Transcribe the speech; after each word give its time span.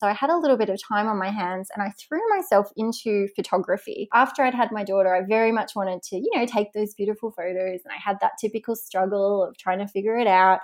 So 0.00 0.06
I 0.06 0.14
had 0.14 0.30
a 0.30 0.36
little 0.36 0.56
bit 0.56 0.70
of 0.70 0.80
time 0.82 1.08
on 1.08 1.18
my 1.18 1.30
hands 1.30 1.68
and 1.74 1.82
I 1.82 1.90
threw 1.90 2.20
myself 2.30 2.70
into 2.74 3.28
photography. 3.36 4.08
After 4.14 4.42
I'd 4.42 4.54
had 4.54 4.72
my 4.72 4.82
daughter, 4.82 5.14
I 5.14 5.20
very 5.28 5.52
much 5.52 5.76
wanted 5.76 6.02
to, 6.04 6.16
you 6.16 6.30
know, 6.34 6.46
take 6.46 6.72
those 6.72 6.94
beautiful 6.94 7.30
photos 7.30 7.80
and 7.84 7.92
I 7.92 8.00
had 8.02 8.16
that 8.22 8.32
typical 8.40 8.74
struggle 8.74 9.44
of 9.44 9.58
trying 9.58 9.78
to 9.80 9.86
figure 9.86 10.16
it 10.16 10.26
out. 10.26 10.60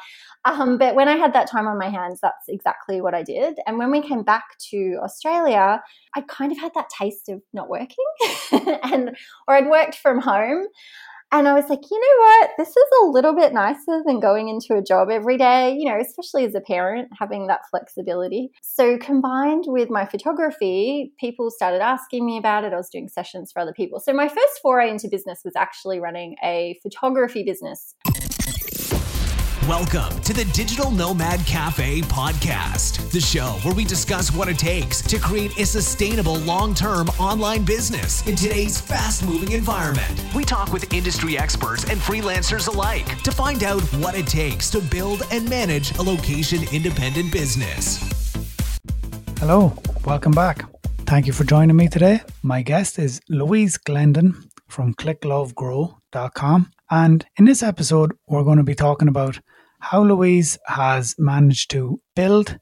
Um, 0.47 0.79
but 0.79 0.95
when 0.95 1.07
I 1.07 1.17
had 1.17 1.35
that 1.35 1.51
time 1.51 1.67
on 1.67 1.79
my 1.79 1.91
hands, 1.91 2.19
that's 2.23 2.49
exactly 2.49 3.03
what 3.03 3.13
I 3.13 3.23
did. 3.23 3.59
And 3.67 3.77
when 3.77 3.91
we 3.91 4.01
came 4.01 4.23
back 4.23 4.45
to 4.71 4.99
Australia, 5.03 5.83
I 6.15 6.23
kind 6.23 6.51
of 6.51 6.59
had 6.59 6.73
that 6.75 6.89
taste 6.89 7.29
of 7.29 7.43
not 7.53 7.69
working 7.69 8.07
and 8.83 9.15
or 9.47 9.55
I'd 9.55 9.69
worked 9.69 9.97
from 9.97 10.19
home 10.19 10.67
and 11.33 11.49
I 11.49 11.55
was 11.55 11.69
like, 11.69 11.81
you 11.91 11.99
know 11.99 12.25
what? 12.25 12.51
This 12.57 12.69
is 12.69 12.87
a 13.03 13.07
little 13.07 13.35
bit 13.35 13.53
nicer 13.53 14.03
than 14.07 14.21
going 14.21 14.49
into 14.49 14.75
a 14.75 14.83
job 14.83 15.09
every 15.11 15.37
day, 15.37 15.75
you 15.77 15.91
know, 15.91 15.99
especially 16.01 16.45
as 16.45 16.55
a 16.55 16.61
parent, 16.61 17.09
having 17.19 17.49
that 17.49 17.69
flexibility. 17.69 18.51
So, 18.63 18.97
combined 18.99 19.65
with 19.67 19.91
my 19.91 20.07
photography, 20.07 21.13
people 21.19 21.51
started 21.51 21.83
asking 21.83 22.25
me 22.25 22.39
about 22.39 22.65
it. 22.65 22.73
I 22.73 22.77
was 22.77 22.91
doing 22.91 23.09
sessions 23.09 23.51
for 23.51 23.61
other 23.61 23.73
people. 23.73 23.99
So, 23.99 24.13
my 24.13 24.29
first 24.29 24.61
foray 24.63 24.91
into 24.91 25.09
business 25.09 25.41
was 25.45 25.57
actually 25.57 25.99
running 25.99 26.37
a 26.45 26.79
photography 26.83 27.43
business. 27.43 27.95
Welcome 29.69 30.21
to 30.21 30.33
the 30.33 30.45
Digital 30.53 30.93
Nomad 30.93 31.45
Cafe 31.45 32.01
podcast, 32.03 33.11
the 33.11 33.21
show 33.21 33.59
where 33.65 33.75
we 33.75 33.85
discuss 33.85 34.33
what 34.33 34.49
it 34.49 34.61
takes 34.61 35.03
to 35.03 35.19
create 35.19 35.59
a 35.59 35.67
sustainable 35.67 36.37
long 36.37 36.73
term 36.73 37.09
online 37.19 37.65
business 37.65 38.25
in 38.29 38.37
today's 38.37 38.81
fast 38.81 39.25
moving 39.25 39.51
environment. 39.51 40.25
We 40.37 40.45
talk 40.45 40.73
with 40.73 40.95
industry 40.95 41.37
experts 41.37 41.83
and 41.83 41.99
freelancers 41.99 42.69
alike 42.69 43.21
to 43.23 43.33
find 43.33 43.65
out 43.65 43.83
what 43.95 44.15
it 44.15 44.29
takes 44.29 44.71
to 44.71 44.81
build 44.81 45.23
and 45.33 45.51
manage 45.51 45.99
a 45.99 46.03
location 46.03 46.61
independent 46.73 47.33
business. 47.33 47.99
Hello, 49.41 49.77
welcome 50.05 50.31
back. 50.31 50.65
Thank 51.07 51.27
you 51.27 51.33
for 51.33 51.43
joining 51.43 51.75
me 51.75 51.89
today. 51.89 52.21
My 52.45 52.63
guest 52.63 53.01
is 53.01 53.21
Louise 53.29 53.79
Glendon 53.79 54.49
from 54.69 54.95
clicklovegrow.com. 54.95 56.71
And 56.89 57.27
in 57.37 57.47
this 57.47 57.65
episode, 57.65 58.17
we're 58.29 58.45
going 58.45 58.59
to 58.59 58.63
be 58.63 58.77
talking 58.77 59.09
about 59.09 59.41
how 59.91 60.03
Louise 60.03 60.59
has 60.67 61.15
managed 61.17 61.71
to 61.71 62.01
build 62.17 62.59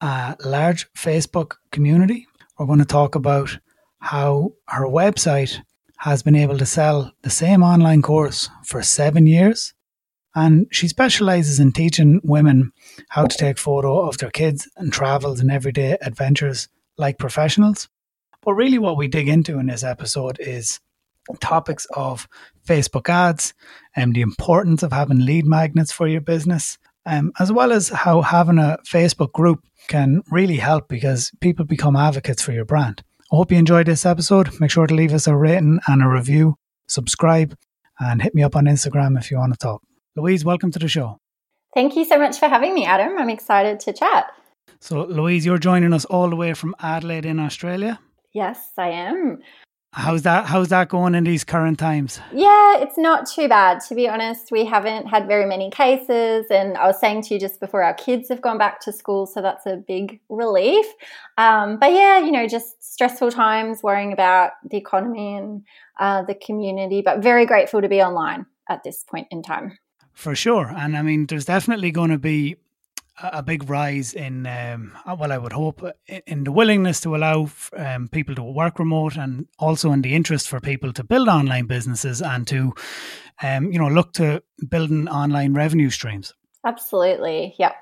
a 0.00 0.34
large 0.42 0.90
Facebook 0.94 1.56
community. 1.70 2.26
We're 2.58 2.64
going 2.64 2.78
to 2.78 2.86
talk 2.86 3.14
about 3.14 3.58
how 4.00 4.54
her 4.68 4.86
website 4.86 5.60
has 5.98 6.22
been 6.22 6.34
able 6.34 6.56
to 6.56 6.64
sell 6.64 7.12
the 7.20 7.28
same 7.28 7.62
online 7.62 8.00
course 8.00 8.48
for 8.64 8.82
seven 8.82 9.26
years. 9.26 9.74
And 10.34 10.66
she 10.70 10.88
specializes 10.88 11.60
in 11.60 11.72
teaching 11.72 12.22
women 12.24 12.72
how 13.10 13.26
to 13.26 13.36
take 13.36 13.58
photo 13.58 14.08
of 14.08 14.16
their 14.16 14.30
kids 14.30 14.66
and 14.78 14.90
travels 14.90 15.40
and 15.40 15.50
everyday 15.50 15.98
adventures 16.00 16.68
like 16.96 17.18
professionals. 17.18 17.90
But 18.40 18.54
really, 18.54 18.78
what 18.78 18.96
we 18.96 19.08
dig 19.08 19.28
into 19.28 19.58
in 19.58 19.66
this 19.66 19.84
episode 19.84 20.38
is 20.40 20.80
topics 21.40 21.86
of 21.94 22.28
Facebook 22.66 23.08
ads 23.08 23.54
and 23.96 24.14
the 24.14 24.20
importance 24.20 24.82
of 24.82 24.92
having 24.92 25.20
lead 25.20 25.46
magnets 25.46 25.92
for 25.92 26.06
your 26.06 26.20
business, 26.20 26.78
um, 27.06 27.32
as 27.38 27.52
well 27.52 27.72
as 27.72 27.88
how 27.88 28.22
having 28.22 28.58
a 28.58 28.78
Facebook 28.86 29.32
group 29.32 29.64
can 29.88 30.22
really 30.30 30.56
help 30.56 30.88
because 30.88 31.30
people 31.40 31.64
become 31.64 31.96
advocates 31.96 32.42
for 32.42 32.52
your 32.52 32.64
brand. 32.64 33.02
I 33.32 33.36
hope 33.36 33.50
you 33.50 33.58
enjoyed 33.58 33.86
this 33.86 34.06
episode. 34.06 34.60
Make 34.60 34.70
sure 34.70 34.86
to 34.86 34.94
leave 34.94 35.12
us 35.12 35.26
a 35.26 35.36
rating 35.36 35.80
and 35.86 36.02
a 36.02 36.08
review, 36.08 36.56
subscribe, 36.86 37.56
and 37.98 38.22
hit 38.22 38.34
me 38.34 38.42
up 38.42 38.56
on 38.56 38.66
Instagram 38.66 39.18
if 39.18 39.30
you 39.30 39.38
want 39.38 39.52
to 39.54 39.58
talk. 39.58 39.82
Louise, 40.16 40.44
welcome 40.44 40.70
to 40.70 40.78
the 40.78 40.88
show. 40.88 41.18
Thank 41.74 41.96
you 41.96 42.04
so 42.04 42.18
much 42.18 42.38
for 42.38 42.48
having 42.48 42.74
me, 42.74 42.84
Adam. 42.84 43.18
I'm 43.18 43.30
excited 43.30 43.80
to 43.80 43.92
chat. 43.92 44.26
So, 44.80 45.04
Louise, 45.04 45.46
you're 45.46 45.58
joining 45.58 45.92
us 45.92 46.04
all 46.04 46.28
the 46.28 46.36
way 46.36 46.52
from 46.54 46.74
Adelaide 46.80 47.24
in 47.24 47.40
Australia. 47.40 47.98
Yes, 48.34 48.72
I 48.76 48.88
am. 48.88 49.38
How's 49.94 50.22
that? 50.22 50.46
How's 50.46 50.68
that 50.68 50.88
going 50.88 51.14
in 51.14 51.24
these 51.24 51.44
current 51.44 51.78
times? 51.78 52.18
Yeah, 52.32 52.78
it's 52.78 52.96
not 52.96 53.28
too 53.28 53.46
bad 53.46 53.80
to 53.88 53.94
be 53.94 54.08
honest. 54.08 54.50
We 54.50 54.64
haven't 54.64 55.06
had 55.06 55.26
very 55.26 55.44
many 55.44 55.70
cases, 55.70 56.46
and 56.50 56.78
I 56.78 56.86
was 56.86 56.98
saying 56.98 57.22
to 57.24 57.34
you 57.34 57.40
just 57.40 57.60
before, 57.60 57.82
our 57.82 57.92
kids 57.92 58.30
have 58.30 58.40
gone 58.40 58.56
back 58.56 58.80
to 58.80 58.92
school, 58.92 59.26
so 59.26 59.42
that's 59.42 59.66
a 59.66 59.76
big 59.76 60.18
relief. 60.30 60.86
Um, 61.36 61.78
but 61.78 61.92
yeah, 61.92 62.20
you 62.20 62.32
know, 62.32 62.48
just 62.48 62.82
stressful 62.82 63.32
times, 63.32 63.82
worrying 63.82 64.14
about 64.14 64.52
the 64.64 64.78
economy 64.78 65.36
and 65.36 65.62
uh, 66.00 66.22
the 66.22 66.34
community, 66.34 67.02
but 67.02 67.22
very 67.22 67.44
grateful 67.44 67.82
to 67.82 67.88
be 67.88 68.00
online 68.00 68.46
at 68.70 68.82
this 68.84 69.04
point 69.04 69.28
in 69.30 69.42
time. 69.42 69.78
For 70.14 70.34
sure, 70.34 70.72
and 70.74 70.96
I 70.96 71.02
mean, 71.02 71.26
there's 71.26 71.44
definitely 71.44 71.90
going 71.90 72.10
to 72.10 72.18
be 72.18 72.56
a 73.20 73.42
big 73.42 73.68
rise 73.68 74.14
in, 74.14 74.46
um, 74.46 74.92
uh, 75.04 75.16
well, 75.18 75.32
I 75.32 75.38
would 75.38 75.52
hope, 75.52 75.82
uh, 75.82 75.92
in 76.26 76.44
the 76.44 76.52
willingness 76.52 77.00
to 77.00 77.14
allow 77.14 77.48
um, 77.76 78.08
people 78.08 78.34
to 78.36 78.42
work 78.42 78.78
remote, 78.78 79.16
and 79.16 79.46
also 79.58 79.92
in 79.92 80.02
the 80.02 80.14
interest 80.14 80.48
for 80.48 80.60
people 80.60 80.92
to 80.94 81.04
build 81.04 81.28
online 81.28 81.66
businesses 81.66 82.22
and 82.22 82.46
to, 82.48 82.72
um, 83.42 83.72
you 83.72 83.78
know, 83.78 83.88
look 83.88 84.12
to 84.14 84.42
building 84.68 85.08
online 85.08 85.54
revenue 85.54 85.90
streams. 85.90 86.34
Absolutely, 86.64 87.54
yep. 87.58 87.74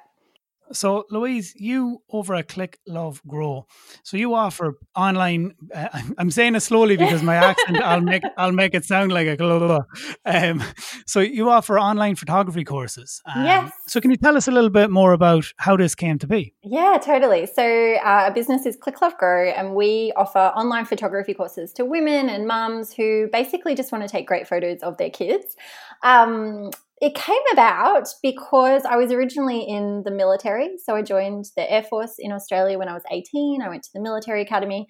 So, 0.72 1.04
Louise, 1.10 1.54
you 1.56 2.02
over 2.10 2.34
at 2.34 2.48
Click 2.48 2.78
Love 2.86 3.20
Grow, 3.26 3.66
so 4.02 4.16
you 4.16 4.34
offer 4.34 4.78
online. 4.94 5.54
Uh, 5.74 5.88
I'm 6.18 6.30
saying 6.30 6.54
it 6.54 6.60
slowly 6.60 6.96
because 6.96 7.22
my 7.22 7.36
accent. 7.36 7.82
I'll 7.82 8.00
make 8.00 8.22
I'll 8.36 8.52
make 8.52 8.74
it 8.74 8.84
sound 8.84 9.12
like 9.12 9.26
a 9.26 9.36
blah, 9.36 9.58
blah, 9.58 9.68
blah. 9.68 9.84
Um, 10.24 10.62
so 11.06 11.20
you 11.20 11.50
offer 11.50 11.78
online 11.78 12.16
photography 12.16 12.64
courses. 12.64 13.20
Um, 13.26 13.44
yes. 13.44 13.72
So, 13.86 14.00
can 14.00 14.10
you 14.10 14.16
tell 14.16 14.36
us 14.36 14.48
a 14.48 14.52
little 14.52 14.70
bit 14.70 14.90
more 14.90 15.12
about 15.12 15.46
how 15.56 15.76
this 15.76 15.94
came 15.94 16.18
to 16.18 16.26
be? 16.26 16.54
Yeah, 16.62 16.98
totally. 17.02 17.46
So, 17.46 17.64
uh, 17.64 18.26
our 18.26 18.32
business 18.32 18.66
is 18.66 18.76
Click 18.76 19.00
Love 19.00 19.16
Grow, 19.18 19.50
and 19.50 19.74
we 19.74 20.12
offer 20.16 20.38
online 20.38 20.84
photography 20.84 21.34
courses 21.34 21.72
to 21.74 21.84
women 21.84 22.28
and 22.28 22.46
mums 22.46 22.92
who 22.92 23.28
basically 23.32 23.74
just 23.74 23.92
want 23.92 24.04
to 24.04 24.08
take 24.08 24.26
great 24.26 24.46
photos 24.46 24.80
of 24.82 24.96
their 24.98 25.10
kids. 25.10 25.56
Um, 26.02 26.70
it 27.00 27.14
came 27.14 27.40
about 27.52 28.08
because 28.22 28.84
I 28.84 28.96
was 28.96 29.10
originally 29.10 29.62
in 29.62 30.02
the 30.04 30.10
military. 30.10 30.70
So 30.84 30.94
I 30.94 31.02
joined 31.02 31.46
the 31.56 31.70
Air 31.70 31.82
Force 31.82 32.16
in 32.18 32.30
Australia 32.30 32.78
when 32.78 32.88
I 32.88 32.92
was 32.92 33.02
18. 33.10 33.62
I 33.62 33.68
went 33.70 33.84
to 33.84 33.90
the 33.94 34.02
military 34.02 34.42
academy, 34.42 34.86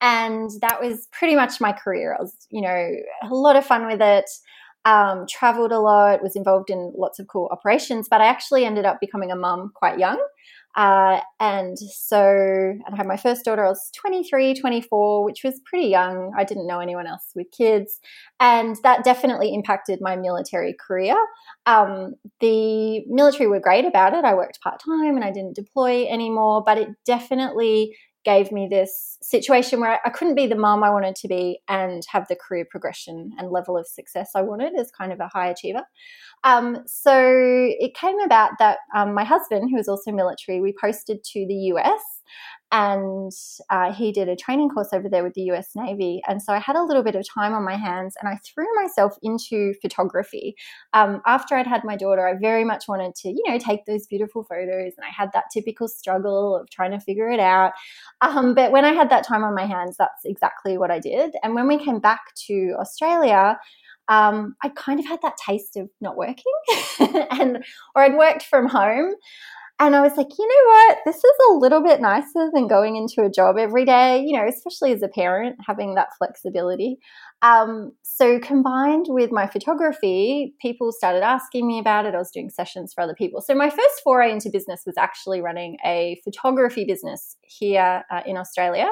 and 0.00 0.50
that 0.60 0.80
was 0.80 1.06
pretty 1.12 1.36
much 1.36 1.60
my 1.60 1.72
career. 1.72 2.16
I 2.18 2.22
was, 2.22 2.36
you 2.50 2.62
know, 2.62 2.90
a 3.22 3.34
lot 3.34 3.56
of 3.56 3.64
fun 3.64 3.86
with 3.86 4.02
it. 4.02 4.28
Um, 4.84 5.26
traveled 5.30 5.70
a 5.70 5.78
lot, 5.78 6.24
was 6.24 6.34
involved 6.34 6.68
in 6.68 6.92
lots 6.96 7.20
of 7.20 7.28
cool 7.28 7.48
operations, 7.52 8.08
but 8.10 8.20
I 8.20 8.26
actually 8.26 8.64
ended 8.64 8.84
up 8.84 8.98
becoming 9.00 9.30
a 9.30 9.36
mum 9.36 9.70
quite 9.76 10.00
young. 10.00 10.20
Uh, 10.74 11.20
and 11.38 11.78
so 11.78 12.74
I 12.90 12.96
had 12.96 13.06
my 13.06 13.16
first 13.16 13.44
daughter, 13.44 13.64
I 13.64 13.68
was 13.68 13.90
23, 13.94 14.54
24, 14.54 15.24
which 15.24 15.42
was 15.44 15.60
pretty 15.64 15.88
young. 15.88 16.32
I 16.36 16.44
didn't 16.44 16.66
know 16.66 16.80
anyone 16.80 17.06
else 17.06 17.30
with 17.34 17.50
kids. 17.50 18.00
And 18.40 18.76
that 18.82 19.04
definitely 19.04 19.52
impacted 19.52 20.00
my 20.00 20.16
military 20.16 20.74
career. 20.74 21.16
Um, 21.66 22.14
the 22.40 23.04
military 23.06 23.48
were 23.48 23.60
great 23.60 23.84
about 23.84 24.14
it. 24.14 24.24
I 24.24 24.34
worked 24.34 24.60
part 24.62 24.80
time 24.84 25.16
and 25.16 25.24
I 25.24 25.30
didn't 25.30 25.56
deploy 25.56 26.06
anymore, 26.06 26.62
but 26.64 26.78
it 26.78 26.88
definitely 27.04 27.94
gave 28.24 28.52
me 28.52 28.68
this 28.70 29.18
situation 29.20 29.80
where 29.80 29.98
I 30.04 30.10
couldn't 30.10 30.36
be 30.36 30.46
the 30.46 30.54
mom 30.54 30.84
I 30.84 30.90
wanted 30.90 31.16
to 31.16 31.28
be 31.28 31.60
and 31.68 32.02
have 32.08 32.28
the 32.28 32.36
career 32.36 32.64
progression 32.70 33.32
and 33.36 33.50
level 33.50 33.76
of 33.76 33.86
success 33.86 34.30
I 34.34 34.42
wanted 34.42 34.78
as 34.78 34.90
kind 34.92 35.12
of 35.12 35.20
a 35.20 35.28
high 35.28 35.48
achiever. 35.48 35.82
Um, 36.44 36.78
so 36.86 37.14
it 37.14 37.94
came 37.94 38.18
about 38.20 38.52
that 38.58 38.78
um, 38.94 39.14
my 39.14 39.24
husband, 39.24 39.70
who 39.70 39.76
was 39.76 39.88
also 39.88 40.10
military, 40.12 40.60
we 40.60 40.74
posted 40.80 41.22
to 41.24 41.46
the 41.46 41.54
US 41.74 42.00
and 42.72 43.30
uh, 43.68 43.92
he 43.92 44.12
did 44.12 44.30
a 44.30 44.34
training 44.34 44.70
course 44.70 44.88
over 44.94 45.06
there 45.08 45.22
with 45.22 45.34
the 45.34 45.42
US 45.52 45.68
Navy. 45.76 46.22
And 46.26 46.42
so 46.42 46.54
I 46.54 46.58
had 46.58 46.74
a 46.74 46.82
little 46.82 47.02
bit 47.02 47.14
of 47.14 47.24
time 47.28 47.52
on 47.52 47.64
my 47.64 47.76
hands 47.76 48.14
and 48.18 48.28
I 48.30 48.38
threw 48.38 48.64
myself 48.74 49.14
into 49.22 49.74
photography. 49.82 50.56
Um, 50.94 51.20
after 51.26 51.54
I'd 51.54 51.66
had 51.66 51.84
my 51.84 51.96
daughter, 51.96 52.26
I 52.26 52.34
very 52.40 52.64
much 52.64 52.88
wanted 52.88 53.14
to, 53.16 53.28
you 53.28 53.42
know, 53.46 53.58
take 53.58 53.84
those 53.84 54.06
beautiful 54.06 54.42
photos 54.42 54.94
and 54.96 55.04
I 55.04 55.10
had 55.14 55.28
that 55.34 55.44
typical 55.52 55.86
struggle 55.86 56.56
of 56.56 56.70
trying 56.70 56.92
to 56.92 57.00
figure 57.00 57.30
it 57.30 57.40
out. 57.40 57.72
Um, 58.22 58.54
but 58.54 58.72
when 58.72 58.86
I 58.86 58.92
had 58.92 59.10
that 59.10 59.26
time 59.26 59.44
on 59.44 59.54
my 59.54 59.66
hands, 59.66 59.96
that's 59.98 60.24
exactly 60.24 60.78
what 60.78 60.90
I 60.90 60.98
did. 60.98 61.34
And 61.42 61.54
when 61.54 61.68
we 61.68 61.76
came 61.76 62.00
back 62.00 62.20
to 62.46 62.74
Australia, 62.80 63.58
um, 64.08 64.56
I 64.62 64.68
kind 64.70 65.00
of 65.00 65.06
had 65.06 65.20
that 65.22 65.36
taste 65.36 65.76
of 65.76 65.88
not 66.00 66.16
working 66.16 66.52
and 67.30 67.64
or 67.94 68.02
I'd 68.02 68.16
worked 68.16 68.42
from 68.42 68.68
home 68.68 69.14
and 69.80 69.96
I 69.96 70.00
was 70.00 70.16
like, 70.16 70.28
you 70.38 70.46
know 70.46 70.72
what? 70.72 70.98
This 71.04 71.16
is 71.16 71.36
a 71.50 71.54
little 71.54 71.82
bit 71.82 72.00
nicer 72.00 72.50
than 72.52 72.68
going 72.68 72.96
into 72.96 73.22
a 73.22 73.30
job 73.30 73.56
every 73.58 73.84
day, 73.84 74.22
you 74.24 74.38
know, 74.38 74.46
especially 74.46 74.92
as 74.92 75.02
a 75.02 75.08
parent, 75.08 75.56
having 75.66 75.94
that 75.96 76.08
flexibility. 76.18 76.98
Um, 77.42 77.92
so, 78.02 78.38
combined 78.38 79.06
with 79.08 79.32
my 79.32 79.48
photography, 79.48 80.54
people 80.62 80.92
started 80.92 81.24
asking 81.24 81.66
me 81.66 81.80
about 81.80 82.06
it. 82.06 82.14
I 82.14 82.18
was 82.18 82.30
doing 82.30 82.50
sessions 82.50 82.92
for 82.94 83.00
other 83.00 83.14
people. 83.14 83.40
So, 83.40 83.54
my 83.54 83.70
first 83.70 84.02
foray 84.04 84.30
into 84.30 84.50
business 84.50 84.82
was 84.86 84.96
actually 84.96 85.40
running 85.40 85.76
a 85.84 86.20
photography 86.22 86.84
business 86.84 87.36
here 87.42 88.04
uh, 88.10 88.20
in 88.24 88.36
Australia. 88.36 88.88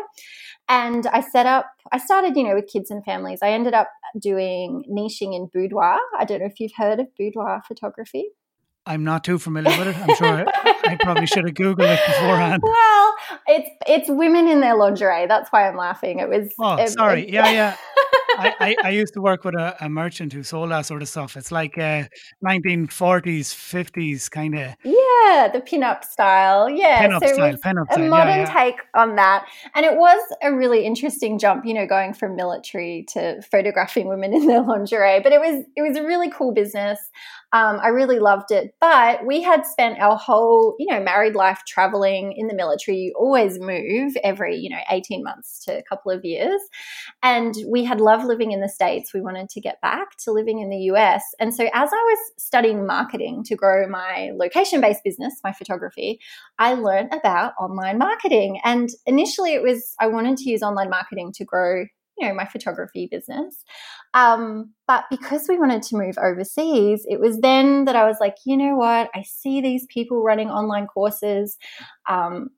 And 0.68 1.06
I 1.08 1.20
set 1.20 1.46
up, 1.46 1.66
I 1.92 1.98
started, 1.98 2.36
you 2.36 2.42
know, 2.42 2.56
with 2.56 2.66
kids 2.66 2.90
and 2.90 3.04
families. 3.04 3.40
I 3.42 3.50
ended 3.50 3.74
up 3.74 3.88
doing 4.20 4.84
niching 4.90 5.36
in 5.36 5.48
boudoir. 5.52 5.98
I 6.18 6.24
don't 6.24 6.40
know 6.40 6.46
if 6.46 6.58
you've 6.58 6.72
heard 6.76 6.98
of 6.98 7.06
boudoir 7.16 7.62
photography. 7.68 8.30
I'm 8.86 9.04
not 9.04 9.24
too 9.24 9.38
familiar 9.38 9.76
with 9.78 9.88
it. 9.88 9.96
I'm 9.96 10.16
sure 10.16 10.44
I, 10.48 10.74
I, 10.84 10.96
probably 10.96 11.26
should 11.26 11.44
have 11.44 11.54
Googled 11.54 11.92
it 11.92 12.00
beforehand. 12.06 12.62
Well, 12.62 13.14
it's 13.46 13.70
it's 13.86 14.08
women 14.08 14.48
in 14.48 14.60
their 14.60 14.74
lingerie. 14.74 15.26
That's 15.26 15.50
why 15.50 15.68
I'm 15.68 15.76
laughing. 15.76 16.18
It 16.18 16.28
was. 16.28 16.52
Oh, 16.58 16.76
it, 16.76 16.88
sorry. 16.90 17.24
It, 17.24 17.30
yeah, 17.30 17.50
yeah. 17.50 17.76
I, 18.38 18.54
I, 18.60 18.76
I, 18.84 18.90
used 18.90 19.14
to 19.14 19.20
work 19.20 19.44
with 19.44 19.54
a, 19.54 19.76
a, 19.84 19.88
merchant 19.88 20.32
who 20.32 20.42
sold 20.42 20.70
that 20.70 20.86
sort 20.86 21.02
of 21.02 21.08
stuff. 21.08 21.36
It's 21.36 21.50
like 21.50 21.76
uh, 21.78 22.04
1940s, 22.44 23.54
50s 23.54 24.30
kind 24.30 24.54
of. 24.54 24.74
Yeah, 24.84 25.48
the 25.52 25.62
pin-up 25.64 26.04
style. 26.04 26.68
Yeah, 26.68 27.00
pin-up 27.00 27.24
so 27.24 27.34
style. 27.34 27.56
Pin-up 27.62 27.90
a 27.90 27.92
style. 27.94 28.08
modern 28.08 28.28
yeah, 28.28 28.46
yeah. 28.46 28.52
take 28.52 28.80
on 28.94 29.16
that, 29.16 29.46
and 29.74 29.84
it 29.84 29.96
was 29.96 30.20
a 30.42 30.52
really 30.52 30.84
interesting 30.84 31.38
jump. 31.38 31.64
You 31.64 31.74
know, 31.74 31.86
going 31.86 32.14
from 32.14 32.36
military 32.36 33.04
to 33.10 33.42
photographing 33.42 34.08
women 34.08 34.34
in 34.34 34.46
their 34.46 34.62
lingerie, 34.66 35.20
but 35.20 35.32
it 35.32 35.40
was 35.40 35.64
it 35.76 35.82
was 35.82 35.96
a 35.96 36.02
really 36.02 36.30
cool 36.30 36.52
business. 36.52 36.98
Um, 37.52 37.80
I 37.82 37.88
really 37.88 38.20
loved 38.20 38.52
it, 38.52 38.76
but 38.80 39.26
we 39.26 39.42
had 39.42 39.66
spent 39.66 39.98
our 39.98 40.16
whole, 40.16 40.76
you 40.78 40.86
know, 40.86 41.00
married 41.00 41.34
life 41.34 41.62
traveling 41.66 42.32
in 42.36 42.46
the 42.46 42.54
military. 42.54 42.98
You 42.98 43.14
always 43.18 43.58
move 43.58 44.16
every, 44.22 44.56
you 44.56 44.70
know, 44.70 44.78
18 44.88 45.24
months 45.24 45.64
to 45.64 45.76
a 45.76 45.82
couple 45.82 46.12
of 46.12 46.24
years. 46.24 46.60
And 47.24 47.56
we 47.66 47.82
had 47.82 48.00
loved 48.00 48.19
living 48.24 48.52
in 48.52 48.60
the 48.60 48.68
States. 48.68 49.12
We 49.14 49.20
wanted 49.20 49.48
to 49.50 49.60
get 49.60 49.80
back 49.80 50.16
to 50.24 50.32
living 50.32 50.60
in 50.60 50.70
the 50.70 50.90
US. 50.92 51.22
And 51.38 51.54
so 51.54 51.64
as 51.64 51.90
I 51.92 52.02
was 52.02 52.18
studying 52.38 52.86
marketing 52.86 53.44
to 53.44 53.56
grow 53.56 53.88
my 53.88 54.30
location 54.34 54.80
based 54.80 55.04
business, 55.04 55.34
my 55.44 55.52
photography, 55.52 56.20
I 56.58 56.74
learned 56.74 57.12
about 57.12 57.52
online 57.60 57.98
marketing. 57.98 58.60
And 58.64 58.88
initially 59.06 59.54
it 59.54 59.62
was, 59.62 59.94
I 60.00 60.06
wanted 60.06 60.38
to 60.38 60.50
use 60.50 60.62
online 60.62 60.90
marketing 60.90 61.32
to 61.36 61.44
grow 61.44 61.84
you 62.20 62.28
know 62.28 62.34
my 62.34 62.44
photography 62.44 63.08
business 63.10 63.64
um, 64.14 64.72
but 64.86 65.04
because 65.10 65.46
we 65.48 65.58
wanted 65.58 65.82
to 65.82 65.96
move 65.96 66.18
overseas 66.18 67.04
it 67.08 67.18
was 67.18 67.38
then 67.40 67.86
that 67.86 67.96
i 67.96 68.06
was 68.06 68.16
like 68.20 68.36
you 68.44 68.56
know 68.56 68.76
what 68.76 69.08
i 69.14 69.22
see 69.22 69.60
these 69.60 69.86
people 69.88 70.22
running 70.22 70.50
online 70.50 70.86
courses 70.86 71.56
um, 72.08 72.50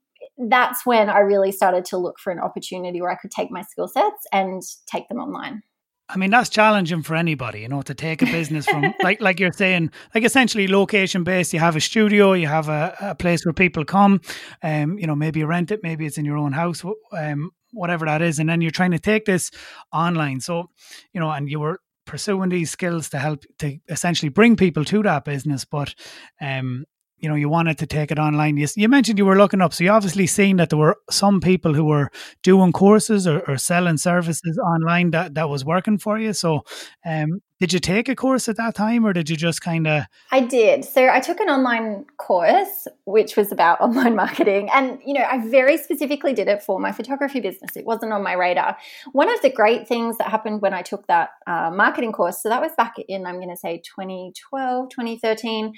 that's 0.49 0.85
when 0.85 1.09
i 1.09 1.19
really 1.19 1.51
started 1.51 1.85
to 1.85 1.97
look 1.97 2.19
for 2.19 2.31
an 2.31 2.39
opportunity 2.39 3.01
where 3.01 3.11
i 3.11 3.15
could 3.15 3.31
take 3.31 3.51
my 3.51 3.61
skill 3.61 3.87
sets 3.87 4.25
and 4.31 4.61
take 4.87 5.07
them 5.09 5.17
online 5.17 5.61
I 6.09 6.17
mean 6.17 6.29
that's 6.29 6.49
challenging 6.49 7.01
for 7.01 7.15
anybody, 7.15 7.61
you 7.61 7.67
know, 7.67 7.81
to 7.81 7.93
take 7.93 8.21
a 8.21 8.25
business 8.25 8.65
from 8.65 8.93
like 9.03 9.21
like 9.21 9.39
you're 9.39 9.53
saying, 9.53 9.89
like 10.13 10.23
essentially 10.23 10.67
location 10.67 11.23
based. 11.23 11.53
You 11.53 11.59
have 11.59 11.75
a 11.75 11.81
studio, 11.81 12.33
you 12.33 12.47
have 12.47 12.69
a, 12.69 12.95
a 12.99 13.15
place 13.15 13.45
where 13.45 13.53
people 13.53 13.85
come, 13.85 14.21
um, 14.61 14.99
you 14.99 15.07
know, 15.07 15.15
maybe 15.15 15.39
you 15.39 15.45
rent 15.45 15.71
it, 15.71 15.79
maybe 15.81 16.05
it's 16.05 16.17
in 16.17 16.25
your 16.25 16.37
own 16.37 16.51
house, 16.51 16.83
um, 17.13 17.51
whatever 17.71 18.05
that 18.05 18.21
is, 18.21 18.37
and 18.37 18.49
then 18.49 18.61
you're 18.61 18.69
trying 18.69 18.91
to 18.91 18.99
take 18.99 19.25
this 19.25 19.49
online. 19.91 20.41
So, 20.41 20.69
you 21.13 21.19
know, 21.19 21.31
and 21.31 21.49
you 21.49 21.59
were 21.59 21.79
pursuing 22.05 22.49
these 22.49 22.69
skills 22.69 23.09
to 23.09 23.17
help 23.19 23.43
to 23.59 23.77
essentially 23.87 24.29
bring 24.29 24.55
people 24.55 24.83
to 24.85 25.03
that 25.03 25.25
business, 25.25 25.65
but 25.65 25.95
um, 26.41 26.85
you 27.23 27.29
know 27.29 27.35
you 27.35 27.47
wanted 27.47 27.77
to 27.77 27.87
take 27.87 28.11
it 28.11 28.19
online. 28.19 28.57
You, 28.57 28.67
you 28.75 28.89
mentioned 28.89 29.17
you 29.17 29.25
were 29.25 29.37
looking 29.37 29.61
up 29.61 29.73
so 29.73 29.85
you 29.85 29.89
obviously 29.91 30.27
seen 30.27 30.57
that 30.57 30.69
there 30.69 30.77
were 30.77 30.97
some 31.09 31.39
people 31.39 31.73
who 31.73 31.85
were 31.85 32.11
doing 32.43 32.73
courses 32.73 33.25
or, 33.25 33.39
or 33.47 33.57
selling 33.57 33.95
services 33.97 34.59
online 34.59 35.11
that, 35.11 35.33
that 35.35 35.47
was 35.49 35.63
working 35.63 35.97
for 35.97 36.19
you. 36.19 36.33
So 36.33 36.63
um, 37.05 37.41
did 37.63 37.71
you 37.71 37.79
take 37.79 38.09
a 38.09 38.15
course 38.15 38.49
at 38.49 38.57
that 38.57 38.75
time 38.75 39.05
or 39.05 39.13
did 39.13 39.29
you 39.29 39.37
just 39.37 39.61
kind 39.61 39.87
of 39.87 40.03
i 40.33 40.41
did. 40.41 40.83
So 40.83 41.07
i 41.07 41.21
took 41.21 41.39
an 41.39 41.47
online 41.47 42.03
course 42.17 42.89
which 43.05 43.37
was 43.37 43.53
about 43.53 43.79
online 43.87 44.17
marketing 44.17 44.69
and 44.73 44.99
you 45.05 45.13
know 45.13 45.23
i 45.31 45.37
very 45.47 45.77
specifically 45.77 46.33
did 46.33 46.49
it 46.49 46.61
for 46.61 46.77
my 46.77 46.91
photography 46.91 47.39
business. 47.39 47.77
It 47.77 47.85
wasn't 47.85 48.11
on 48.11 48.21
my 48.21 48.33
radar. 48.33 48.75
One 49.13 49.33
of 49.33 49.41
the 49.41 49.49
great 49.49 49.87
things 49.87 50.17
that 50.17 50.27
happened 50.27 50.61
when 50.61 50.73
i 50.73 50.81
took 50.81 51.07
that 51.07 51.29
uh, 51.47 51.71
marketing 51.73 52.11
course 52.11 52.43
so 52.43 52.49
that 52.49 52.61
was 52.61 52.73
back 52.75 52.95
in 53.07 53.25
i'm 53.25 53.35
going 53.35 53.49
to 53.49 53.55
say 53.55 53.81
2012 53.95 54.89
2013 54.89 55.73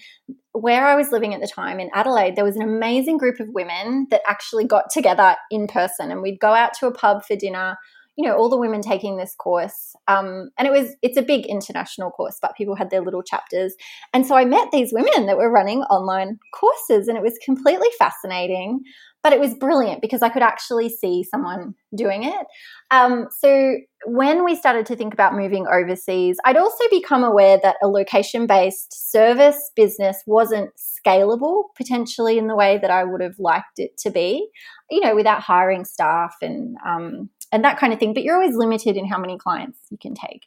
where 0.53 0.87
I 0.87 0.95
was 0.95 1.11
living 1.11 1.33
at 1.33 1.41
the 1.41 1.47
time 1.47 1.81
in 1.81 1.89
Adelaide, 1.93 2.37
there 2.37 2.45
was 2.45 2.55
an 2.55 2.61
amazing 2.61 3.17
group 3.17 3.41
of 3.41 3.49
women 3.49 4.07
that 4.09 4.21
actually 4.25 4.63
got 4.63 4.89
together 4.89 5.35
in 5.51 5.67
person 5.67 6.11
and 6.11 6.21
we'd 6.21 6.39
go 6.39 6.53
out 6.53 6.73
to 6.79 6.87
a 6.87 6.93
pub 6.93 7.25
for 7.25 7.35
dinner 7.35 7.77
you 8.17 8.27
know 8.27 8.35
all 8.35 8.49
the 8.49 8.57
women 8.57 8.81
taking 8.81 9.17
this 9.17 9.35
course 9.35 9.95
um, 10.07 10.49
and 10.57 10.67
it 10.67 10.71
was 10.71 10.95
it's 11.01 11.17
a 11.17 11.21
big 11.21 11.45
international 11.45 12.11
course 12.11 12.37
but 12.41 12.55
people 12.55 12.75
had 12.75 12.89
their 12.89 13.01
little 13.01 13.23
chapters. 13.23 13.75
And 14.13 14.25
so 14.25 14.35
i 14.35 14.45
met 14.45 14.71
these 14.71 14.93
women 14.93 15.25
that 15.25 15.37
were 15.37 15.51
running 15.51 15.81
online 15.83 16.39
courses 16.53 17.07
and 17.07 17.17
it 17.17 17.23
was 17.23 17.37
completely 17.43 17.89
fascinating 17.97 18.81
but 19.25 19.33
it 19.33 19.39
was 19.39 19.55
brilliant 19.55 20.03
because 20.03 20.21
I 20.21 20.29
could 20.29 20.43
actually 20.43 20.87
see 20.87 21.23
someone 21.23 21.73
doing 21.97 22.25
it. 22.25 22.45
Um, 22.91 23.25
so 23.35 23.77
when 24.05 24.45
we 24.45 24.55
started 24.55 24.85
to 24.85 24.95
think 24.95 25.15
about 25.15 25.33
moving 25.33 25.65
overseas, 25.65 26.37
I'd 26.45 26.57
also 26.57 26.83
become 26.91 27.23
aware 27.23 27.59
that 27.63 27.77
a 27.81 27.87
location 27.87 28.45
based 28.45 29.11
service 29.11 29.71
business 29.75 30.21
wasn't 30.27 30.69
scalable 30.77 31.63
potentially 31.75 32.37
in 32.37 32.45
the 32.45 32.55
way 32.55 32.77
that 32.77 32.91
I 32.91 33.03
would 33.03 33.21
have 33.21 33.39
liked 33.39 33.79
it 33.79 33.97
to 34.03 34.11
be, 34.11 34.47
you 34.91 35.01
know, 35.01 35.15
without 35.15 35.41
hiring 35.41 35.85
staff 35.85 36.35
and 36.43 36.77
um, 36.85 37.31
and 37.51 37.63
that 37.63 37.79
kind 37.79 37.93
of 37.93 37.99
thing. 37.99 38.13
But 38.13 38.21
you're 38.21 38.35
always 38.35 38.55
limited 38.55 38.95
in 38.95 39.07
how 39.07 39.17
many 39.17 39.39
clients 39.39 39.79
you 39.89 39.97
can 39.99 40.13
take. 40.13 40.43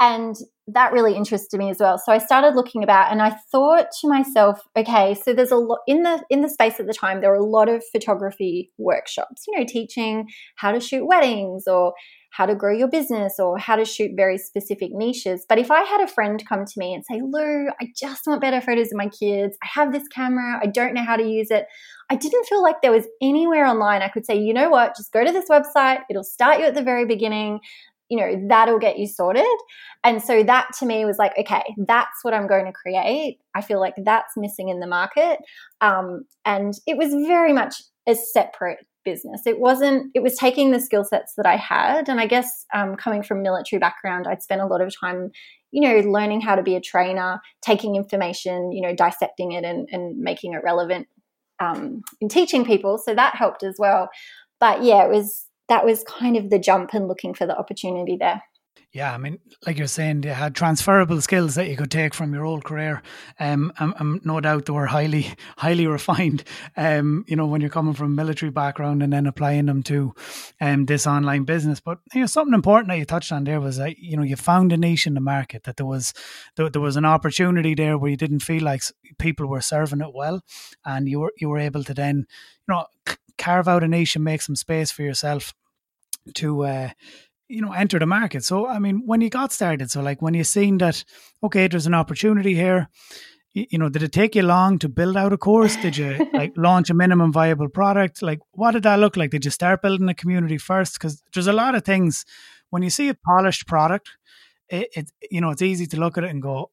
And 0.00 0.36
that 0.72 0.92
really 0.92 1.14
interested 1.14 1.56
me 1.56 1.70
as 1.70 1.78
well. 1.80 1.98
So 1.98 2.12
I 2.12 2.18
started 2.18 2.54
looking 2.54 2.82
about 2.82 3.10
and 3.10 3.22
I 3.22 3.30
thought 3.50 3.86
to 4.00 4.08
myself, 4.08 4.60
okay, 4.76 5.14
so 5.14 5.32
there's 5.32 5.50
a 5.50 5.56
lot 5.56 5.78
in 5.86 6.02
the 6.02 6.22
in 6.30 6.42
the 6.42 6.48
space 6.48 6.78
at 6.78 6.86
the 6.86 6.92
time, 6.92 7.20
there 7.20 7.30
were 7.30 7.36
a 7.36 7.44
lot 7.44 7.68
of 7.68 7.82
photography 7.90 8.70
workshops, 8.76 9.44
you 9.46 9.58
know, 9.58 9.64
teaching 9.66 10.28
how 10.56 10.72
to 10.72 10.80
shoot 10.80 11.06
weddings 11.06 11.66
or 11.66 11.94
how 12.30 12.44
to 12.44 12.54
grow 12.54 12.72
your 12.72 12.88
business 12.88 13.36
or 13.38 13.56
how 13.56 13.76
to 13.76 13.86
shoot 13.86 14.12
very 14.14 14.36
specific 14.36 14.90
niches. 14.92 15.46
But 15.48 15.58
if 15.58 15.70
I 15.70 15.82
had 15.82 16.02
a 16.02 16.06
friend 16.06 16.42
come 16.46 16.66
to 16.66 16.72
me 16.76 16.92
and 16.92 17.02
say, 17.04 17.22
Lou, 17.22 17.68
I 17.80 17.88
just 17.96 18.26
want 18.26 18.42
better 18.42 18.60
photos 18.60 18.92
of 18.92 18.98
my 18.98 19.08
kids. 19.08 19.56
I 19.62 19.68
have 19.72 19.92
this 19.92 20.06
camera. 20.08 20.60
I 20.62 20.66
don't 20.66 20.92
know 20.92 21.02
how 21.02 21.16
to 21.16 21.26
use 21.26 21.50
it. 21.50 21.66
I 22.10 22.16
didn't 22.16 22.46
feel 22.46 22.62
like 22.62 22.82
there 22.82 22.92
was 22.92 23.06
anywhere 23.22 23.66
online 23.66 24.02
I 24.02 24.08
could 24.08 24.26
say, 24.26 24.38
you 24.38 24.52
know 24.52 24.68
what, 24.68 24.96
just 24.96 25.12
go 25.12 25.24
to 25.24 25.32
this 25.32 25.48
website. 25.48 26.00
It'll 26.10 26.24
start 26.24 26.58
you 26.58 26.66
at 26.66 26.74
the 26.74 26.82
very 26.82 27.06
beginning 27.06 27.60
you 28.08 28.18
know, 28.18 28.46
that'll 28.48 28.78
get 28.78 28.98
you 28.98 29.06
sorted. 29.06 29.44
And 30.04 30.22
so 30.22 30.42
that 30.42 30.68
to 30.78 30.86
me 30.86 31.04
was 31.04 31.18
like, 31.18 31.36
okay, 31.38 31.62
that's 31.86 32.18
what 32.22 32.34
I'm 32.34 32.46
going 32.46 32.66
to 32.66 32.72
create. 32.72 33.38
I 33.54 33.60
feel 33.60 33.80
like 33.80 33.94
that's 33.98 34.36
missing 34.36 34.68
in 34.68 34.80
the 34.80 34.86
market. 34.86 35.38
Um, 35.80 36.24
and 36.44 36.74
it 36.86 36.96
was 36.96 37.12
very 37.26 37.52
much 37.52 37.74
a 38.06 38.14
separate 38.14 38.86
business. 39.04 39.46
It 39.46 39.60
wasn't, 39.60 40.10
it 40.14 40.22
was 40.22 40.36
taking 40.36 40.70
the 40.70 40.80
skill 40.80 41.04
sets 41.04 41.34
that 41.36 41.46
I 41.46 41.56
had. 41.56 42.08
And 42.08 42.20
I 42.20 42.26
guess 42.26 42.66
um, 42.74 42.96
coming 42.96 43.22
from 43.22 43.42
military 43.42 43.78
background, 43.78 44.26
I'd 44.26 44.42
spent 44.42 44.60
a 44.60 44.66
lot 44.66 44.80
of 44.80 44.94
time, 44.98 45.30
you 45.70 45.82
know, 45.82 46.10
learning 46.10 46.40
how 46.40 46.54
to 46.54 46.62
be 46.62 46.76
a 46.76 46.80
trainer, 46.80 47.40
taking 47.62 47.96
information, 47.96 48.72
you 48.72 48.82
know, 48.82 48.94
dissecting 48.94 49.52
it 49.52 49.64
and, 49.64 49.88
and 49.92 50.18
making 50.18 50.54
it 50.54 50.62
relevant 50.64 51.08
um, 51.60 52.02
in 52.20 52.28
teaching 52.28 52.64
people. 52.64 52.98
So 52.98 53.14
that 53.14 53.34
helped 53.34 53.62
as 53.62 53.76
well. 53.78 54.08
But 54.60 54.82
yeah, 54.82 55.04
it 55.04 55.10
was 55.10 55.47
that 55.68 55.84
was 55.84 56.04
kind 56.04 56.36
of 56.36 56.50
the 56.50 56.58
jump 56.58 56.94
and 56.94 57.08
looking 57.08 57.34
for 57.34 57.46
the 57.46 57.56
opportunity 57.56 58.16
there. 58.16 58.42
Yeah, 58.90 59.12
I 59.12 59.18
mean, 59.18 59.38
like 59.66 59.76
you're 59.76 59.86
saying, 59.86 60.22
you 60.22 60.30
had 60.30 60.54
transferable 60.54 61.20
skills 61.20 61.56
that 61.56 61.68
you 61.68 61.76
could 61.76 61.90
take 61.90 62.14
from 62.14 62.32
your 62.32 62.46
old 62.46 62.64
career. 62.64 63.02
Um, 63.38 63.70
I'm, 63.78 63.92
I'm 63.98 64.20
no 64.24 64.40
doubt 64.40 64.64
they 64.64 64.72
were 64.72 64.86
highly, 64.86 65.34
highly 65.58 65.86
refined. 65.86 66.42
Um, 66.74 67.22
you 67.28 67.36
know, 67.36 67.46
when 67.46 67.60
you're 67.60 67.68
coming 67.68 67.92
from 67.92 68.06
a 68.06 68.16
military 68.16 68.50
background 68.50 69.02
and 69.02 69.12
then 69.12 69.26
applying 69.26 69.66
them 69.66 69.82
to, 69.84 70.14
um, 70.62 70.86
this 70.86 71.06
online 71.06 71.44
business. 71.44 71.80
But 71.80 71.98
you 72.14 72.20
know, 72.20 72.26
something 72.26 72.54
important 72.54 72.88
that 72.88 72.98
you 72.98 73.04
touched 73.04 73.30
on 73.30 73.44
there 73.44 73.60
was 73.60 73.76
that 73.76 73.98
you 73.98 74.16
know 74.16 74.22
you 74.22 74.36
found 74.36 74.72
a 74.72 74.78
niche 74.78 75.06
in 75.06 75.14
the 75.14 75.20
market 75.20 75.64
that 75.64 75.76
there 75.76 75.86
was 75.86 76.14
there, 76.56 76.70
there 76.70 76.80
was 76.80 76.96
an 76.96 77.04
opportunity 77.04 77.74
there 77.74 77.98
where 77.98 78.10
you 78.10 78.16
didn't 78.16 78.40
feel 78.40 78.62
like 78.62 78.82
people 79.18 79.46
were 79.46 79.60
serving 79.60 80.00
it 80.00 80.14
well, 80.14 80.40
and 80.86 81.08
you 81.08 81.20
were 81.20 81.32
you 81.36 81.50
were 81.50 81.58
able 81.58 81.84
to 81.84 81.92
then 81.92 82.26
you 82.66 82.74
know 82.74 82.86
carve 83.36 83.68
out 83.68 83.84
a 83.84 83.88
niche 83.88 84.16
and 84.16 84.24
make 84.24 84.42
some 84.42 84.56
space 84.56 84.90
for 84.90 85.02
yourself 85.02 85.54
to 86.34 86.64
uh, 86.64 86.90
you 87.48 87.62
know 87.62 87.72
enter 87.72 87.98
the 87.98 88.06
market. 88.06 88.44
So 88.44 88.66
i 88.66 88.78
mean 88.78 89.02
when 89.06 89.20
you 89.20 89.30
got 89.30 89.52
started 89.52 89.90
so 89.90 90.02
like 90.02 90.22
when 90.22 90.34
you 90.34 90.44
seen 90.44 90.78
that 90.78 91.04
okay 91.42 91.68
there's 91.68 91.86
an 91.86 91.94
opportunity 91.94 92.54
here 92.54 92.88
you, 93.54 93.66
you 93.70 93.78
know 93.78 93.88
did 93.88 94.02
it 94.02 94.12
take 94.12 94.34
you 94.34 94.42
long 94.42 94.78
to 94.78 94.88
build 94.88 95.16
out 95.16 95.32
a 95.32 95.38
course? 95.38 95.76
Did 95.76 95.96
you 95.96 96.30
like 96.32 96.52
launch 96.56 96.90
a 96.90 96.94
minimum 96.94 97.32
viable 97.32 97.68
product? 97.68 98.22
Like 98.22 98.40
what 98.52 98.72
did 98.72 98.82
that 98.82 98.98
look 98.98 99.16
like? 99.16 99.30
Did 99.30 99.44
you 99.44 99.50
start 99.50 99.82
building 99.82 100.08
a 100.08 100.14
community 100.14 100.58
first? 100.58 100.94
Because 100.94 101.22
there's 101.32 101.46
a 101.46 101.52
lot 101.52 101.74
of 101.74 101.84
things 101.84 102.24
when 102.70 102.82
you 102.82 102.90
see 102.90 103.08
a 103.08 103.14
polished 103.14 103.66
product 103.66 104.10
it, 104.68 104.88
it 104.94 105.10
you 105.30 105.40
know 105.40 105.50
it's 105.50 105.62
easy 105.62 105.86
to 105.86 105.96
look 105.98 106.18
at 106.18 106.24
it 106.24 106.30
and 106.30 106.42
go 106.42 106.70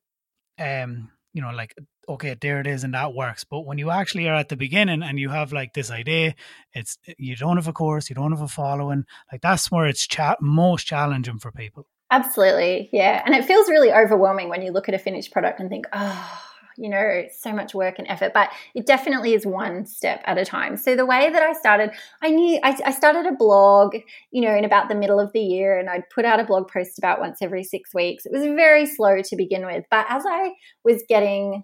um 0.60 1.10
you 1.36 1.42
know 1.42 1.52
like 1.52 1.76
okay, 2.08 2.36
there 2.40 2.60
it 2.62 2.68
is, 2.68 2.84
and 2.84 2.94
that 2.94 3.14
works. 3.14 3.44
But 3.44 3.66
when 3.66 3.78
you 3.78 3.92
actually 3.92 4.28
are 4.30 4.36
at 4.36 4.48
the 4.48 4.56
beginning 4.56 5.04
and 5.04 5.20
you 5.20 5.30
have 5.30 5.52
like 5.52 5.74
this 5.74 5.92
idea, 5.92 6.36
it's 6.74 6.98
eh, 7.08 7.14
you 7.18 7.36
don't 7.36 7.58
have 7.58 7.68
a 7.68 7.74
course, 7.74 8.10
you 8.10 8.16
don't 8.16 8.32
have 8.32 8.42
a 8.42 8.48
following, 8.48 9.04
like 9.32 9.42
that's 9.42 9.70
where 9.70 9.86
it's 9.86 10.08
cha- 10.08 10.38
most 10.40 10.88
challenging 10.88 11.40
for 11.40 11.52
people. 11.52 11.88
Absolutely, 12.10 12.90
yeah, 12.94 13.22
and 13.26 13.36
it 13.36 13.44
feels 13.44 13.68
really 13.68 13.92
overwhelming 13.92 14.48
when 14.48 14.62
you 14.62 14.72
look 14.72 14.88
at 14.88 14.96
a 14.96 15.00
finished 15.00 15.34
product 15.34 15.60
and 15.60 15.70
think, 15.70 15.88
oh 15.92 16.42
you 16.78 16.90
know, 16.90 17.24
so 17.32 17.54
much 17.54 17.74
work 17.74 18.00
and 18.00 18.08
effort, 18.08 18.34
but 18.34 18.50
it 18.74 18.86
definitely 18.86 19.34
is 19.34 19.46
one 19.46 19.86
step 19.86 20.22
at 20.26 20.38
a 20.38 20.46
time. 20.46 20.78
So 20.78 20.96
the 20.96 21.06
way 21.06 21.30
that 21.30 21.42
I 21.42 21.54
started, 21.54 21.92
I 22.22 22.30
knew 22.30 22.60
I, 22.64 22.78
I, 22.86 22.92
started 22.92 23.26
a 23.26 23.36
blog, 23.36 23.96
you 24.32 24.42
know, 24.42 24.56
in 24.56 24.66
about 24.66 24.90
the 24.90 24.96
middle 24.96 25.20
of 25.20 25.32
the 25.34 25.40
year, 25.40 25.80
and 25.80 25.90
I'd 25.90 26.10
put 26.10 26.26
out 26.26 26.40
a 26.40 26.44
blog 26.44 26.70
post 26.70 26.98
about 26.98 27.20
once 27.20 27.42
every 27.42 27.64
six 27.64 27.94
weeks. 27.94 28.26
It 28.26 28.32
was 28.32 28.44
very 28.44 28.86
slow 28.86 29.22
to 29.22 29.36
begin 29.36 29.66
with, 29.66 29.86
but 29.90 30.06
as 30.10 30.24
I 30.28 30.52
was 30.84 31.04
getting, 31.08 31.64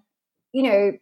you 0.52 0.62
know, 0.62 0.92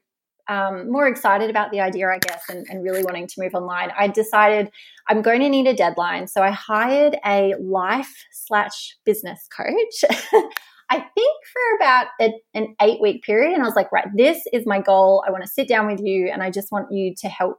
um, 0.48 0.90
more 0.90 1.06
excited 1.06 1.48
about 1.48 1.70
the 1.70 1.80
idea, 1.80 2.08
I 2.08 2.18
guess, 2.18 2.42
and, 2.48 2.66
and 2.68 2.82
really 2.82 3.04
wanting 3.04 3.28
to 3.28 3.40
move 3.40 3.54
online, 3.54 3.92
I 3.96 4.08
decided 4.08 4.70
I'm 5.08 5.22
going 5.22 5.40
to 5.40 5.48
need 5.48 5.68
a 5.68 5.74
deadline. 5.74 6.26
So 6.26 6.42
I 6.42 6.50
hired 6.50 7.16
a 7.24 7.54
life 7.60 8.24
slash 8.32 8.96
business 9.04 9.48
coach. 9.56 10.04
I 10.90 10.98
think 10.98 11.36
for 11.52 11.76
about 11.76 12.06
a, 12.20 12.32
an 12.54 12.74
eight 12.82 13.00
week 13.00 13.22
period. 13.22 13.54
And 13.54 13.62
I 13.62 13.66
was 13.66 13.76
like, 13.76 13.92
right, 13.92 14.08
this 14.14 14.42
is 14.52 14.66
my 14.66 14.80
goal. 14.80 15.24
I 15.26 15.30
want 15.30 15.44
to 15.44 15.48
sit 15.48 15.68
down 15.68 15.86
with 15.86 16.00
you 16.00 16.28
and 16.32 16.42
I 16.42 16.50
just 16.50 16.72
want 16.72 16.88
you 16.90 17.14
to 17.18 17.28
help 17.28 17.58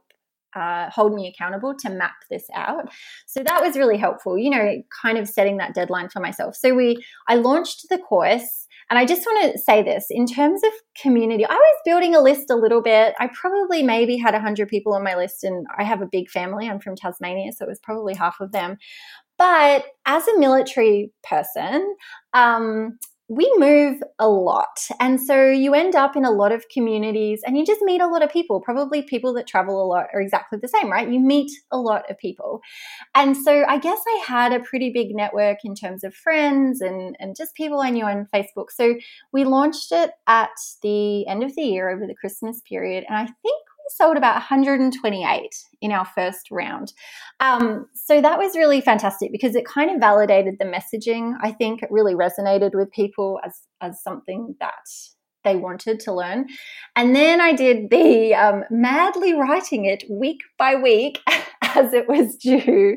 uh, 0.54 0.90
hold 0.90 1.14
me 1.14 1.26
accountable 1.28 1.74
to 1.74 1.88
map 1.88 2.14
this 2.30 2.46
out. 2.54 2.90
So 3.26 3.42
that 3.42 3.62
was 3.62 3.76
really 3.76 3.96
helpful, 3.96 4.36
you 4.36 4.50
know, 4.50 4.82
kind 5.02 5.16
of 5.16 5.28
setting 5.28 5.56
that 5.56 5.74
deadline 5.74 6.10
for 6.10 6.20
myself. 6.20 6.56
So 6.56 6.74
we, 6.74 7.02
I 7.26 7.36
launched 7.36 7.86
the 7.88 7.98
course. 7.98 8.66
And 8.90 8.98
I 8.98 9.06
just 9.06 9.22
want 9.22 9.50
to 9.50 9.58
say 9.58 9.82
this 9.82 10.06
in 10.10 10.26
terms 10.26 10.62
of 10.62 10.70
community, 11.00 11.46
I 11.46 11.54
was 11.54 11.80
building 11.86 12.14
a 12.14 12.20
list 12.20 12.50
a 12.50 12.56
little 12.56 12.82
bit. 12.82 13.14
I 13.18 13.28
probably 13.28 13.82
maybe 13.82 14.18
had 14.18 14.34
100 14.34 14.68
people 14.68 14.92
on 14.92 15.02
my 15.02 15.14
list, 15.14 15.44
and 15.44 15.66
I 15.78 15.84
have 15.84 16.02
a 16.02 16.08
big 16.10 16.28
family. 16.28 16.68
I'm 16.68 16.80
from 16.80 16.96
Tasmania, 16.96 17.52
so 17.52 17.64
it 17.64 17.68
was 17.68 17.78
probably 17.78 18.12
half 18.12 18.40
of 18.40 18.52
them. 18.52 18.76
But 19.38 19.86
as 20.04 20.28
a 20.28 20.38
military 20.38 21.10
person, 21.22 21.96
um, 22.34 22.98
we 23.28 23.50
move 23.56 24.02
a 24.18 24.28
lot. 24.28 24.86
And 25.00 25.20
so 25.20 25.48
you 25.48 25.74
end 25.74 25.94
up 25.94 26.16
in 26.16 26.24
a 26.24 26.30
lot 26.30 26.52
of 26.52 26.68
communities 26.68 27.40
and 27.46 27.56
you 27.56 27.64
just 27.64 27.80
meet 27.82 28.00
a 28.00 28.06
lot 28.06 28.22
of 28.22 28.30
people. 28.30 28.60
Probably 28.60 29.02
people 29.02 29.32
that 29.34 29.46
travel 29.46 29.82
a 29.82 29.86
lot 29.86 30.06
are 30.12 30.20
exactly 30.20 30.58
the 30.60 30.68
same, 30.68 30.90
right? 30.90 31.08
You 31.08 31.20
meet 31.20 31.50
a 31.70 31.78
lot 31.78 32.10
of 32.10 32.18
people. 32.18 32.60
And 33.14 33.36
so 33.36 33.64
I 33.66 33.78
guess 33.78 34.00
I 34.06 34.24
had 34.26 34.52
a 34.52 34.60
pretty 34.60 34.90
big 34.92 35.14
network 35.14 35.58
in 35.64 35.74
terms 35.74 36.04
of 36.04 36.14
friends 36.14 36.80
and, 36.80 37.16
and 37.20 37.36
just 37.36 37.54
people 37.54 37.80
I 37.80 37.90
knew 37.90 38.04
on 38.04 38.28
Facebook. 38.34 38.66
So 38.70 38.96
we 39.32 39.44
launched 39.44 39.92
it 39.92 40.10
at 40.26 40.50
the 40.82 41.26
end 41.26 41.42
of 41.42 41.54
the 41.54 41.62
year 41.62 41.90
over 41.90 42.06
the 42.06 42.14
Christmas 42.14 42.60
period. 42.68 43.04
And 43.08 43.16
I 43.16 43.24
think 43.24 43.62
sold 43.96 44.16
about 44.16 44.34
128 44.34 45.48
in 45.80 45.92
our 45.92 46.04
first 46.04 46.50
round. 46.50 46.92
Um, 47.40 47.86
so 47.94 48.20
that 48.20 48.38
was 48.38 48.56
really 48.56 48.80
fantastic 48.80 49.32
because 49.32 49.54
it 49.54 49.64
kind 49.64 49.90
of 49.90 50.00
validated 50.00 50.56
the 50.58 50.64
messaging. 50.64 51.34
I 51.40 51.52
think 51.52 51.82
it 51.82 51.90
really 51.90 52.14
resonated 52.14 52.70
with 52.74 52.90
people 52.92 53.40
as, 53.44 53.60
as 53.80 54.02
something 54.02 54.56
that 54.60 54.72
they 55.44 55.56
wanted 55.56 56.00
to 56.00 56.12
learn. 56.12 56.46
And 56.94 57.14
then 57.14 57.40
I 57.40 57.52
did 57.52 57.90
the 57.90 58.34
um, 58.34 58.64
madly 58.70 59.34
writing 59.34 59.84
it 59.84 60.04
week 60.08 60.40
by 60.58 60.76
week 60.76 61.20
as 61.62 61.92
it 61.92 62.08
was 62.08 62.36
due. 62.36 62.96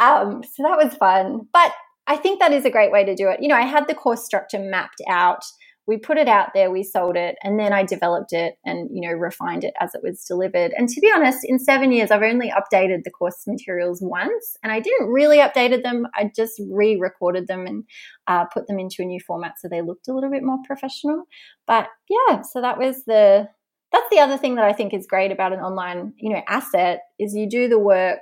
Um, 0.00 0.42
so 0.42 0.62
that 0.62 0.78
was 0.82 0.94
fun. 0.94 1.48
But 1.52 1.72
I 2.06 2.16
think 2.16 2.40
that 2.40 2.52
is 2.52 2.64
a 2.64 2.70
great 2.70 2.92
way 2.92 3.04
to 3.04 3.14
do 3.14 3.28
it. 3.28 3.40
You 3.40 3.48
know, 3.48 3.56
I 3.56 3.62
had 3.62 3.88
the 3.88 3.94
course 3.94 4.24
structure 4.24 4.58
mapped 4.58 5.02
out 5.08 5.44
we 5.86 5.98
put 5.98 6.16
it 6.16 6.28
out 6.28 6.48
there, 6.54 6.70
we 6.70 6.82
sold 6.82 7.16
it, 7.16 7.36
and 7.42 7.58
then 7.58 7.72
I 7.72 7.82
developed 7.82 8.32
it 8.32 8.54
and 8.64 8.88
you 8.92 9.06
know 9.06 9.14
refined 9.14 9.64
it 9.64 9.74
as 9.80 9.94
it 9.94 10.02
was 10.02 10.24
delivered. 10.24 10.72
And 10.76 10.88
to 10.88 11.00
be 11.00 11.12
honest, 11.14 11.40
in 11.44 11.58
seven 11.58 11.92
years, 11.92 12.10
I've 12.10 12.22
only 12.22 12.50
updated 12.50 13.04
the 13.04 13.10
course 13.10 13.42
materials 13.46 14.00
once, 14.02 14.56
and 14.62 14.72
I 14.72 14.80
didn't 14.80 15.08
really 15.08 15.38
updated 15.38 15.82
them. 15.82 16.06
I 16.14 16.30
just 16.34 16.60
re-recorded 16.70 17.46
them 17.46 17.66
and 17.66 17.84
uh, 18.26 18.46
put 18.46 18.66
them 18.66 18.78
into 18.78 19.02
a 19.02 19.04
new 19.04 19.20
format 19.20 19.54
so 19.58 19.68
they 19.68 19.82
looked 19.82 20.08
a 20.08 20.14
little 20.14 20.30
bit 20.30 20.42
more 20.42 20.58
professional. 20.66 21.24
But 21.66 21.88
yeah, 22.08 22.42
so 22.42 22.60
that 22.60 22.78
was 22.78 23.04
the 23.04 23.48
that's 23.92 24.10
the 24.10 24.18
other 24.18 24.36
thing 24.36 24.56
that 24.56 24.64
I 24.64 24.72
think 24.72 24.92
is 24.92 25.06
great 25.06 25.32
about 25.32 25.52
an 25.52 25.60
online 25.60 26.14
you 26.18 26.30
know 26.30 26.42
asset 26.48 27.00
is 27.18 27.34
you 27.34 27.48
do 27.48 27.68
the 27.68 27.78
work 27.78 28.20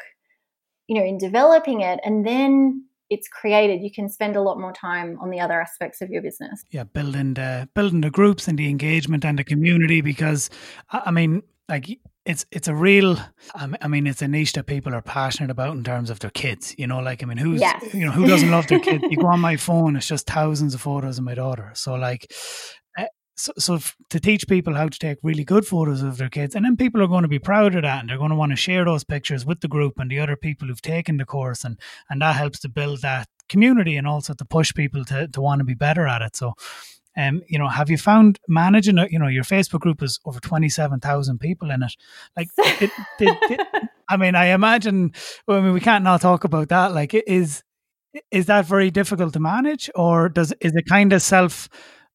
you 0.87 0.99
know 0.99 1.07
in 1.07 1.19
developing 1.19 1.81
it 1.81 2.01
and 2.05 2.27
then 2.27 2.85
it's 3.13 3.29
created, 3.29 3.83
you 3.83 3.91
can 3.91 4.09
spend 4.09 4.37
a 4.37 4.43
lot 4.43 4.59
more 4.59 4.73
time 4.73 5.19
on 5.21 5.31
the 5.31 5.41
other 5.41 5.61
aspects 5.61 6.01
of 6.01 6.11
your 6.11 6.23
business. 6.23 6.63
Yeah, 6.71 6.85
building 6.85 7.35
the 7.35 7.69
building 7.75 8.01
the 8.01 8.11
groups 8.11 8.49
and 8.49 8.59
the 8.59 8.69
engagement 8.69 9.25
and 9.25 9.39
the 9.39 9.45
community 9.45 10.01
because 10.01 10.51
I 10.91 11.11
mean, 11.11 11.43
like 11.69 11.87
it's 12.25 12.47
it's 12.53 12.69
a 12.69 12.75
real 12.75 13.19
I 13.55 13.89
mean 13.89 14.07
it's 14.07 14.23
a 14.23 14.29
niche 14.29 14.53
that 14.53 14.67
people 14.67 14.95
are 14.95 15.03
passionate 15.03 15.51
about 15.51 15.77
in 15.77 15.83
terms 15.83 16.09
of 16.09 16.21
their 16.21 16.31
kids 16.31 16.75
you 16.79 16.87
know 16.87 17.01
like 17.01 17.23
I 17.23 17.27
mean 17.27 17.37
who's 17.39 17.61
yes. 17.61 17.83
you 17.93 18.05
know 18.05 18.13
who 18.13 18.27
doesn't 18.27 18.51
love 18.51 18.69
their 18.69 18.79
kid 18.89 19.03
you 19.11 19.17
go 19.17 19.27
on 19.27 19.41
my 19.41 19.57
phone 19.57 19.97
it's 19.97 20.07
just 20.07 20.27
thousands 20.29 20.75
of 20.75 20.81
photos 20.81 21.19
of 21.19 21.25
my 21.25 21.35
daughter 21.35 21.73
so 21.75 21.95
like 21.95 22.33
so, 23.37 23.53
so 23.59 23.79
to 24.11 24.21
teach 24.21 24.47
people 24.47 24.75
how 24.75 24.89
to 24.89 24.99
take 24.99 25.19
really 25.23 25.45
good 25.45 25.67
photos 25.67 26.03
of 26.03 26.19
their 26.19 26.29
kids 26.29 26.55
and 26.55 26.65
then 26.65 26.77
people 26.77 27.03
are 27.03 27.09
going 27.09 27.23
to 27.23 27.29
be 27.29 27.39
proud 27.39 27.75
of 27.75 27.83
that 27.83 28.01
and 28.01 28.09
they're 28.09 28.19
going 28.19 28.31
to 28.31 28.37
want 28.37 28.53
to 28.53 28.57
share 28.57 28.85
those 28.85 29.05
pictures 29.05 29.47
with 29.47 29.61
the 29.61 29.69
group 29.69 29.99
and 29.99 30.11
the 30.11 30.19
other 30.21 30.37
people 30.37 30.69
who've 30.69 30.83
taken 30.83 31.17
the 31.17 31.25
course 31.25 31.65
and 31.65 31.79
and 32.11 32.21
that 32.21 32.37
helps 32.37 32.61
to 32.61 32.69
build 32.69 33.01
that 33.03 33.29
community 33.49 33.97
and 33.97 34.07
also 34.07 34.35
to 34.35 34.45
push 34.45 34.73
people 34.75 35.05
to, 35.05 35.29
to 35.29 35.41
want 35.41 35.61
to 35.61 35.65
be 35.65 35.75
better 35.75 36.07
at 36.07 36.23
it 36.23 36.37
so 36.37 36.55
um, 37.17 37.43
you 37.47 37.59
know, 37.59 37.69
have 37.69 37.91
you 37.91 37.99
found 37.99 38.39
managing 38.49 38.99
it? 38.99 39.13
You 39.13 39.19
know, 39.19 39.27
your 39.27 39.45
Facebook 39.45 39.81
group 39.81 40.03
is 40.03 40.19
over 40.25 40.41
twenty 40.41 40.69
seven 40.69 40.99
thousand 40.99 41.41
people 41.41 41.71
in 41.71 41.83
it. 41.83 41.95
Like, 42.37 42.49
it, 42.59 42.91
it, 43.21 43.39
it, 43.51 43.89
I 44.09 44.17
mean, 44.17 44.35
I 44.35 44.47
imagine. 44.47 45.13
I 45.47 45.61
mean, 45.61 45.75
we 45.75 45.81
can't 45.81 46.05
now 46.05 46.17
talk 46.17 46.45
about 46.45 46.71
that. 46.71 46.95
Like, 46.95 47.13
is 47.13 47.63
is 48.31 48.47
that 48.47 48.67
very 48.67 48.91
difficult 48.91 49.35
to 49.35 49.41
manage, 49.41 49.91
or 49.95 50.29
does 50.29 50.55
is 50.61 50.75
it 50.75 50.87
kind 50.87 51.13
of 51.13 51.21
self 51.21 51.69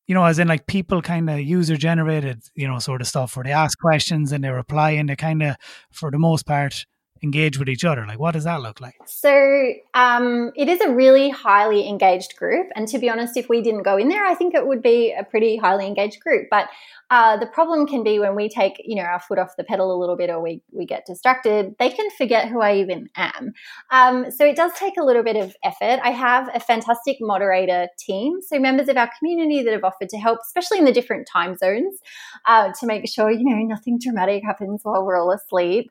you 0.08 0.16
know, 0.16 0.24
as 0.24 0.40
in 0.40 0.48
like 0.48 0.66
people 0.68 1.02
kind 1.02 1.30
of 1.30 1.40
user 1.40 1.78
generated, 1.78 2.44
you 2.56 2.68
know, 2.68 2.80
sort 2.80 3.02
of 3.02 3.08
stuff 3.08 3.36
where 3.36 3.44
they 3.44 3.52
ask 3.52 3.78
questions 3.78 4.32
and 4.32 4.44
they 4.44 4.50
reply 4.50 4.92
and 4.92 5.10
they 5.10 5.16
kind 5.16 5.44
of, 5.44 5.58
for 5.92 6.10
the 6.10 6.18
most 6.18 6.46
part, 6.46 6.86
engage 7.24 7.58
with 7.58 7.68
each 7.68 7.84
other? 7.84 8.06
Like, 8.06 8.20
what 8.20 8.32
does 8.32 8.46
that 8.46 8.62
look 8.62 8.80
like? 8.80 8.96
So, 9.06 9.74
um, 9.94 10.52
it 10.56 10.70
is 10.70 10.80
a 10.82 10.92
really 10.92 11.30
highly 11.30 11.88
engaged 11.88 12.36
group. 12.38 12.68
And 12.76 12.88
to 12.90 13.00
be 13.00 13.10
honest, 13.10 13.38
if 13.38 13.50
we 13.50 13.62
didn't 13.62 13.84
go 13.84 13.98
in 13.98 14.08
there, 14.08 14.26
I 14.26 14.36
think 14.36 14.54
it 14.54 14.66
would 14.66 14.82
be 14.82 15.14
a 15.14 15.24
pretty 15.24 15.58
highly 15.58 15.86
engaged 15.86 16.20
group. 16.22 16.48
But 16.50 16.70
uh, 17.10 17.38
the 17.38 17.46
problem 17.46 17.88
can 17.88 18.04
be 18.04 18.20
when 18.20 18.36
we 18.36 18.50
take, 18.50 18.82
you 18.84 18.96
know, 18.96 19.04
our 19.04 19.20
foot 19.20 19.40
off 19.40 19.56
the 19.58 19.64
pedal 19.64 19.96
a 19.96 19.98
little 19.98 20.18
bit 20.18 20.30
or 20.30 20.42
we, 20.42 20.62
we 20.72 20.86
get 20.86 21.06
distracted, 21.06 21.74
they 21.80 21.90
can 21.90 22.10
forget 22.18 22.50
who 22.50 22.62
I 22.62 22.76
even 22.76 23.10
am. 23.16 23.54
Um, 23.92 24.30
so 24.30 24.46
it 24.46 24.58
does 24.58 24.74
take 24.74 24.98
a 24.98 25.04
little 25.04 25.24
bit 25.24 25.38
of 25.38 25.56
effort. 25.64 26.00
I 26.04 26.12
have 26.12 26.50
a 26.54 26.60
fantastic 26.60 27.18
moderator 27.22 27.88
team. 27.98 28.42
So 28.42 28.60
members 28.60 28.90
of 28.90 28.98
our 28.98 29.10
community 29.18 29.64
that 29.64 29.72
have 29.72 29.86
offered 29.86 30.10
to 30.10 30.18
help, 30.18 30.40
especially 30.46 30.80
in 30.80 30.86
the 30.86 30.92
different 30.92 31.28
time 31.32 31.56
zones, 31.56 32.00
uh, 32.46 32.72
to 32.80 32.86
make 32.86 33.08
sure, 33.08 33.32
you 33.32 33.46
know, 33.46 33.56
nothing 33.56 34.00
dramatic 34.02 34.44
happens 34.44 34.82
while 34.84 35.06
we're 35.06 35.18
all 35.18 35.32
asleep. 35.32 35.90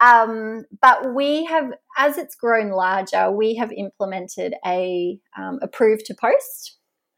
Um, 0.00 0.64
but 0.82 1.14
we 1.14 1.44
have, 1.44 1.72
as 1.96 2.18
it's 2.18 2.34
grown 2.34 2.70
larger, 2.70 3.30
we 3.30 3.54
have 3.54 3.72
implemented 3.72 4.54
a 4.66 5.18
um, 5.38 5.58
approved 5.62 6.06
to 6.06 6.14
post 6.14 6.75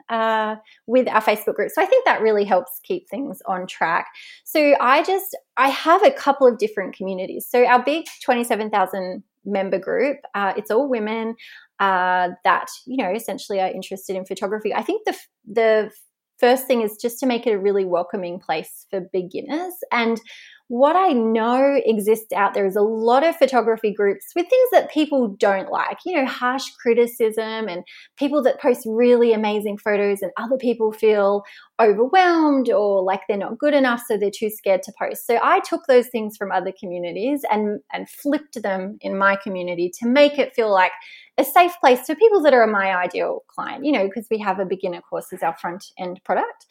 uh, 0.09 0.57
with 0.87 1.09
our 1.09 1.23
Facebook 1.23 1.55
group. 1.55 1.71
So 1.71 1.83
I 1.83 1.87
think 1.87 2.05
that 2.05 2.21
really 2.21 2.45
helps 2.45 2.81
keep 2.83 3.09
things 3.09 3.41
on 3.47 3.67
track. 3.67 4.07
So 4.45 4.75
I 4.81 5.03
just, 5.03 5.37
I 5.57 5.69
have 5.69 6.05
a 6.05 6.11
couple 6.11 6.47
of 6.47 6.59
different 6.59 6.95
communities. 6.97 7.47
So 7.49 7.65
our 7.65 7.83
big 7.83 8.07
27,000 8.25 9.23
member 9.45 9.79
group, 9.79 10.19
uh, 10.35 10.53
it's 10.57 10.71
all 10.71 10.88
women 10.88 11.37
uh, 11.81 12.31
that, 12.45 12.67
you 12.87 13.03
know, 13.03 13.12
essentially 13.12 13.61
are 13.61 13.71
interested 13.71 14.17
in 14.17 14.25
photography. 14.25 14.75
I 14.75 14.83
think 14.83 15.05
the, 15.05 15.17
the 15.47 15.91
first 16.38 16.67
thing 16.67 16.83
is 16.83 16.97
just 16.97 17.19
to 17.21 17.27
make 17.27 17.47
it 17.47 17.53
a 17.53 17.59
really 17.59 17.85
welcoming 17.85 18.41
place 18.41 18.87
for 18.91 19.00
beginners. 19.12 19.75
And 19.93 20.21
what 20.68 20.96
I 20.96 21.12
know 21.12 21.80
exists 21.84 22.32
out 22.32 22.52
there 22.52 22.66
is 22.66 22.76
a 22.76 22.82
lot 22.82 23.25
of 23.25 23.37
photography 23.37 23.92
groups 23.92 24.26
with 24.37 24.46
things 24.48 24.68
that 24.72 24.90
people 24.90 25.28
don't 25.28 25.70
like, 25.70 25.98
you 26.04 26.14
know, 26.14 26.26
harsh 26.26 26.70
criticism 26.80 27.68
and 27.68 27.84
people 28.16 28.42
that 28.42 28.60
post 28.60 28.82
really 28.87 29.32
amazing 29.32 29.78
photos 29.78 30.20
and 30.20 30.30
other 30.37 30.58
people 30.58 30.92
feel 30.92 31.42
overwhelmed 31.80 32.70
or 32.70 33.02
like 33.02 33.22
they're 33.26 33.38
not 33.38 33.58
good 33.58 33.72
enough 33.72 34.02
so 34.06 34.18
they're 34.18 34.30
too 34.30 34.50
scared 34.50 34.82
to 34.82 34.92
post. 35.00 35.26
So 35.26 35.38
I 35.42 35.60
took 35.60 35.87
those 35.88 36.08
things 36.08 36.37
from 36.37 36.52
other 36.52 36.72
communities 36.78 37.42
and 37.50 37.80
and 37.92 38.08
flipped 38.08 38.62
them 38.62 38.98
in 39.00 39.16
my 39.16 39.37
community 39.37 39.90
to 40.00 40.06
make 40.06 40.38
it 40.38 40.54
feel 40.54 40.70
like 40.70 40.92
a 41.38 41.44
safe 41.44 41.72
place 41.80 42.04
for 42.06 42.14
people 42.14 42.42
that 42.42 42.52
are 42.52 42.66
my 42.66 42.94
ideal 42.94 43.44
client, 43.48 43.84
you 43.84 43.92
know, 43.92 44.04
because 44.06 44.26
we 44.30 44.38
have 44.38 44.58
a 44.58 44.66
beginner 44.66 45.00
course 45.00 45.32
as 45.32 45.42
our 45.42 45.56
front 45.56 45.87
end 45.98 46.20
product. 46.25 46.66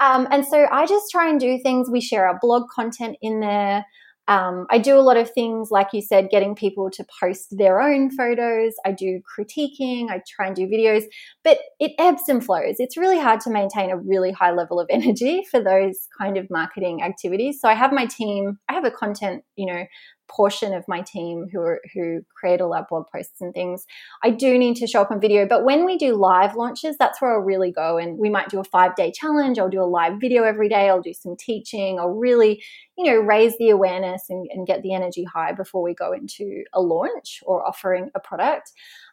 Um, 0.00 0.26
and 0.30 0.44
so 0.44 0.66
I 0.70 0.86
just 0.86 1.10
try 1.10 1.28
and 1.28 1.38
do 1.38 1.58
things. 1.62 1.90
We 1.90 2.00
share 2.00 2.26
our 2.26 2.38
blog 2.40 2.64
content 2.74 3.16
in 3.22 3.40
there. 3.40 3.84
Um, 4.26 4.66
I 4.70 4.78
do 4.78 4.98
a 4.98 5.02
lot 5.02 5.18
of 5.18 5.30
things, 5.30 5.70
like 5.70 5.88
you 5.92 6.00
said, 6.00 6.30
getting 6.30 6.54
people 6.54 6.90
to 6.92 7.04
post 7.20 7.48
their 7.50 7.80
own 7.80 8.10
photos. 8.10 8.72
I 8.86 8.92
do 8.92 9.20
critiquing. 9.20 10.08
I 10.08 10.22
try 10.26 10.46
and 10.46 10.56
do 10.56 10.66
videos, 10.66 11.04
but 11.42 11.58
it 11.78 11.92
ebbs 11.98 12.22
and 12.28 12.42
flows. 12.42 12.76
It's 12.78 12.96
really 12.96 13.20
hard 13.20 13.40
to 13.40 13.50
maintain 13.50 13.90
a 13.90 13.98
really 13.98 14.32
high 14.32 14.52
level 14.52 14.80
of 14.80 14.86
energy 14.90 15.44
for 15.50 15.62
those 15.62 16.08
kind 16.18 16.38
of 16.38 16.48
marketing 16.50 17.02
activities. 17.02 17.60
So 17.60 17.68
I 17.68 17.74
have 17.74 17.92
my 17.92 18.06
team, 18.06 18.58
I 18.68 18.72
have 18.72 18.84
a 18.84 18.90
content, 18.90 19.44
you 19.56 19.66
know, 19.66 19.84
portion 20.28 20.72
of 20.72 20.86
my 20.88 21.02
team 21.02 21.48
who 21.52 21.60
are, 21.60 21.80
who 21.92 22.20
create 22.34 22.60
all 22.60 22.74
our 22.74 22.86
blog 22.88 23.06
posts 23.12 23.40
and 23.40 23.52
things. 23.52 23.84
I 24.22 24.30
do 24.30 24.58
need 24.58 24.76
to 24.76 24.86
show 24.86 25.02
up 25.02 25.10
on 25.10 25.20
video, 25.20 25.46
but 25.46 25.64
when 25.64 25.84
we 25.84 25.98
do 25.98 26.14
live 26.14 26.56
launches, 26.56 26.96
that's 26.98 27.20
where 27.20 27.34
I'll 27.34 27.40
really 27.40 27.70
go. 27.70 27.98
And 27.98 28.18
we 28.18 28.30
might 28.30 28.48
do 28.48 28.60
a 28.60 28.64
five 28.64 28.94
day 28.96 29.12
challenge. 29.12 29.58
I'll 29.58 29.68
do 29.68 29.82
a 29.82 29.84
live 29.84 30.20
video 30.20 30.44
every 30.44 30.68
day. 30.68 30.88
I'll 30.88 31.02
do 31.02 31.14
some 31.14 31.36
teaching. 31.36 31.98
I'll 31.98 32.10
really, 32.10 32.62
you 32.96 33.04
know, 33.04 33.18
raise 33.18 33.56
the 33.58 33.70
awareness 33.70 34.24
and, 34.28 34.48
and 34.52 34.66
get 34.66 34.82
the 34.82 34.94
energy 34.94 35.24
high 35.24 35.52
before 35.52 35.82
we 35.82 35.94
go 35.94 36.12
into 36.12 36.64
a 36.72 36.80
launch 36.80 37.42
or 37.44 37.66
offering 37.66 38.10
a 38.14 38.20
product. 38.20 38.72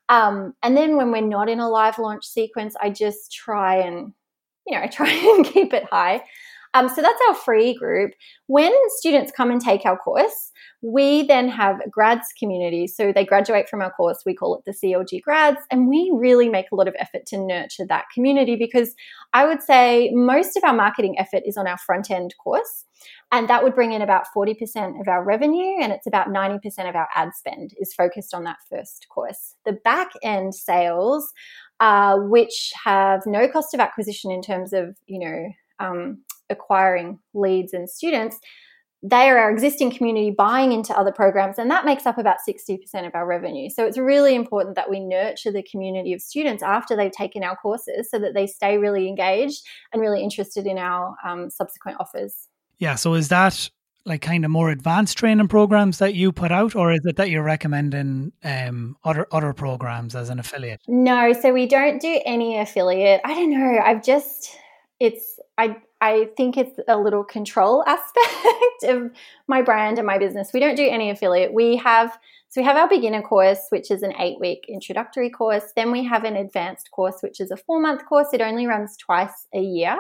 Um, 0.10 0.54
and 0.62 0.76
then 0.76 0.98
when 0.98 1.12
we're 1.12 1.22
not 1.22 1.50
in 1.50 1.60
a 1.60 1.70
live 1.70 1.98
launch 1.98 2.26
sequence, 2.26 2.76
I 2.82 2.90
just 2.90 3.32
try 3.32 3.78
and, 3.78 4.14
you 4.68 4.78
know, 4.78 4.84
I 4.84 4.88
try 4.88 5.10
and 5.36 5.46
keep 5.46 5.74
it 5.74 5.86
high. 5.86 6.24
Um, 6.74 6.88
so 6.88 7.02
that's 7.02 7.22
our 7.28 7.36
free 7.36 7.74
group. 7.74 8.12
When 8.48 8.74
students 8.98 9.32
come 9.36 9.52
and 9.52 9.62
take 9.62 9.86
our 9.86 9.98
course, 9.98 10.52
we 10.82 11.24
then 11.28 11.48
have 11.50 11.78
grads 11.92 12.28
community. 12.40 12.88
So 12.88 13.12
they 13.12 13.26
graduate 13.26 13.70
from 13.70 13.82
our 13.82 13.92
course. 13.92 14.24
We 14.26 14.34
call 14.34 14.56
it 14.56 14.66
the 14.66 14.72
CLG 14.72 15.22
grads. 15.22 15.60
And 15.70 15.88
we 15.88 16.12
really 16.14 16.50
make 16.50 16.68
a 16.72 16.76
lot 16.76 16.88
of 16.88 16.96
effort 16.98 17.26
to 17.28 17.38
nurture 17.38 17.86
that 17.88 18.06
community 18.14 18.56
because 18.56 18.96
I 19.34 19.46
would 19.46 19.62
say 19.62 20.12
most 20.14 20.58
of 20.58 20.64
our 20.64 20.74
marketing 20.74 21.16
effort 21.20 21.44
is 21.46 21.58
on 21.58 21.68
our 21.68 21.78
front 21.78 22.10
end 22.10 22.34
course. 22.44 22.86
And 23.32 23.48
that 23.50 23.64
would 23.64 23.76
bring 23.76 23.94
in 23.94 24.02
about 24.02 24.26
40% 24.36 25.00
of 25.00 25.08
our 25.08 25.24
revenue, 25.24 25.82
and 25.82 25.92
it's 25.92 26.06
about 26.06 26.28
90% 26.28 26.60
of 26.88 26.96
our 26.96 27.08
ad 27.16 27.30
spend 27.34 27.74
is 27.80 27.94
focused 27.94 28.34
on 28.34 28.44
that 28.44 28.58
first 28.70 29.08
course. 29.10 29.56
The 29.66 29.74
back 29.84 30.10
end 30.22 30.54
sales, 30.54 31.32
uh, 31.80 32.18
which 32.18 32.72
have 32.84 33.22
no 33.26 33.48
cost 33.48 33.74
of 33.74 33.80
acquisition 33.80 34.32
in 34.32 34.42
terms 34.42 34.74
of, 34.74 34.98
you 35.08 35.20
know, 35.20 35.50
um, 35.80 36.24
acquiring 36.52 37.20
leads 37.34 37.74
and 37.74 37.90
students, 37.90 38.38
they 39.04 39.30
are 39.30 39.38
our 39.38 39.50
existing 39.50 39.92
community 39.92 40.30
buying 40.30 40.72
into 40.72 40.96
other 40.96 41.12
programs, 41.12 41.58
and 41.58 41.72
that 41.72 41.86
makes 41.86 42.06
up 42.06 42.20
about 42.20 42.38
60% 42.48 42.80
of 43.08 43.16
our 43.16 43.26
revenue. 43.26 43.70
So 43.70 43.86
it's 43.86 43.98
really 43.98 44.36
important 44.36 44.76
that 44.76 44.92
we 44.92 45.00
nurture 45.00 45.52
the 45.52 45.64
community 45.64 46.14
of 46.14 46.22
students 46.22 46.62
after 46.62 46.96
they've 46.96 47.12
taken 47.12 47.44
our 47.44 47.56
courses 47.56 48.12
so 48.12 48.20
that 48.20 48.36
they 48.36 48.46
stay 48.46 48.78
really 48.78 49.08
engaged 49.08 49.66
and 49.92 50.02
really 50.02 50.22
interested 50.22 50.68
in 50.68 50.78
our 50.78 51.16
um, 51.26 51.50
subsequent 51.50 51.98
offers. 52.00 52.48
Yeah. 52.78 52.94
So 52.94 53.16
is 53.16 53.30
that 53.30 53.70
like 54.06 54.22
kind 54.22 54.46
of 54.46 54.52
more 54.52 54.72
advanced 54.72 55.18
training 55.18 55.48
programs 55.48 56.00
that 56.00 56.14
you 56.14 56.32
put 56.32 56.52
out, 56.52 56.76
or 56.76 56.92
is 56.92 57.02
it 57.06 57.16
that 57.18 57.30
you're 57.30 57.44
recommending 57.44 58.32
um, 58.44 58.98
other 59.04 59.28
other 59.32 59.54
programs 59.54 60.16
as 60.16 60.30
an 60.30 60.40
affiliate? 60.40 60.82
No, 60.88 61.34
so 61.34 61.54
we 61.54 61.68
don't 61.68 62.02
do 62.02 62.20
any 62.26 62.60
affiliate. 62.60 63.22
I 63.24 63.34
don't 63.34 63.52
know. 63.52 63.80
I've 63.84 64.04
just 64.04 64.56
it's 65.00 65.40
I 65.58 65.78
I 66.02 66.30
think 66.36 66.58
it's 66.58 66.80
a 66.88 66.98
little 66.98 67.24
control 67.24 67.84
aspect 67.88 68.84
of 68.84 69.12
my 69.48 69.62
brand 69.62 70.00
and 70.00 70.08
my 70.08 70.18
business. 70.18 70.52
We 70.54 70.60
don't 70.60 70.76
do 70.76 70.88
any 70.88 71.10
affiliate. 71.10 71.54
We 71.54 71.78
have 71.78 72.18
so 72.52 72.60
we 72.60 72.66
have 72.66 72.76
our 72.76 72.90
beginner 72.90 73.22
course, 73.22 73.62
which 73.70 73.90
is 73.90 74.04
an 74.04 74.12
eight 74.20 74.38
week 74.38 74.66
introductory 74.68 75.30
course. 75.30 75.72
Then 75.74 75.90
we 75.90 76.04
have 76.04 76.26
an 76.26 76.36
advanced 76.36 76.92
course, 76.92 77.16
which 77.22 77.40
is 77.40 77.50
a 77.50 77.56
four 77.56 77.80
month 77.80 78.06
course. 78.06 78.28
It 78.34 78.42
only 78.42 78.68
runs 78.68 78.98
twice 78.98 79.48
a 79.56 79.62
year. 79.62 79.98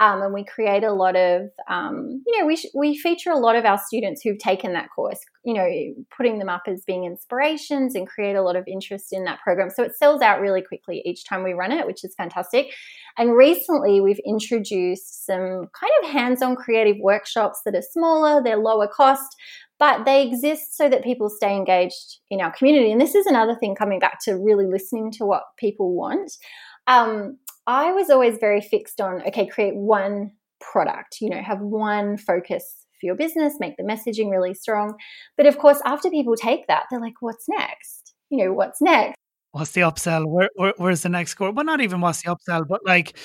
Um, 0.00 0.22
and 0.22 0.34
we 0.34 0.44
create 0.44 0.82
a 0.82 0.92
lot 0.92 1.14
of, 1.14 1.50
um, 1.68 2.20
you 2.26 2.36
know, 2.36 2.46
we, 2.46 2.56
sh- 2.56 2.66
we 2.74 2.98
feature 2.98 3.30
a 3.30 3.38
lot 3.38 3.54
of 3.54 3.64
our 3.64 3.78
students 3.78 4.22
who've 4.22 4.38
taken 4.40 4.72
that 4.72 4.88
course, 4.92 5.20
you 5.44 5.54
know, 5.54 5.68
putting 6.16 6.40
them 6.40 6.48
up 6.48 6.62
as 6.66 6.82
being 6.84 7.04
inspirations 7.04 7.94
and 7.94 8.08
create 8.08 8.34
a 8.34 8.42
lot 8.42 8.56
of 8.56 8.64
interest 8.66 9.12
in 9.12 9.22
that 9.26 9.40
program. 9.40 9.70
So 9.70 9.84
it 9.84 9.96
sells 9.96 10.20
out 10.20 10.40
really 10.40 10.62
quickly 10.62 11.00
each 11.04 11.24
time 11.24 11.44
we 11.44 11.52
run 11.52 11.70
it, 11.70 11.86
which 11.86 12.02
is 12.02 12.12
fantastic. 12.16 12.72
And 13.16 13.36
recently 13.36 14.00
we've 14.00 14.20
introduced 14.26 15.26
some 15.26 15.68
kind 15.80 15.92
of 16.02 16.10
hands 16.10 16.42
on 16.42 16.56
creative 16.56 16.96
workshops 17.00 17.60
that 17.64 17.76
are 17.76 17.82
smaller, 17.82 18.42
they're 18.42 18.56
lower 18.56 18.88
cost, 18.88 19.36
but 19.84 20.06
they 20.06 20.26
exist 20.26 20.78
so 20.78 20.88
that 20.88 21.04
people 21.04 21.28
stay 21.28 21.54
engaged 21.54 22.20
in 22.30 22.40
our 22.40 22.50
community. 22.50 22.90
And 22.90 22.98
this 22.98 23.14
is 23.14 23.26
another 23.26 23.54
thing 23.54 23.74
coming 23.74 23.98
back 23.98 24.18
to 24.24 24.32
really 24.32 24.64
listening 24.64 25.10
to 25.18 25.26
what 25.26 25.42
people 25.58 25.94
want. 25.94 26.32
Um, 26.86 27.36
I 27.66 27.92
was 27.92 28.08
always 28.08 28.38
very 28.38 28.62
fixed 28.62 28.98
on 28.98 29.20
okay, 29.28 29.46
create 29.46 29.76
one 29.76 30.32
product, 30.58 31.18
you 31.20 31.28
know, 31.28 31.42
have 31.42 31.60
one 31.60 32.16
focus 32.16 32.64
for 32.98 33.04
your 33.04 33.14
business, 33.14 33.56
make 33.60 33.76
the 33.76 33.82
messaging 33.82 34.30
really 34.30 34.54
strong. 34.54 34.94
But 35.36 35.44
of 35.44 35.58
course, 35.58 35.82
after 35.84 36.08
people 36.08 36.34
take 36.34 36.66
that, 36.66 36.84
they're 36.90 36.98
like, 36.98 37.20
what's 37.20 37.44
next? 37.46 38.14
You 38.30 38.38
know, 38.38 38.54
what's 38.54 38.80
next? 38.80 39.16
What's 39.52 39.72
the 39.72 39.82
upsell? 39.82 40.26
Where, 40.26 40.48
where, 40.54 40.72
where's 40.78 41.02
the 41.02 41.10
next 41.10 41.32
score? 41.32 41.52
Well, 41.52 41.66
not 41.66 41.82
even 41.82 42.00
what's 42.00 42.22
the 42.22 42.34
upsell, 42.34 42.66
but 42.66 42.80
like 42.86 43.18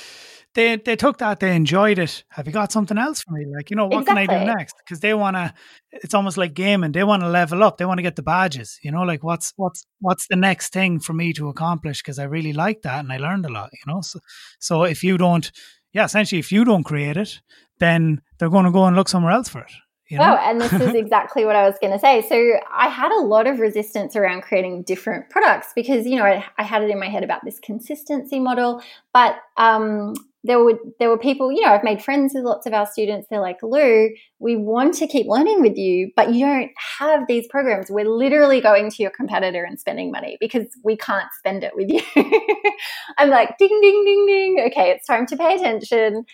they 0.60 0.76
they 0.76 0.96
took 0.96 1.18
that, 1.20 1.40
they 1.40 1.56
enjoyed 1.56 2.00
it. 2.00 2.24
Have 2.30 2.46
you 2.46 2.52
got 2.52 2.72
something 2.72 2.98
else 2.98 3.22
for 3.22 3.32
me? 3.32 3.46
Like, 3.56 3.70
you 3.70 3.78
know, 3.78 3.88
what 3.88 4.02
exactly. 4.02 4.28
can 4.28 4.36
I 4.36 4.40
do 4.40 4.58
next? 4.58 4.76
Because 4.78 5.00
they 5.00 5.14
want 5.14 5.38
to. 5.38 5.54
It's 5.92 6.14
almost 6.14 6.38
like 6.38 6.54
gaming. 6.54 6.92
They 6.92 7.04
want 7.04 7.22
to 7.24 7.30
level 7.30 7.64
up. 7.64 7.78
They 7.78 7.86
want 7.86 8.00
to 8.00 8.04
get 8.04 8.18
the 8.18 8.22
badges. 8.22 8.78
You 8.84 8.92
know, 8.92 9.04
like 9.04 9.24
what's 9.24 9.54
what's 9.56 9.86
what's 10.02 10.28
the 10.28 10.36
next 10.36 10.74
thing 10.74 11.00
for 11.00 11.14
me 11.14 11.32
to 11.34 11.48
accomplish? 11.48 12.02
Because 12.02 12.20
I 12.20 12.26
really 12.26 12.54
like 12.54 12.82
that 12.82 13.00
and 13.00 13.14
I 13.14 13.18
learned 13.18 13.46
a 13.46 13.50
lot. 13.50 13.70
You 13.74 13.94
know, 13.94 14.02
so 14.02 14.20
so 14.60 14.84
if 14.84 15.04
you 15.04 15.18
don't, 15.18 15.50
yeah, 15.94 16.06
essentially, 16.06 16.40
if 16.40 16.52
you 16.52 16.66
don't 16.66 16.84
create 16.84 17.18
it, 17.18 17.40
then 17.80 18.22
they're 18.38 18.50
going 18.50 18.66
to 18.66 18.72
go 18.72 18.84
and 18.86 18.96
look 18.96 19.08
somewhere 19.08 19.32
else 19.32 19.48
for 19.48 19.62
it. 19.62 19.72
You 20.10 20.18
know? 20.18 20.34
Oh, 20.34 20.50
and 20.50 20.60
this 20.60 20.74
is 20.74 20.96
exactly 20.96 21.46
what 21.46 21.56
I 21.56 21.68
was 21.68 21.76
going 21.80 21.94
to 21.94 22.00
say. 22.00 22.24
So 22.28 22.36
I 22.74 22.88
had 22.88 23.12
a 23.12 23.22
lot 23.22 23.46
of 23.46 23.60
resistance 23.60 24.16
around 24.16 24.42
creating 24.42 24.82
different 24.84 25.30
products 25.30 25.68
because 25.76 26.08
you 26.08 26.18
know 26.18 26.26
I, 26.26 26.44
I 26.58 26.64
had 26.64 26.82
it 26.82 26.90
in 26.90 27.00
my 27.00 27.10
head 27.10 27.24
about 27.24 27.46
this 27.46 27.60
consistency 27.60 28.40
model, 28.40 28.82
but 29.14 29.38
um, 29.58 30.16
there 30.44 30.64
were 30.64 30.80
there 31.00 31.10
were 31.10 31.18
people, 31.18 31.52
you 31.52 31.62
know, 31.62 31.74
I've 31.74 31.84
made 31.84 32.02
friends 32.02 32.34
with 32.34 32.46
lots 32.46 32.66
of 32.66 32.74
our 32.74 32.86
students. 32.86 33.28
They're 33.30 33.42
like, 33.42 33.62
Lou, 33.62 34.10
we 34.40 34.56
want 34.56 34.94
to 34.96 35.08
keep 35.08 35.28
learning 35.28 35.62
with 35.62 35.78
you, 35.78 36.12
but 36.16 36.34
you 36.34 36.46
don't 36.46 36.72
have 37.00 37.28
these 37.28 37.46
programs. 37.48 37.90
We're 37.90 38.10
literally 38.10 38.62
going 38.62 38.90
to 38.90 39.02
your 39.04 39.12
competitor 39.12 39.64
and 39.64 39.80
spending 39.80 40.12
money 40.12 40.38
because 40.40 40.68
we 40.84 40.96
can't 40.96 41.28
spend 41.38 41.64
it 41.64 41.74
with 41.76 41.90
you. 41.90 42.02
I'm 43.18 43.30
like, 43.30 43.58
ding, 43.58 43.80
ding, 43.82 44.04
ding, 44.06 44.26
ding. 44.26 44.66
Okay, 44.68 44.92
it's 44.92 45.06
time 45.06 45.26
to 45.28 45.38
pay 45.38 45.56
attention. 45.56 46.26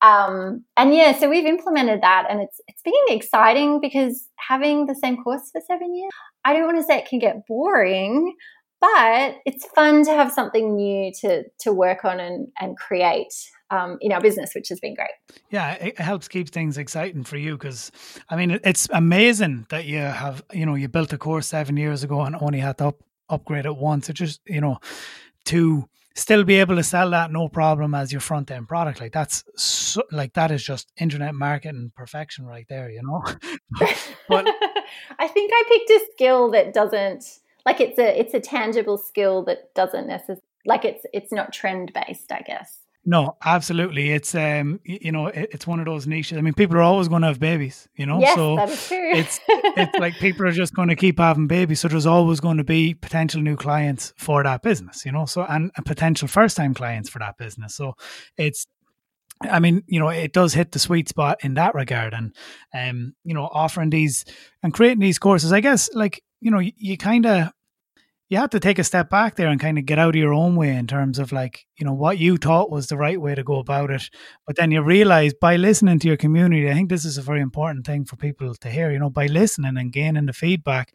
Um, 0.00 0.64
and 0.76 0.94
yeah, 0.94 1.18
so 1.18 1.28
we've 1.28 1.44
implemented 1.44 2.02
that, 2.02 2.26
and 2.30 2.40
it's 2.40 2.60
it's 2.68 2.82
been 2.82 2.92
exciting 3.08 3.80
because 3.80 4.28
having 4.36 4.86
the 4.86 4.94
same 4.94 5.16
course 5.22 5.50
for 5.50 5.60
seven 5.66 5.96
years, 5.96 6.12
I 6.44 6.52
don't 6.52 6.66
want 6.66 6.78
to 6.78 6.84
say 6.84 6.98
it 6.98 7.08
can 7.08 7.18
get 7.18 7.46
boring, 7.48 8.36
but 8.80 9.36
it's 9.44 9.66
fun 9.74 10.04
to 10.04 10.12
have 10.12 10.32
something 10.32 10.76
new 10.76 11.12
to 11.20 11.44
to 11.60 11.72
work 11.72 12.04
on 12.04 12.20
and 12.20 12.48
and 12.60 12.76
create 12.76 13.34
um, 13.70 13.98
in 14.00 14.12
our 14.12 14.20
business, 14.20 14.54
which 14.54 14.68
has 14.68 14.80
been 14.80 14.94
great. 14.94 15.10
Yeah, 15.50 15.72
it 15.74 15.98
helps 15.98 16.28
keep 16.28 16.48
things 16.48 16.78
exciting 16.78 17.24
for 17.24 17.36
you 17.36 17.52
because, 17.52 17.92
I 18.30 18.36
mean, 18.36 18.58
it's 18.64 18.88
amazing 18.92 19.66
that 19.68 19.84
you 19.84 19.98
have 19.98 20.42
you 20.52 20.66
know 20.66 20.74
you 20.74 20.88
built 20.88 21.12
a 21.12 21.18
course 21.18 21.48
seven 21.48 21.76
years 21.76 22.04
ago 22.04 22.22
and 22.22 22.36
only 22.40 22.60
had 22.60 22.78
to 22.78 22.88
up, 22.88 23.02
upgrade 23.28 23.66
it 23.66 23.76
once. 23.76 24.08
It 24.08 24.14
just 24.14 24.40
you 24.46 24.60
know 24.60 24.78
to 25.46 25.88
still 26.14 26.42
be 26.42 26.56
able 26.56 26.74
to 26.74 26.82
sell 26.82 27.10
that 27.10 27.30
no 27.30 27.48
problem 27.48 27.94
as 27.94 28.10
your 28.10 28.20
front 28.20 28.50
end 28.50 28.66
product 28.66 29.00
like 29.00 29.12
that's 29.12 29.44
so, 29.54 30.02
like 30.10 30.32
that 30.34 30.50
is 30.50 30.64
just 30.64 30.90
internet 30.98 31.32
marketing 31.32 31.92
perfection 31.94 32.44
right 32.44 32.66
there 32.68 32.90
you 32.90 33.00
know 33.02 33.22
but 34.28 34.44
i 35.20 35.28
think 35.28 35.52
i 35.54 35.62
picked 35.68 35.90
a 35.90 36.00
skill 36.12 36.50
that 36.50 36.74
doesn't 36.74 37.38
like 37.68 37.80
it's 37.82 37.98
a 37.98 38.18
it's 38.18 38.32
a 38.32 38.40
tangible 38.40 38.96
skill 38.96 39.44
that 39.44 39.74
doesn't 39.74 40.06
necessarily 40.06 40.42
like 40.64 40.86
it's 40.86 41.04
it's 41.12 41.32
not 41.32 41.52
trend 41.52 41.92
based 41.92 42.32
i 42.32 42.40
guess. 42.40 42.78
No 43.04 43.36
absolutely. 43.42 44.10
It's 44.10 44.34
um 44.34 44.80
you 44.84 45.12
know 45.12 45.28
it's 45.28 45.66
one 45.66 45.78
of 45.78 45.86
those 45.86 46.06
niches. 46.06 46.36
I 46.36 46.40
mean 46.42 46.52
people 46.52 46.76
are 46.76 46.82
always 46.82 47.08
going 47.08 47.22
to 47.22 47.28
have 47.28 47.40
babies 47.40 47.88
you 47.96 48.06
know 48.06 48.20
yes, 48.20 48.34
so 48.34 48.56
that 48.56 48.68
is 48.68 48.88
true. 48.88 49.12
it's 49.14 49.40
it's 49.48 49.98
like 49.98 50.14
people 50.18 50.46
are 50.46 50.52
just 50.52 50.74
going 50.74 50.88
to 50.88 50.96
keep 50.96 51.18
having 51.18 51.46
babies. 51.46 51.80
So 51.80 51.88
there's 51.88 52.06
always 52.06 52.40
going 52.40 52.58
to 52.58 52.64
be 52.64 52.94
potential 52.94 53.40
new 53.40 53.56
clients 53.56 54.12
for 54.16 54.42
that 54.42 54.62
business 54.62 55.06
you 55.06 55.12
know 55.12 55.26
so 55.26 55.42
and, 55.42 55.70
and 55.76 55.86
potential 55.86 56.28
first 56.28 56.56
time 56.56 56.74
clients 56.74 57.08
for 57.08 57.18
that 57.20 57.38
business. 57.38 57.74
So 57.74 57.94
it's 58.36 58.66
I 59.40 59.60
mean, 59.60 59.84
you 59.86 60.00
know, 60.00 60.08
it 60.08 60.32
does 60.32 60.52
hit 60.52 60.72
the 60.72 60.78
sweet 60.78 61.08
spot 61.08 61.38
in 61.44 61.54
that 61.54 61.74
regard, 61.74 62.12
and 62.12 62.34
um, 62.74 63.14
you 63.24 63.34
know, 63.34 63.44
offering 63.44 63.90
these 63.90 64.24
and 64.62 64.74
creating 64.74 65.00
these 65.00 65.18
courses. 65.18 65.52
I 65.52 65.60
guess, 65.60 65.88
like 65.94 66.22
you 66.40 66.50
know, 66.50 66.58
you, 66.58 66.72
you 66.76 66.96
kind 66.96 67.26
of 67.26 67.52
you 68.28 68.36
have 68.36 68.50
to 68.50 68.60
take 68.60 68.78
a 68.78 68.84
step 68.84 69.08
back 69.08 69.36
there 69.36 69.48
and 69.48 69.60
kind 69.60 69.78
of 69.78 69.86
get 69.86 69.98
out 69.98 70.14
of 70.14 70.16
your 70.16 70.34
own 70.34 70.54
way 70.54 70.76
in 70.76 70.86
terms 70.86 71.18
of 71.18 71.32
like 71.32 71.66
you 71.78 71.86
know 71.86 71.94
what 71.94 72.18
you 72.18 72.36
thought 72.36 72.70
was 72.70 72.86
the 72.88 72.96
right 72.96 73.20
way 73.20 73.34
to 73.34 73.42
go 73.42 73.58
about 73.58 73.90
it. 73.90 74.10
But 74.46 74.56
then 74.56 74.70
you 74.70 74.82
realize 74.82 75.34
by 75.34 75.56
listening 75.56 75.98
to 76.00 76.08
your 76.08 76.16
community 76.16 76.70
i 76.70 76.74
think 76.74 76.88
this 76.88 77.04
is 77.04 77.18
a 77.18 77.22
very 77.22 77.40
important 77.40 77.86
thing 77.86 78.04
for 78.04 78.16
people 78.16 78.54
to 78.54 78.70
hear 78.70 78.90
you 78.90 78.98
know 78.98 79.10
by 79.10 79.26
listening 79.26 79.76
and 79.76 79.92
gaining 79.92 80.26
the 80.26 80.32
feedback 80.32 80.92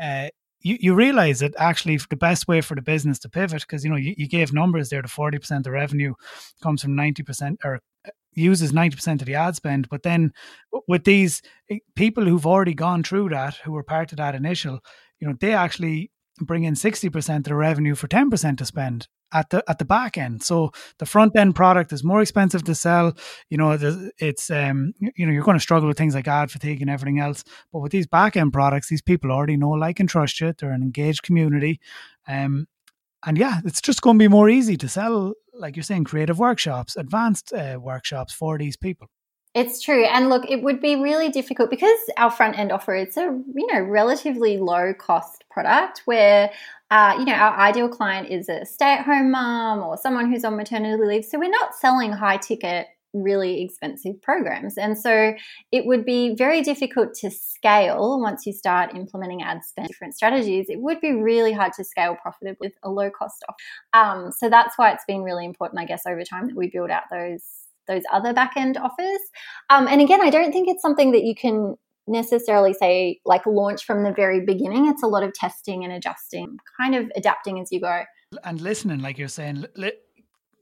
uh, 0.00 0.28
you, 0.64 0.78
you 0.80 0.94
realize 0.94 1.40
that 1.40 1.54
actually 1.58 1.98
the 1.98 2.16
best 2.16 2.48
way 2.48 2.60
for 2.60 2.74
the 2.74 2.82
business 2.82 3.18
to 3.20 3.28
pivot 3.28 3.62
because 3.62 3.84
you 3.84 3.90
know 3.90 3.96
you, 3.96 4.14
you 4.16 4.26
gave 4.26 4.52
numbers 4.52 4.88
there 4.88 5.02
the 5.02 5.08
40% 5.08 5.66
of 5.66 5.72
revenue 5.72 6.14
comes 6.62 6.82
from 6.82 6.96
90% 6.96 7.56
or 7.62 7.80
uh, 8.06 8.10
uses 8.32 8.72
90% 8.72 9.20
of 9.20 9.26
the 9.26 9.34
ad 9.36 9.54
spend. 9.54 9.88
But 9.88 10.02
then 10.02 10.32
with 10.88 11.04
these 11.04 11.42
eh, 11.70 11.78
people 11.94 12.24
who've 12.24 12.46
already 12.46 12.74
gone 12.74 13.04
through 13.04 13.28
that 13.28 13.56
who 13.56 13.72
were 13.72 13.84
part 13.84 14.10
of 14.10 14.18
that 14.18 14.34
initial 14.34 14.80
you 15.20 15.28
know 15.28 15.34
they 15.40 15.52
actually 15.52 16.10
bring 16.40 16.64
in 16.64 16.74
60% 16.74 17.36
of 17.36 17.44
the 17.44 17.54
revenue 17.54 17.94
for 17.94 18.08
10% 18.08 18.58
to 18.58 18.64
spend 18.64 19.08
at 19.32 19.50
the 19.50 19.62
at 19.68 19.78
the 19.78 19.84
back 19.84 20.16
end. 20.16 20.42
So 20.42 20.70
the 20.98 21.06
front 21.06 21.36
end 21.36 21.54
product 21.54 21.92
is 21.92 22.04
more 22.04 22.22
expensive 22.22 22.64
to 22.64 22.74
sell. 22.74 23.14
You 23.50 23.58
know, 23.58 23.72
it's 24.18 24.50
um 24.50 24.94
you 25.00 25.26
know 25.26 25.32
you're 25.32 25.44
going 25.44 25.56
to 25.56 25.62
struggle 25.62 25.88
with 25.88 25.98
things 25.98 26.14
like 26.14 26.28
ad 26.28 26.50
fatigue 26.50 26.80
and 26.80 26.88
everything 26.88 27.18
else. 27.18 27.44
But 27.72 27.80
with 27.80 27.92
these 27.92 28.06
back 28.06 28.36
end 28.36 28.52
products, 28.52 28.88
these 28.88 29.02
people 29.02 29.32
already 29.32 29.56
know, 29.56 29.70
like, 29.70 30.00
and 30.00 30.08
trust 30.08 30.40
you. 30.40 30.54
They're 30.56 30.70
an 30.70 30.82
engaged 30.82 31.22
community, 31.22 31.80
um, 32.28 32.68
and 33.26 33.36
yeah, 33.36 33.60
it's 33.64 33.82
just 33.82 34.02
going 34.02 34.18
to 34.18 34.22
be 34.22 34.28
more 34.28 34.48
easy 34.48 34.76
to 34.76 34.88
sell, 34.88 35.34
like 35.52 35.76
you're 35.76 35.82
saying, 35.82 36.04
creative 36.04 36.38
workshops, 36.38 36.96
advanced 36.96 37.52
uh, 37.52 37.78
workshops 37.80 38.32
for 38.32 38.56
these 38.58 38.76
people. 38.76 39.08
It's 39.54 39.80
true. 39.80 40.04
And 40.04 40.28
look, 40.30 40.44
it 40.50 40.62
would 40.62 40.80
be 40.80 40.96
really 40.96 41.28
difficult 41.28 41.70
because 41.70 41.98
our 42.16 42.30
front 42.30 42.58
end 42.58 42.72
offer 42.72 42.94
it's 42.94 43.16
a 43.16 43.22
you 43.22 43.72
know 43.72 43.80
relatively 43.80 44.58
low 44.58 44.92
cost 44.94 45.44
product 45.48 46.02
where 46.06 46.50
uh, 46.90 47.14
you 47.18 47.24
know 47.24 47.34
our 47.34 47.56
ideal 47.56 47.88
client 47.88 48.28
is 48.30 48.48
a 48.48 48.66
stay 48.66 48.94
at 48.94 49.04
home 49.04 49.30
mom 49.30 49.78
or 49.80 49.96
someone 49.96 50.30
who's 50.30 50.44
on 50.44 50.56
maternity 50.56 51.00
leave. 51.04 51.24
So 51.24 51.38
we're 51.38 51.50
not 51.50 51.74
selling 51.76 52.10
high 52.12 52.36
ticket 52.38 52.88
really 53.12 53.62
expensive 53.62 54.20
programs. 54.22 54.76
And 54.76 54.98
so 54.98 55.34
it 55.70 55.86
would 55.86 56.04
be 56.04 56.34
very 56.34 56.62
difficult 56.62 57.14
to 57.20 57.30
scale 57.30 58.20
once 58.20 58.44
you 58.44 58.52
start 58.52 58.96
implementing 58.96 59.40
ad 59.42 59.62
spend 59.64 59.86
different 59.86 60.16
strategies. 60.16 60.68
It 60.68 60.80
would 60.80 61.00
be 61.00 61.12
really 61.12 61.52
hard 61.52 61.74
to 61.74 61.84
scale 61.84 62.16
profitably 62.20 62.56
with 62.60 62.72
a 62.82 62.90
low 62.90 63.10
cost 63.10 63.44
offer. 63.48 63.56
Um, 63.92 64.32
so 64.32 64.50
that's 64.50 64.76
why 64.76 64.90
it's 64.90 65.04
been 65.06 65.22
really 65.22 65.44
important, 65.44 65.80
I 65.80 65.84
guess, 65.84 66.06
over 66.06 66.24
time 66.24 66.48
that 66.48 66.56
we 66.56 66.68
build 66.70 66.90
out 66.90 67.04
those 67.08 67.63
those 67.88 68.02
other 68.12 68.32
back 68.32 68.52
end 68.56 68.76
offers. 68.76 69.20
Um, 69.70 69.86
and 69.88 70.00
again, 70.00 70.20
I 70.22 70.30
don't 70.30 70.52
think 70.52 70.68
it's 70.68 70.82
something 70.82 71.12
that 71.12 71.24
you 71.24 71.34
can 71.34 71.76
necessarily 72.06 72.74
say 72.74 73.20
like 73.24 73.46
launch 73.46 73.84
from 73.84 74.04
the 74.04 74.12
very 74.12 74.44
beginning. 74.44 74.88
It's 74.88 75.02
a 75.02 75.06
lot 75.06 75.22
of 75.22 75.32
testing 75.32 75.84
and 75.84 75.92
adjusting, 75.92 76.58
kind 76.80 76.94
of 76.94 77.10
adapting 77.16 77.60
as 77.60 77.72
you 77.72 77.80
go. 77.80 78.02
And 78.42 78.60
listening, 78.60 79.00
like 79.00 79.18
you're 79.18 79.28
saying, 79.28 79.66
li- 79.76 79.92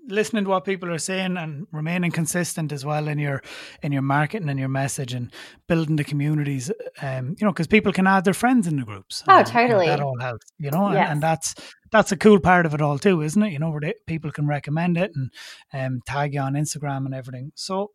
listening 0.09 0.45
to 0.45 0.51
what 0.51 0.65
people 0.65 0.91
are 0.91 0.99
saying 0.99 1.37
and 1.37 1.67
remaining 1.73 2.11
consistent 2.11 2.73
as 2.73 2.85
well 2.85 3.09
in 3.09 3.19
your 3.19 3.43
in 3.83 3.93
your 3.93 4.03
marketing 4.03 4.49
and 4.49 4.59
your 4.59 4.69
message 4.69 5.15
and 5.15 5.33
building 5.69 5.97
the 5.97 6.05
communities 6.05 6.71
um 7.01 7.37
you 7.39 7.47
know 7.47 7.53
because 7.53 7.67
people 7.67 7.93
can 7.93 8.07
add 8.07 8.25
their 8.25 8.35
friends 8.35 8.67
in 8.67 8.77
the 8.77 8.85
groups. 8.85 9.23
Oh 9.29 9.39
and, 9.39 9.47
totally 9.47 9.87
know, 9.87 9.93
that 9.93 10.01
all 10.01 10.21
helps 10.21 10.47
you 10.59 10.71
know 10.71 10.91
yes. 10.91 10.97
and, 10.99 11.13
and, 11.13 11.23
that's 11.23 11.55
that's 11.91 12.13
a 12.13 12.17
cool 12.17 12.41
part 12.41 12.67
of 12.67 12.75
it 12.75 12.83
all 12.83 12.99
too 12.99 13.23
isn't 13.23 13.43
it? 13.43 13.53
You 13.53 13.59
know 13.59 13.71
where 13.71 13.81
they, 13.81 13.95
people 14.07 14.33
can 14.33 14.47
recommend 14.47 14.99
it 14.99 15.13
and 15.15 15.31
um 15.73 16.01
tag 16.07 16.35
you 16.35 16.41
on 16.41 16.55
instagram 16.55 17.07
and 17.07 17.15
everything. 17.15 17.53
So 17.55 17.93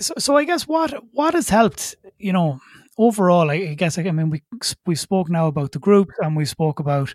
so, 0.00 0.14
so 0.18 0.36
i 0.36 0.44
guess 0.44 0.66
what 0.66 0.94
what 1.12 1.34
has 1.34 1.48
helped 1.48 1.94
you 2.18 2.32
know 2.32 2.58
overall 2.98 3.50
i 3.50 3.74
guess 3.74 3.98
i 3.98 4.02
mean 4.02 4.30
we 4.30 4.42
we 4.86 4.94
spoke 4.94 5.28
now 5.28 5.46
about 5.46 5.72
the 5.72 5.78
group 5.78 6.08
and 6.20 6.36
we 6.36 6.44
spoke 6.44 6.80
about 6.80 7.12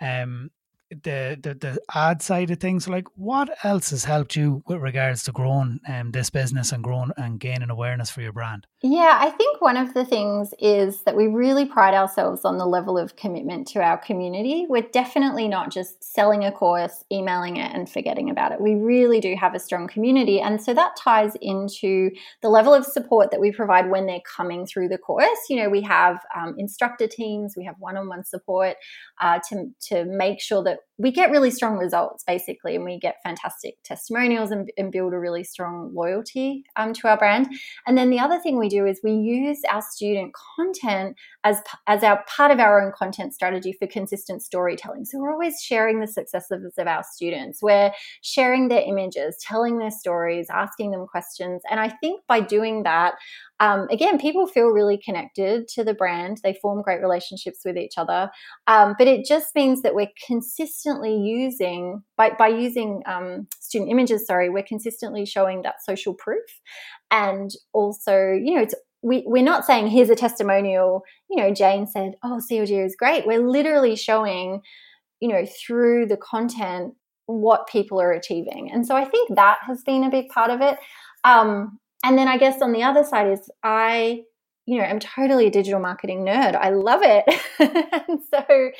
um 0.00 0.50
the, 0.90 1.36
the 1.42 1.54
the 1.54 1.80
ad 1.94 2.22
side 2.22 2.50
of 2.50 2.60
things 2.60 2.86
like 2.86 3.06
what 3.16 3.50
else 3.64 3.90
has 3.90 4.04
helped 4.04 4.36
you 4.36 4.62
with 4.66 4.80
regards 4.80 5.24
to 5.24 5.32
growing 5.32 5.80
um, 5.88 6.12
this 6.12 6.30
business 6.30 6.70
and 6.70 6.84
growing 6.84 7.10
and 7.16 7.40
gaining 7.40 7.70
awareness 7.70 8.08
for 8.10 8.20
your 8.20 8.32
brand? 8.32 8.66
Yeah 8.82 9.18
i 9.20 9.30
think 9.30 9.60
one 9.60 9.76
of 9.76 9.94
the 9.94 10.04
things 10.04 10.54
is 10.60 11.02
that 11.02 11.16
we 11.16 11.26
really 11.26 11.64
pride 11.64 11.94
ourselves 11.94 12.44
on 12.44 12.58
the 12.58 12.66
level 12.66 12.96
of 12.96 13.16
commitment 13.16 13.66
to 13.68 13.80
our 13.80 13.98
community. 13.98 14.66
We're 14.68 14.82
definitely 14.82 15.48
not 15.48 15.72
just 15.72 16.04
selling 16.04 16.44
a 16.44 16.52
course 16.52 17.04
emailing 17.10 17.56
it 17.56 17.72
and 17.74 17.90
forgetting 17.90 18.30
about 18.30 18.52
it. 18.52 18.60
We 18.60 18.74
really 18.74 19.20
do 19.20 19.34
have 19.34 19.54
a 19.54 19.58
strong 19.58 19.88
community 19.88 20.40
and 20.40 20.62
so 20.62 20.72
that 20.74 20.96
ties 20.96 21.34
into 21.40 22.10
the 22.42 22.48
level 22.48 22.72
of 22.72 22.84
support 22.84 23.30
that 23.32 23.40
we 23.40 23.50
provide 23.50 23.90
when 23.90 24.06
they're 24.06 24.20
coming 24.20 24.66
through 24.66 24.88
the 24.88 24.98
course. 24.98 25.38
You 25.48 25.62
know 25.62 25.68
we 25.68 25.82
have 25.82 26.20
um, 26.36 26.54
instructor 26.58 27.08
teams 27.08 27.56
we 27.56 27.64
have 27.64 27.76
one-on-one 27.78 28.24
support 28.24 28.76
uh, 29.20 29.40
to, 29.48 29.70
to 29.88 30.04
make 30.04 30.40
sure 30.40 30.62
that 30.64 30.80
we 30.98 31.10
get 31.10 31.30
really 31.30 31.50
strong 31.50 31.76
results 31.76 32.24
basically 32.24 32.74
and 32.74 32.84
we 32.84 32.98
get 32.98 33.16
fantastic 33.22 33.74
testimonials 33.84 34.50
and, 34.50 34.70
and 34.78 34.90
build 34.90 35.12
a 35.12 35.18
really 35.18 35.44
strong 35.44 35.92
loyalty 35.94 36.64
um, 36.76 36.92
to 36.92 37.08
our 37.08 37.16
brand 37.16 37.48
and 37.86 37.98
then 37.98 38.10
the 38.10 38.18
other 38.18 38.38
thing 38.38 38.58
we 38.58 38.68
do 38.68 38.86
is 38.86 39.00
we 39.04 39.12
use 39.12 39.60
our 39.70 39.82
student 39.82 40.32
content 40.56 41.16
as 41.44 41.60
as 41.86 42.02
our 42.02 42.24
part 42.26 42.50
of 42.50 42.58
our 42.58 42.80
own 42.80 42.92
content 42.96 43.34
strategy 43.34 43.74
for 43.78 43.86
consistent 43.86 44.42
storytelling 44.42 45.04
so 45.04 45.18
we're 45.18 45.32
always 45.32 45.60
sharing 45.60 46.00
the 46.00 46.06
successes 46.06 46.72
of 46.78 46.86
our 46.86 47.04
students 47.12 47.62
we're 47.62 47.92
sharing 48.22 48.68
their 48.68 48.82
images 48.82 49.36
telling 49.40 49.78
their 49.78 49.90
stories 49.90 50.46
asking 50.50 50.90
them 50.90 51.06
questions 51.06 51.62
and 51.70 51.78
i 51.78 51.88
think 51.88 52.20
by 52.26 52.40
doing 52.40 52.82
that 52.82 53.14
um, 53.60 53.86
again, 53.90 54.18
people 54.18 54.46
feel 54.46 54.68
really 54.68 54.98
connected 54.98 55.68
to 55.68 55.84
the 55.84 55.94
brand. 55.94 56.40
They 56.42 56.58
form 56.60 56.82
great 56.82 57.00
relationships 57.00 57.60
with 57.64 57.76
each 57.76 57.94
other. 57.96 58.30
Um, 58.66 58.94
but 58.98 59.06
it 59.06 59.24
just 59.24 59.54
means 59.54 59.82
that 59.82 59.94
we're 59.94 60.10
consistently 60.86 61.16
using, 61.16 62.02
by, 62.16 62.30
by 62.38 62.48
using 62.48 63.02
um, 63.06 63.46
student 63.60 63.90
images, 63.90 64.26
sorry, 64.26 64.48
we're 64.48 64.62
consistently 64.62 65.26
showing 65.26 65.62
that 65.62 65.82
social 65.82 66.14
proof. 66.14 66.44
And 67.10 67.50
also, 67.72 68.32
you 68.32 68.54
know, 68.54 68.62
it's 68.62 68.74
we, 69.02 69.22
we're 69.26 69.44
not 69.44 69.64
saying 69.64 69.88
here's 69.88 70.10
a 70.10 70.16
testimonial, 70.16 71.02
you 71.30 71.36
know, 71.36 71.52
Jane 71.52 71.86
said, 71.86 72.14
oh, 72.24 72.40
CLG 72.50 72.84
is 72.84 72.96
great. 72.96 73.26
We're 73.26 73.46
literally 73.46 73.94
showing, 73.94 74.62
you 75.20 75.28
know, 75.28 75.46
through 75.46 76.06
the 76.06 76.16
content 76.16 76.94
what 77.26 77.68
people 77.68 78.00
are 78.00 78.12
achieving. 78.12 78.70
And 78.72 78.86
so 78.86 78.96
I 78.96 79.04
think 79.04 79.36
that 79.36 79.58
has 79.66 79.82
been 79.82 80.02
a 80.02 80.10
big 80.10 80.28
part 80.28 80.50
of 80.50 80.60
it. 80.60 80.78
Um, 81.24 81.78
and 82.04 82.18
then 82.18 82.26
I 82.26 82.36
guess 82.36 82.62
on 82.62 82.72
the 82.72 82.82
other 82.82 83.04
side 83.04 83.30
is 83.30 83.48
I, 83.62 84.22
you 84.66 84.78
know, 84.78 84.84
I'm 84.84 84.98
totally 84.98 85.46
a 85.46 85.50
digital 85.50 85.80
marketing 85.80 86.24
nerd. 86.24 86.56
I 86.56 86.70
love 86.70 87.00
it. 87.02 87.24
and 88.08 88.20
so 88.30 88.70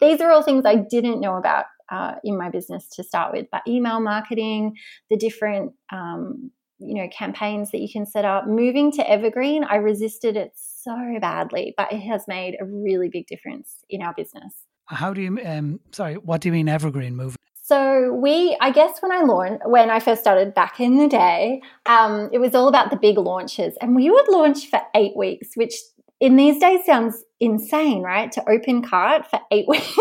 these 0.00 0.20
are 0.20 0.30
all 0.30 0.42
things 0.42 0.64
I 0.66 0.74
didn't 0.74 1.20
know 1.20 1.36
about 1.36 1.66
uh, 1.90 2.14
in 2.24 2.36
my 2.36 2.50
business 2.50 2.88
to 2.96 3.04
start 3.04 3.32
with, 3.32 3.46
but 3.52 3.62
email 3.66 4.00
marketing, 4.00 4.74
the 5.08 5.16
different, 5.16 5.72
um, 5.92 6.50
you 6.78 7.00
know, 7.00 7.08
campaigns 7.16 7.70
that 7.70 7.78
you 7.78 7.88
can 7.90 8.06
set 8.06 8.24
up. 8.24 8.48
Moving 8.48 8.90
to 8.92 9.08
Evergreen, 9.08 9.64
I 9.64 9.76
resisted 9.76 10.36
it 10.36 10.50
so 10.56 10.96
badly, 11.20 11.74
but 11.76 11.92
it 11.92 12.00
has 12.00 12.24
made 12.26 12.56
a 12.60 12.64
really 12.64 13.08
big 13.08 13.28
difference 13.28 13.84
in 13.88 14.02
our 14.02 14.14
business. 14.14 14.52
How 14.86 15.14
do 15.14 15.20
you, 15.20 15.38
um, 15.44 15.80
sorry, 15.92 16.14
what 16.14 16.40
do 16.40 16.48
you 16.48 16.52
mean 16.52 16.68
Evergreen 16.68 17.14
moving? 17.14 17.36
So 17.66 18.12
we, 18.12 18.56
I 18.60 18.70
guess, 18.70 19.00
when 19.00 19.10
I 19.10 19.22
launched, 19.22 19.62
when 19.66 19.90
I 19.90 19.98
first 19.98 20.20
started 20.20 20.54
back 20.54 20.78
in 20.78 20.98
the 20.98 21.08
day, 21.08 21.62
um, 21.86 22.30
it 22.32 22.38
was 22.38 22.54
all 22.54 22.68
about 22.68 22.90
the 22.90 22.96
big 22.96 23.18
launches, 23.18 23.76
and 23.80 23.96
we 23.96 24.08
would 24.08 24.28
launch 24.28 24.70
for 24.70 24.80
eight 24.94 25.16
weeks, 25.16 25.48
which 25.56 25.74
in 26.20 26.36
these 26.36 26.60
days 26.60 26.86
sounds 26.86 27.24
insane, 27.40 28.04
right? 28.04 28.30
To 28.30 28.48
open 28.48 28.82
cart 28.82 29.28
for 29.28 29.40
eight 29.50 29.66
weeks, 29.68 29.98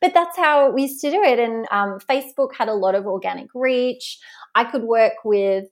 but 0.00 0.14
that's 0.14 0.36
how 0.36 0.70
we 0.70 0.82
used 0.82 1.00
to 1.00 1.10
do 1.10 1.20
it. 1.20 1.40
And 1.40 1.66
um, 1.72 1.98
Facebook 2.08 2.54
had 2.56 2.68
a 2.68 2.74
lot 2.74 2.94
of 2.94 3.06
organic 3.06 3.48
reach. 3.56 4.20
I 4.54 4.62
could 4.62 4.84
work 4.84 5.14
with 5.24 5.64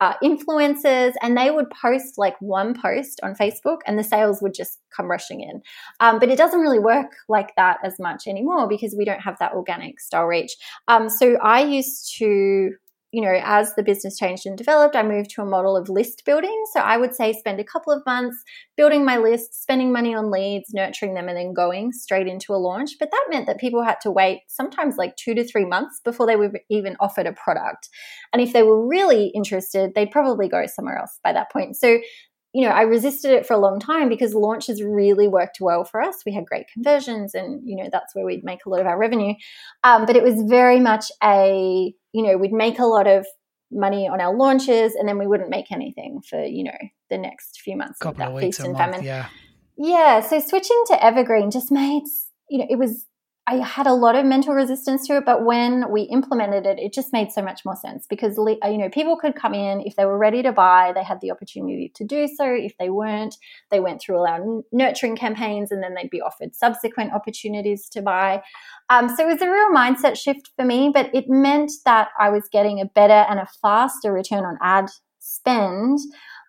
uh, 0.00 0.14
influencers 0.22 1.12
and 1.22 1.36
they 1.36 1.50
would 1.50 1.66
post 1.70 2.18
like 2.18 2.34
one 2.40 2.74
post 2.80 3.20
on 3.22 3.34
Facebook 3.34 3.78
and 3.86 3.98
the 3.98 4.04
sales 4.04 4.40
would 4.42 4.54
just 4.54 4.78
come 4.94 5.10
rushing 5.10 5.40
in. 5.40 5.62
Um, 6.00 6.18
but 6.18 6.28
it 6.28 6.36
doesn't 6.36 6.60
really 6.60 6.78
work 6.78 7.12
like 7.28 7.54
that 7.56 7.78
as 7.84 7.98
much 7.98 8.26
anymore 8.26 8.68
because 8.68 8.94
we 8.96 9.04
don't 9.04 9.20
have 9.20 9.38
that 9.40 9.52
organic 9.52 10.00
style 10.00 10.26
reach. 10.26 10.56
Um, 10.88 11.08
so 11.08 11.36
I 11.42 11.62
used 11.62 12.16
to 12.18 12.72
you 13.12 13.22
know, 13.22 13.40
as 13.42 13.74
the 13.74 13.82
business 13.82 14.16
changed 14.16 14.46
and 14.46 14.56
developed, 14.56 14.94
I 14.94 15.02
moved 15.02 15.30
to 15.30 15.42
a 15.42 15.46
model 15.46 15.76
of 15.76 15.88
list 15.88 16.22
building. 16.24 16.64
So 16.72 16.80
I 16.80 16.96
would 16.96 17.14
say 17.14 17.32
spend 17.32 17.58
a 17.58 17.64
couple 17.64 17.92
of 17.92 18.04
months 18.06 18.36
building 18.76 19.04
my 19.04 19.16
list, 19.16 19.60
spending 19.60 19.92
money 19.92 20.14
on 20.14 20.30
leads, 20.30 20.72
nurturing 20.72 21.14
them, 21.14 21.28
and 21.28 21.36
then 21.36 21.52
going 21.52 21.92
straight 21.92 22.28
into 22.28 22.52
a 22.52 22.54
launch. 22.54 22.92
But 22.98 23.10
that 23.10 23.26
meant 23.28 23.46
that 23.46 23.58
people 23.58 23.82
had 23.82 24.00
to 24.02 24.10
wait 24.10 24.42
sometimes 24.48 24.96
like 24.96 25.16
two 25.16 25.34
to 25.34 25.44
three 25.44 25.64
months 25.64 26.00
before 26.04 26.26
they 26.26 26.36
were 26.36 26.52
even 26.70 26.96
offered 27.00 27.26
a 27.26 27.32
product. 27.32 27.88
And 28.32 28.40
if 28.40 28.52
they 28.52 28.62
were 28.62 28.86
really 28.86 29.32
interested, 29.34 29.92
they'd 29.94 30.10
probably 30.10 30.48
go 30.48 30.66
somewhere 30.66 30.98
else 30.98 31.18
by 31.24 31.32
that 31.32 31.50
point. 31.50 31.76
So 31.76 31.98
you 32.52 32.66
know, 32.66 32.72
I 32.72 32.82
resisted 32.82 33.30
it 33.30 33.46
for 33.46 33.54
a 33.54 33.58
long 33.58 33.78
time 33.78 34.08
because 34.08 34.34
launches 34.34 34.82
really 34.82 35.28
worked 35.28 35.58
well 35.60 35.84
for 35.84 36.00
us. 36.00 36.22
We 36.26 36.32
had 36.32 36.46
great 36.46 36.66
conversions, 36.72 37.34
and 37.34 37.60
you 37.64 37.76
know 37.76 37.88
that's 37.92 38.14
where 38.14 38.24
we'd 38.24 38.44
make 38.44 38.66
a 38.66 38.70
lot 38.70 38.80
of 38.80 38.86
our 38.86 38.98
revenue. 38.98 39.34
Um, 39.84 40.04
but 40.04 40.16
it 40.16 40.22
was 40.22 40.42
very 40.42 40.80
much 40.80 41.12
a, 41.22 41.94
you 42.12 42.22
know, 42.22 42.36
we'd 42.36 42.52
make 42.52 42.78
a 42.78 42.86
lot 42.86 43.06
of 43.06 43.26
money 43.70 44.08
on 44.08 44.20
our 44.20 44.34
launches, 44.36 44.94
and 44.94 45.08
then 45.08 45.18
we 45.18 45.28
wouldn't 45.28 45.50
make 45.50 45.70
anything 45.70 46.22
for 46.28 46.42
you 46.42 46.64
know 46.64 46.78
the 47.08 47.18
next 47.18 47.60
few 47.60 47.76
months. 47.76 47.98
Couple 47.98 48.22
of, 48.22 48.28
that 48.28 48.34
weeks 48.34 48.56
feast 48.56 48.66
and 48.66 48.76
famine. 48.76 49.04
Yeah, 49.04 49.26
yeah. 49.76 50.20
So 50.20 50.40
switching 50.40 50.82
to 50.88 51.04
Evergreen 51.04 51.52
just 51.52 51.70
made 51.70 52.02
you 52.48 52.58
know 52.58 52.66
it 52.68 52.78
was 52.78 53.06
I 53.50 53.56
had 53.56 53.88
a 53.88 53.92
lot 53.92 54.14
of 54.14 54.24
mental 54.24 54.54
resistance 54.54 55.08
to 55.08 55.16
it, 55.16 55.24
but 55.26 55.44
when 55.44 55.90
we 55.90 56.02
implemented 56.02 56.66
it, 56.66 56.78
it 56.78 56.92
just 56.92 57.12
made 57.12 57.32
so 57.32 57.42
much 57.42 57.64
more 57.64 57.74
sense 57.74 58.06
because 58.08 58.36
you 58.36 58.78
know 58.78 58.88
people 58.90 59.16
could 59.16 59.34
come 59.34 59.54
in 59.54 59.80
if 59.80 59.96
they 59.96 60.04
were 60.04 60.16
ready 60.16 60.40
to 60.44 60.52
buy, 60.52 60.92
they 60.94 61.02
had 61.02 61.20
the 61.20 61.32
opportunity 61.32 61.90
to 61.96 62.04
do 62.04 62.28
so. 62.28 62.44
If 62.44 62.78
they 62.78 62.90
weren't, 62.90 63.34
they 63.72 63.80
went 63.80 64.00
through 64.00 64.18
our 64.18 64.38
nurturing 64.70 65.16
campaigns, 65.16 65.72
and 65.72 65.82
then 65.82 65.94
they'd 65.94 66.10
be 66.10 66.20
offered 66.20 66.54
subsequent 66.54 67.12
opportunities 67.12 67.88
to 67.88 68.02
buy. 68.02 68.40
Um, 68.88 69.08
so 69.08 69.28
it 69.28 69.32
was 69.32 69.42
a 69.42 69.50
real 69.50 69.70
mindset 69.70 70.16
shift 70.16 70.50
for 70.56 70.64
me, 70.64 70.92
but 70.94 71.12
it 71.12 71.24
meant 71.28 71.72
that 71.84 72.10
I 72.20 72.30
was 72.30 72.48
getting 72.52 72.80
a 72.80 72.86
better 72.86 73.26
and 73.28 73.40
a 73.40 73.48
faster 73.60 74.12
return 74.12 74.44
on 74.44 74.58
ad 74.62 74.86
spend 75.18 75.98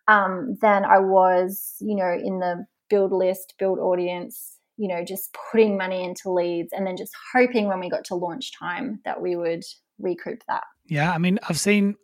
um, 0.08 0.56
than 0.62 0.86
I 0.86 1.00
was, 1.00 1.78
you 1.80 1.96
know, 1.96 2.14
in 2.14 2.38
the 2.38 2.68
build 2.92 3.12
list, 3.12 3.56
build 3.58 3.80
audience 3.80 4.60
you 4.78 4.88
know, 4.88 5.04
just 5.04 5.36
putting 5.52 5.78
money 5.78 6.04
into 6.04 6.32
leads 6.32 6.74
and 6.74 6.86
then 6.86 6.98
just 6.98 7.12
hoping 7.34 7.68
when 7.68 7.80
we 7.80 7.90
got 7.90 8.06
to 8.06 8.16
launch 8.16 8.52
time 8.58 9.00
that 9.06 9.22
we 9.22 9.36
would 9.36 9.64
recoup 10.00 10.42
that. 10.48 10.64
Yeah, 10.86 11.12
I 11.12 11.18
mean, 11.18 11.40
I've 11.48 11.60
seen 11.60 11.96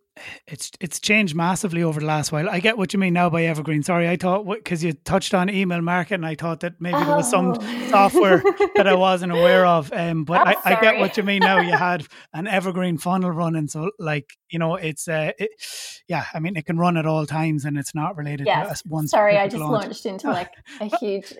it's 0.47 0.71
it's 0.79 0.99
changed 0.99 1.35
massively 1.35 1.83
over 1.83 1.99
the 1.99 2.05
last 2.05 2.31
while. 2.31 2.49
I 2.49 2.59
get 2.59 2.77
what 2.77 2.93
you 2.93 2.99
mean 2.99 3.13
now 3.13 3.29
by 3.29 3.43
evergreen. 3.45 3.83
Sorry, 3.83 4.07
I 4.07 4.15
thought 4.15 4.47
because 4.47 4.83
you 4.83 4.93
touched 4.93 5.33
on 5.33 5.49
email 5.49 5.81
marketing, 5.81 6.23
I 6.23 6.35
thought 6.35 6.61
that 6.61 6.73
maybe 6.79 6.97
oh. 6.97 7.05
there 7.05 7.15
was 7.17 7.29
some 7.29 7.57
oh. 7.59 7.87
software 7.89 8.41
that 8.75 8.87
I 8.87 8.93
wasn't 8.95 9.31
aware 9.31 9.65
of. 9.65 9.91
Um, 9.93 10.23
but 10.23 10.47
I, 10.47 10.55
I, 10.65 10.81
get 10.81 10.99
what 10.99 11.17
you 11.17 11.23
mean 11.23 11.39
now. 11.39 11.59
You 11.59 11.73
had 11.73 12.07
an 12.33 12.47
evergreen 12.47 12.97
funnel 12.97 13.31
running, 13.31 13.67
so 13.67 13.91
like 13.99 14.31
you 14.49 14.59
know, 14.59 14.75
it's 14.75 15.07
uh, 15.07 15.31
it, 15.37 15.51
yeah. 16.07 16.25
I 16.33 16.39
mean, 16.39 16.55
it 16.55 16.65
can 16.65 16.77
run 16.77 16.97
at 16.97 17.05
all 17.05 17.25
times, 17.25 17.65
and 17.65 17.77
it's 17.77 17.93
not 17.93 18.17
related 18.17 18.47
yes. 18.47 18.81
to 18.81 18.89
one. 18.89 19.07
Sorry, 19.07 19.37
I 19.37 19.47
just 19.47 19.61
launch. 19.61 19.85
launched 19.85 20.05
into 20.05 20.27
like 20.29 20.51
a 20.79 20.85
huge 20.99 21.33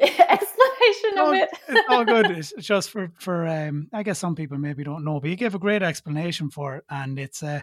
explanation 1.17 1.27
of 1.27 1.34
it. 1.34 1.49
it's 1.67 1.89
all 1.89 2.06
good. 2.06 2.32
It's 2.38 2.53
just 2.60 2.89
for 2.89 3.12
for 3.19 3.47
um, 3.47 3.88
I 3.93 4.03
guess 4.03 4.19
some 4.19 4.36
people 4.36 4.58
maybe 4.58 4.84
don't 4.84 5.03
know, 5.03 5.19
but 5.19 5.30
you 5.30 5.36
gave 5.36 5.56
a 5.56 5.60
great 5.60 5.84
explanation 5.84 6.49
for 6.49 6.77
it, 6.77 6.84
and 6.89 7.17
it's 7.17 7.43
uh, 7.43 7.62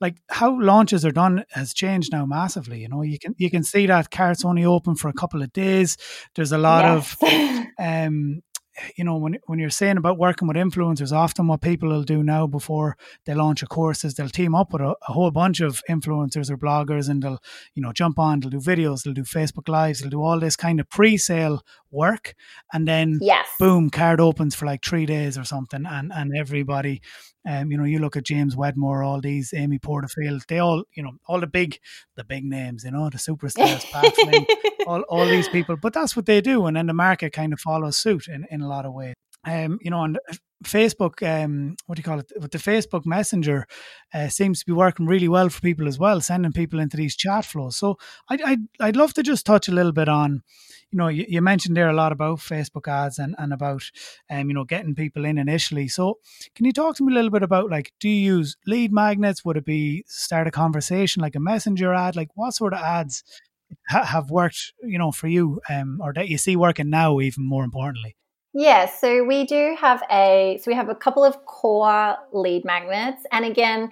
like 0.00 0.16
how 0.28 0.60
launches 0.60 1.04
are 1.04 1.12
done 1.12 1.44
has 1.50 1.72
changed 1.72 2.12
now 2.12 2.26
massively. 2.26 2.80
You 2.80 2.88
know, 2.88 3.02
you 3.02 3.18
can 3.18 3.34
you 3.38 3.50
can 3.50 3.62
see 3.62 3.86
that 3.86 4.10
cart's 4.10 4.44
only 4.44 4.64
open 4.64 4.96
for 4.96 5.08
a 5.08 5.12
couple 5.12 5.42
of 5.42 5.52
days. 5.52 5.96
There's 6.34 6.52
a 6.52 6.58
lot 6.58 6.84
yes. 6.84 7.16
of 7.20 7.66
um, 7.78 8.42
you 8.96 9.04
know, 9.04 9.16
when 9.16 9.38
when 9.46 9.58
you're 9.58 9.70
saying 9.70 9.96
about 9.96 10.18
working 10.18 10.48
with 10.48 10.56
influencers, 10.56 11.12
often 11.12 11.46
what 11.46 11.60
people 11.60 11.88
will 11.88 12.02
do 12.02 12.22
now 12.22 12.46
before 12.46 12.96
they 13.26 13.34
launch 13.34 13.62
a 13.62 13.66
course 13.66 14.04
is 14.04 14.14
they'll 14.14 14.28
team 14.28 14.54
up 14.54 14.72
with 14.72 14.82
a, 14.82 14.94
a, 15.08 15.12
whole 15.12 15.30
bunch 15.30 15.60
of 15.60 15.82
influencers 15.88 16.50
or 16.50 16.56
bloggers, 16.56 17.08
and 17.08 17.22
they'll 17.22 17.42
you 17.74 17.82
know 17.82 17.92
jump 17.92 18.18
on, 18.18 18.40
they'll 18.40 18.50
do 18.50 18.58
videos, 18.58 19.02
they'll 19.02 19.14
do 19.14 19.22
Facebook 19.22 19.68
lives, 19.68 20.00
they'll 20.00 20.10
do 20.10 20.22
all 20.22 20.40
this 20.40 20.56
kind 20.56 20.80
of 20.80 20.88
pre-sale 20.88 21.62
work, 21.90 22.34
and 22.72 22.86
then 22.86 23.18
yes. 23.20 23.46
boom, 23.58 23.90
cart 23.90 24.20
opens 24.20 24.54
for 24.54 24.66
like 24.66 24.84
three 24.84 25.06
days 25.06 25.36
or 25.36 25.44
something, 25.44 25.84
and 25.86 26.12
and 26.12 26.36
everybody 26.36 27.02
um, 27.48 27.70
you 27.70 27.78
know, 27.78 27.84
you 27.84 27.98
look 27.98 28.16
at 28.16 28.24
James 28.24 28.56
Wedmore, 28.56 29.02
all 29.02 29.20
these 29.20 29.54
Amy 29.54 29.78
Porterfield, 29.78 30.44
they 30.48 30.58
all, 30.58 30.84
you 30.94 31.02
know, 31.02 31.12
all 31.26 31.40
the 31.40 31.46
big, 31.46 31.78
the 32.16 32.24
big 32.24 32.44
names, 32.44 32.84
you 32.84 32.90
know, 32.90 33.08
the 33.08 33.18
superstars, 33.18 33.84
Pat 33.90 34.14
Flynn, 34.14 34.46
all, 34.86 35.02
all 35.08 35.26
these 35.26 35.48
people. 35.48 35.76
But 35.76 35.92
that's 35.94 36.14
what 36.14 36.26
they 36.26 36.40
do, 36.40 36.66
and 36.66 36.76
then 36.76 36.86
the 36.86 36.94
market 36.94 37.32
kind 37.32 37.52
of 37.52 37.60
follows 37.60 37.96
suit 37.96 38.28
in, 38.28 38.46
in 38.50 38.60
a 38.60 38.68
lot 38.68 38.84
of 38.84 38.92
ways. 38.92 39.14
Um, 39.44 39.78
you 39.80 39.90
know, 39.90 40.04
and 40.04 40.18
Facebook, 40.64 41.26
um, 41.26 41.76
what 41.86 41.96
do 41.96 42.00
you 42.00 42.04
call 42.04 42.18
it? 42.18 42.30
With 42.38 42.50
the 42.50 42.58
Facebook 42.58 43.06
Messenger, 43.06 43.66
uh, 44.12 44.28
seems 44.28 44.60
to 44.60 44.66
be 44.66 44.72
working 44.72 45.06
really 45.06 45.28
well 45.28 45.48
for 45.48 45.60
people 45.60 45.88
as 45.88 45.98
well, 45.98 46.20
sending 46.20 46.52
people 46.52 46.78
into 46.78 46.98
these 46.98 47.16
chat 47.16 47.46
flows. 47.46 47.76
So 47.76 47.96
I'd, 48.28 48.42
I'd, 48.42 48.60
I'd 48.78 48.96
love 48.96 49.14
to 49.14 49.22
just 49.22 49.46
touch 49.46 49.68
a 49.68 49.72
little 49.72 49.92
bit 49.92 50.08
on, 50.08 50.42
you 50.90 50.98
know, 50.98 51.08
you, 51.08 51.24
you, 51.26 51.40
mentioned 51.40 51.76
there 51.76 51.88
a 51.88 51.94
lot 51.94 52.12
about 52.12 52.40
Facebook 52.40 52.86
ads 52.88 53.18
and, 53.18 53.34
and 53.38 53.54
about, 53.54 53.82
um, 54.28 54.48
you 54.48 54.54
know, 54.54 54.64
getting 54.64 54.94
people 54.94 55.24
in 55.24 55.38
initially. 55.38 55.88
So 55.88 56.18
can 56.54 56.66
you 56.66 56.72
talk 56.72 56.96
to 56.96 57.04
me 57.04 57.12
a 57.12 57.14
little 57.14 57.30
bit 57.30 57.42
about 57.42 57.70
like, 57.70 57.92
do 57.98 58.08
you 58.08 58.34
use 58.34 58.56
lead 58.66 58.92
magnets? 58.92 59.44
Would 59.44 59.56
it 59.56 59.64
be 59.64 60.04
start 60.06 60.46
a 60.46 60.50
conversation 60.50 61.22
like 61.22 61.36
a 61.36 61.40
messenger 61.40 61.94
ad? 61.94 62.16
Like 62.16 62.28
what 62.34 62.52
sort 62.52 62.74
of 62.74 62.80
ads 62.80 63.24
ha- 63.88 64.04
have 64.04 64.30
worked, 64.30 64.74
you 64.82 64.98
know, 64.98 65.12
for 65.12 65.28
you 65.28 65.60
um, 65.70 66.00
or 66.02 66.12
that 66.12 66.28
you 66.28 66.36
see 66.36 66.56
working 66.56 66.90
now, 66.90 67.20
even 67.20 67.48
more 67.48 67.64
importantly? 67.64 68.16
Yeah, 68.52 68.86
so 68.86 69.22
we 69.24 69.44
do 69.46 69.76
have 69.80 70.02
a 70.10 70.58
so 70.62 70.70
we 70.70 70.74
have 70.74 70.88
a 70.88 70.94
couple 70.94 71.24
of 71.24 71.44
core 71.46 72.16
lead 72.32 72.64
magnets, 72.64 73.24
and 73.30 73.44
again, 73.44 73.90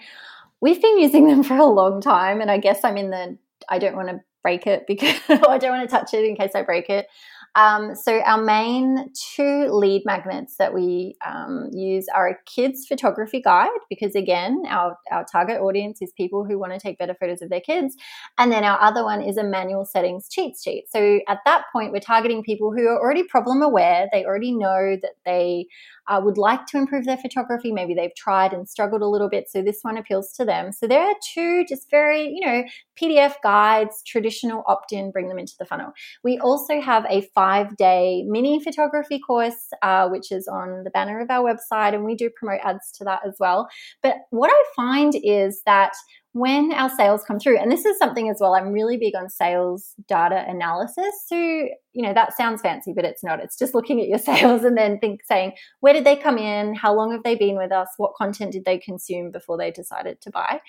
we've 0.61 0.83
been 0.83 0.99
using 0.99 1.29
them 1.29 1.43
for 1.45 1.57
a 1.57 1.67
long 1.67 2.01
time, 2.01 2.41
and 2.41 2.51
I 2.51 2.59
guess 2.59 2.85
I'm 2.85 2.97
in 2.97 3.11
the 3.11 3.39
I 3.69 3.79
don't 3.79 3.97
want 3.97 4.09
to 4.09 4.21
break 4.43 4.67
it 4.67 4.87
because 4.89 5.17
I 5.29 5.59
don't 5.59 5.71
want 5.71 5.89
to 5.89 5.97
touch 5.97 6.15
it 6.15 6.25
in 6.25 6.37
case 6.37 6.53
I 6.55 6.63
break 6.63 6.91
it. 6.91 7.09
Um, 7.55 7.95
so 7.95 8.21
our 8.21 8.43
main 8.43 9.11
two 9.35 9.69
lead 9.71 10.03
magnets 10.05 10.57
that 10.57 10.75
we 10.75 11.17
um, 11.27 11.69
use 11.73 12.07
are 12.15 12.29
a 12.29 12.37
kids 12.47 12.87
photography 12.87 13.41
guide 13.41 13.69
because 13.89 14.15
again, 14.15 14.63
our, 14.69 14.97
our 15.11 15.25
target 15.25 15.61
audience 15.61 16.01
is 16.01 16.13
people 16.17 16.45
who 16.45 16.59
want 16.59 16.73
to 16.73 16.79
take 16.79 16.99
better 16.99 17.17
photos 17.19 17.43
of 17.43 17.51
their 17.51 17.61
kids. 17.61 17.97
And 18.39 18.53
then 18.53 18.65
our 18.65 18.81
other 18.81 19.05
one 19.05 19.23
is 19.23 19.37
a 19.37 19.45
manual 19.45 19.85
settings 19.85 20.29
cheat 20.29 20.55
sheet. 20.63 20.85
So 20.89 21.21
at 21.29 21.39
that 21.47 21.65
point, 21.73 21.93
we're 21.93 22.01
targeting 22.01 22.43
people 22.43 22.73
who 22.73 22.87
are 22.87 22.99
already 22.99 23.25
problem 23.25 23.63
aware. 23.63 24.09
They 24.13 24.25
already 24.25 24.53
know 24.53 24.97
that 25.01 25.15
they 25.25 25.67
uh, 26.09 26.21
would 26.23 26.39
like 26.39 26.67
to 26.67 26.79
improve 26.79 27.05
their 27.05 27.17
photography. 27.17 27.73
Maybe 27.73 27.95
they've 27.95 28.15
tried 28.17 28.53
and 28.53 28.69
struggled 28.69 29.03
a 29.03 29.07
little 29.07 29.29
bit. 29.29 29.49
So 29.49 29.63
this 29.63 29.81
one 29.83 29.99
appeals 29.99 30.33
to 30.33 30.45
them. 30.45 30.73
So 30.73 30.87
there 30.87 31.03
are 31.03 31.15
two 31.35 31.65
just 31.69 31.91
very, 31.91 32.29
you 32.29 32.45
know, 32.45 32.65
PDF 33.01 33.35
guides, 33.43 34.03
traditional 34.07 34.65
opt 34.67 34.93
in, 34.93 35.11
bring 35.11 35.29
them 35.29 35.39
into 35.39 35.55
the 35.59 35.65
funnel. 35.65 35.93
We 36.25 36.39
also 36.39 36.81
have 36.81 37.07
a 37.09 37.23
five 37.35 37.77
day 37.77 38.25
mini 38.27 38.63
photography 38.63 39.21
course, 39.21 39.71
uh, 39.83 40.09
which 40.09 40.33
is 40.33 40.49
on 40.49 40.85
the 40.85 40.91
banner 40.91 41.21
of 41.21 41.31
our 41.31 41.49
website, 41.49 41.95
and 41.95 42.05
we 42.05 42.15
do 42.15 42.31
promote 42.35 42.61
ads 42.65 42.91
to 42.99 43.05
that 43.05 43.21
as 43.27 43.37
well. 43.39 43.69
But 44.03 44.17
what 44.31 44.51
I 44.51 44.65
find 44.75 45.15
is 45.23 45.63
that 45.67 45.93
when 46.39 46.73
our 46.73 46.89
sales 46.89 47.25
come 47.25 47.39
through, 47.39 47.59
and 47.59 47.71
this 47.71 47.85
is 47.85 47.99
something 47.99 48.29
as 48.29 48.39
well, 48.41 48.55
I'm 48.55 48.73
really 48.73 48.97
big 48.97 49.15
on 49.17 49.29
sales 49.29 49.95
data 50.07 50.45
analysis. 50.47 51.25
So, 51.27 51.37
you 51.37 52.03
know, 52.03 52.15
that 52.15 52.37
sounds 52.37 52.61
fancy, 52.63 52.93
but 52.95 53.05
it's 53.05 53.25
not. 53.25 53.41
It's 53.41 53.59
just 53.59 53.75
looking 53.75 54.01
at 54.01 54.09
your 54.09 54.19
sales 54.31 54.65
and 54.65 54.77
then 54.77 54.99
think 54.99 55.23
saying, 55.25 55.53
where 55.81 55.93
did 55.93 56.05
they 56.05 56.17
come 56.17 56.39
in? 56.39 56.75
How 56.75 56.95
long 56.95 57.13
have 57.13 57.23
they 57.23 57.35
been 57.35 57.57
with 57.57 57.73
us? 57.73 57.89
What 57.97 58.15
content 58.15 58.53
did 58.53 58.65
they 58.65 58.79
consume 58.79 59.31
before 59.31 59.59
they 59.59 59.71
decided 59.71 60.21
to 60.23 60.31
buy? 60.31 60.61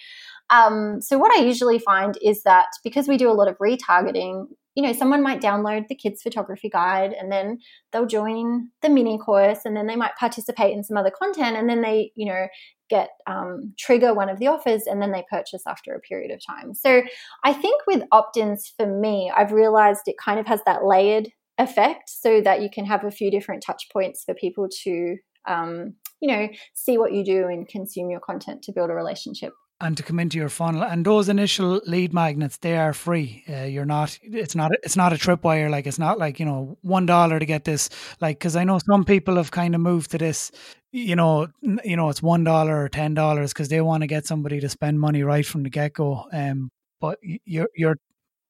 Um, 0.49 1.01
so, 1.01 1.17
what 1.17 1.31
I 1.31 1.43
usually 1.43 1.79
find 1.79 2.17
is 2.21 2.43
that 2.43 2.67
because 2.83 3.07
we 3.07 3.17
do 3.17 3.29
a 3.29 3.33
lot 3.33 3.47
of 3.47 3.57
retargeting, 3.59 4.47
you 4.75 4.83
know, 4.83 4.93
someone 4.93 5.21
might 5.21 5.41
download 5.41 5.87
the 5.87 5.95
kids 5.95 6.21
photography 6.21 6.69
guide 6.69 7.13
and 7.13 7.31
then 7.31 7.59
they'll 7.91 8.05
join 8.05 8.69
the 8.81 8.89
mini 8.89 9.17
course 9.17 9.59
and 9.65 9.75
then 9.75 9.87
they 9.87 9.95
might 9.95 10.15
participate 10.17 10.73
in 10.73 10.83
some 10.83 10.97
other 10.97 11.11
content 11.11 11.57
and 11.57 11.69
then 11.69 11.81
they, 11.81 12.11
you 12.15 12.25
know, 12.25 12.47
get 12.89 13.09
um, 13.27 13.73
trigger 13.77 14.13
one 14.13 14.29
of 14.29 14.39
the 14.39 14.47
offers 14.47 14.83
and 14.85 15.01
then 15.01 15.11
they 15.11 15.23
purchase 15.29 15.63
after 15.67 15.93
a 15.93 15.99
period 15.99 16.31
of 16.31 16.41
time. 16.45 16.73
So 16.73 17.01
I 17.43 17.53
think 17.53 17.81
with 17.87 18.03
opt-ins 18.11 18.73
for 18.77 18.87
me, 18.87 19.31
I've 19.35 19.51
realized 19.51 20.01
it 20.07 20.15
kind 20.23 20.39
of 20.39 20.47
has 20.47 20.61
that 20.65 20.83
layered 20.83 21.29
effect 21.57 22.09
so 22.09 22.41
that 22.41 22.61
you 22.61 22.69
can 22.69 22.85
have 22.85 23.03
a 23.03 23.11
few 23.11 23.29
different 23.29 23.63
touch 23.65 23.87
points 23.91 24.23
for 24.23 24.33
people 24.33 24.67
to 24.83 25.17
um, 25.47 25.95
you 26.21 26.27
know 26.29 26.47
see 26.73 26.97
what 26.97 27.13
you 27.13 27.23
do 27.23 27.47
and 27.47 27.67
consume 27.67 28.09
your 28.09 28.19
content 28.19 28.61
to 28.63 28.71
build 28.71 28.89
a 28.89 28.93
relationship 28.93 29.53
and 29.81 29.95
to 29.95 30.03
come 30.03 30.19
into 30.19 30.37
your 30.37 30.49
funnel 30.49 30.83
and 30.83 31.05
those 31.05 31.29
initial 31.29 31.81
lead 31.85 32.13
magnets 32.13 32.57
they 32.57 32.77
are 32.77 32.93
free 32.93 33.43
uh, 33.49 33.63
you're 33.63 33.85
not 33.85 34.17
it's 34.21 34.55
not 34.55 34.71
it's 34.83 34.97
not 34.97 35.13
a 35.13 35.15
tripwire 35.15 35.69
like 35.69 35.87
it's 35.87 35.99
not 35.99 36.17
like 36.17 36.39
you 36.39 36.45
know 36.45 36.77
one 36.81 37.05
dollar 37.05 37.39
to 37.39 37.45
get 37.45 37.63
this 37.63 37.89
like 38.19 38.37
because 38.37 38.55
i 38.55 38.63
know 38.63 38.79
some 38.79 39.05
people 39.05 39.35
have 39.35 39.51
kind 39.51 39.73
of 39.73 39.81
moved 39.81 40.11
to 40.11 40.17
this 40.17 40.51
you 40.91 41.15
know 41.15 41.47
you 41.61 41.95
know 41.95 42.09
it's 42.09 42.21
one 42.21 42.43
dollar 42.43 42.83
or 42.83 42.89
ten 42.89 43.13
dollars 43.13 43.53
because 43.53 43.69
they 43.69 43.81
want 43.81 44.01
to 44.01 44.07
get 44.07 44.25
somebody 44.25 44.59
to 44.59 44.69
spend 44.69 44.99
money 44.99 45.23
right 45.23 45.45
from 45.45 45.63
the 45.63 45.69
get-go 45.69 46.25
um 46.31 46.69
but 46.99 47.19
you're 47.45 47.69
you're 47.75 47.97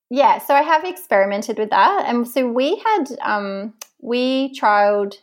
yeah 0.09 0.37
so 0.37 0.53
i 0.53 0.61
have 0.61 0.85
experimented 0.85 1.57
with 1.57 1.69
that 1.69 2.05
and 2.07 2.27
so 2.27 2.49
we 2.49 2.77
had 2.77 3.05
um 3.21 3.73
we 4.01 4.53
trialed 4.53 5.15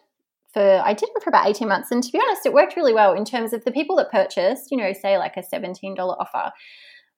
for 0.56 0.82
I 0.82 0.94
did 0.94 1.10
it 1.14 1.22
for 1.22 1.28
about 1.28 1.46
18 1.46 1.68
months. 1.68 1.90
And 1.90 2.02
to 2.02 2.10
be 2.10 2.18
honest, 2.18 2.46
it 2.46 2.54
worked 2.54 2.76
really 2.76 2.94
well 2.94 3.12
in 3.12 3.26
terms 3.26 3.52
of 3.52 3.62
the 3.64 3.70
people 3.70 3.94
that 3.96 4.10
purchased, 4.10 4.70
you 4.70 4.78
know, 4.78 4.90
say 4.94 5.18
like 5.18 5.36
a 5.36 5.42
$17 5.42 5.98
offer. 5.98 6.50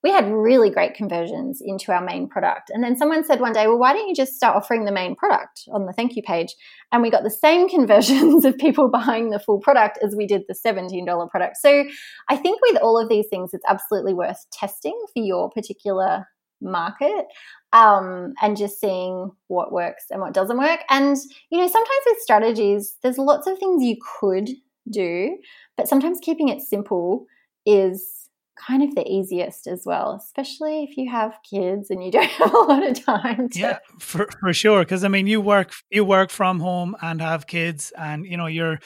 We 0.03 0.11
had 0.11 0.31
really 0.31 0.71
great 0.71 0.95
conversions 0.95 1.61
into 1.65 1.93
our 1.93 2.05
main 2.05 2.29
product. 2.29 2.71
And 2.71 2.85
then 2.85 2.97
someone 2.97 3.25
said 3.25 3.41
one 3.41 3.53
day, 3.53 3.67
well, 3.67 3.79
why 3.79 3.93
don't 3.93 4.09
you 4.09 4.15
just 4.15 4.35
start 4.35 4.57
offering 4.57 4.85
the 4.85 4.93
main 4.93 5.17
product 5.17 5.65
on 5.73 5.87
the 5.87 5.93
thank 5.93 6.15
you 6.15 6.23
page? 6.23 6.55
And 6.93 7.03
we 7.03 7.11
got 7.11 7.25
the 7.25 7.31
same 7.31 7.69
conversions 7.79 8.45
of 8.45 8.57
people 8.59 8.89
buying 8.89 9.31
the 9.31 9.41
full 9.41 9.59
product 9.59 9.99
as 10.03 10.15
we 10.17 10.27
did 10.27 10.43
the 10.49 10.55
$17 10.55 11.31
product. 11.31 11.57
So 11.57 11.85
I 12.29 12.37
think 12.37 12.61
with 12.63 12.81
all 12.81 12.99
of 12.99 13.09
these 13.09 13.27
things, 13.29 13.51
it's 13.53 13.67
absolutely 13.69 14.15
worth 14.15 14.47
testing 14.53 14.99
for 15.13 15.23
your 15.23 15.51
particular 15.51 16.27
market 16.61 17.27
um, 17.73 18.35
and 18.41 18.57
just 18.57 18.81
seeing 18.81 19.31
what 19.49 19.73
works 19.73 20.05
and 20.11 20.21
what 20.21 20.35
doesn't 20.35 20.59
work. 20.59 20.81
And, 20.91 21.17
you 21.51 21.59
know, 21.59 21.69
sometimes 21.69 22.01
with 22.07 22.19
strategies, 22.19 22.97
there's 23.03 23.19
lots 23.19 23.47
of 23.47 23.59
things 23.59 23.83
you 23.83 23.97
could 24.21 24.49
do, 24.91 25.37
but 25.77 25.89
sometimes 25.89 26.19
keeping 26.23 26.49
it 26.49 26.61
simple 26.61 27.27
is 27.67 28.18
kind 28.67 28.83
of 28.83 28.95
the 28.95 29.07
easiest 29.07 29.67
as 29.67 29.85
well, 29.85 30.21
especially 30.23 30.85
if 30.85 30.97
you 30.97 31.11
have 31.11 31.39
kids 31.49 31.91
and 31.91 32.05
you 32.05 32.11
don't 32.17 32.29
have 32.31 32.53
a 32.53 32.59
lot 32.59 32.87
of 32.87 33.05
time. 33.05 33.49
To... 33.51 33.59
Yeah, 33.59 33.79
for, 33.99 34.29
for 34.41 34.53
sure. 34.53 34.81
Because 34.81 35.05
I 35.05 35.09
mean, 35.09 35.27
you 35.27 35.41
work 35.41 35.73
you 35.91 36.05
work 36.05 36.31
from 36.31 36.61
home 36.61 36.97
and 37.01 37.21
have 37.21 37.47
kids, 37.47 37.93
and 37.97 38.27
you 38.27 38.37
know 38.37 38.47
you're, 38.47 38.79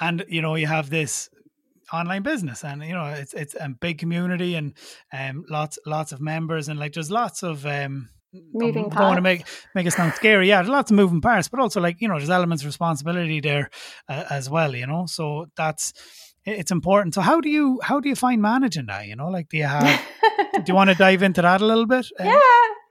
and 0.00 0.24
you 0.28 0.42
know 0.42 0.54
you 0.54 0.66
have 0.66 0.90
this 0.90 1.28
online 1.92 2.22
business 2.22 2.64
and 2.64 2.82
you 2.82 2.92
know 2.92 3.06
it's 3.06 3.32
it's 3.32 3.54
a 3.54 3.68
big 3.68 3.98
community 3.98 4.56
and 4.56 4.74
um 5.12 5.44
lots 5.48 5.78
lots 5.86 6.10
of 6.10 6.20
members 6.20 6.68
and 6.68 6.80
like 6.80 6.92
there's 6.92 7.10
lots 7.10 7.42
of 7.42 7.64
um 7.64 8.08
moving 8.52 8.90
parts. 8.90 8.96
don't 8.96 9.06
want 9.06 9.18
to 9.18 9.22
make 9.22 9.46
make 9.74 9.86
it 9.86 9.92
sound 9.92 10.12
scary 10.14 10.48
yeah 10.48 10.56
there's 10.56 10.68
lots 10.68 10.90
of 10.90 10.96
moving 10.96 11.20
parts 11.20 11.48
but 11.48 11.60
also 11.60 11.80
like 11.80 12.00
you 12.00 12.08
know 12.08 12.18
there's 12.18 12.30
elements 12.30 12.62
of 12.62 12.66
responsibility 12.66 13.40
there 13.40 13.70
uh, 14.08 14.24
as 14.30 14.50
well 14.50 14.74
you 14.74 14.86
know 14.86 15.06
so 15.06 15.46
that's 15.56 15.92
it's 16.46 16.70
important. 16.70 17.14
So 17.14 17.20
how 17.20 17.40
do 17.40 17.48
you 17.48 17.80
how 17.82 18.00
do 18.00 18.08
you 18.08 18.16
find 18.16 18.40
managing 18.40 18.86
that 18.86 19.06
you 19.06 19.16
know? 19.16 19.28
Like 19.28 19.48
do 19.48 19.56
you 19.58 19.64
have 19.64 20.00
do 20.54 20.62
you 20.66 20.74
want 20.74 20.90
to 20.90 20.96
dive 20.96 21.22
into 21.22 21.42
that 21.42 21.60
a 21.60 21.66
little 21.66 21.86
bit? 21.86 22.06
Um, 22.18 22.26
yeah 22.26 22.40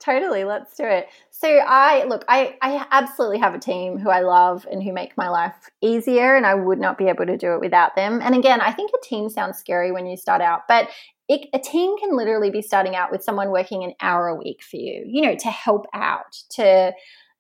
totally 0.06 0.44
let's 0.44 0.76
do 0.76 0.84
it. 0.84 1.08
So 1.32 1.48
i 1.48 2.04
look 2.06 2.24
i 2.28 2.56
i 2.62 2.86
absolutely 2.92 3.40
have 3.40 3.56
a 3.56 3.60
team 3.60 3.98
who 3.98 4.10
i 4.10 4.22
love 4.22 4.68
and 4.72 4.84
who 4.84 4.94
make 4.94 5.18
my 5.18 5.30
life 5.30 5.56
easier 5.82 6.36
and 6.36 6.46
i 6.46 6.54
would 6.54 6.80
not 6.80 6.98
be 6.98 7.06
able 7.06 7.26
to 7.26 7.38
do 7.38 7.54
it 7.54 7.60
without 7.60 7.96
them. 7.96 8.22
And 8.22 8.36
again 8.36 8.62
i 8.62 8.72
think 8.72 8.92
a 8.94 9.06
team 9.06 9.30
sounds 9.30 9.58
scary 9.58 9.92
when 9.92 10.06
you 10.06 10.18
start 10.18 10.42
out 10.42 10.62
but 10.68 10.90
it, 11.28 11.50
a 11.54 11.60
team 11.60 11.98
can 11.98 12.16
literally 12.16 12.52
be 12.52 12.62
starting 12.62 12.96
out 12.96 13.12
with 13.12 13.24
someone 13.24 13.50
working 13.50 13.84
an 13.84 13.94
hour 14.00 14.28
a 14.28 14.36
week 14.36 14.62
for 14.64 14.78
you 14.78 15.04
you 15.08 15.22
know 15.22 15.36
to 15.36 15.50
help 15.50 15.86
out 15.94 16.34
to 16.52 16.94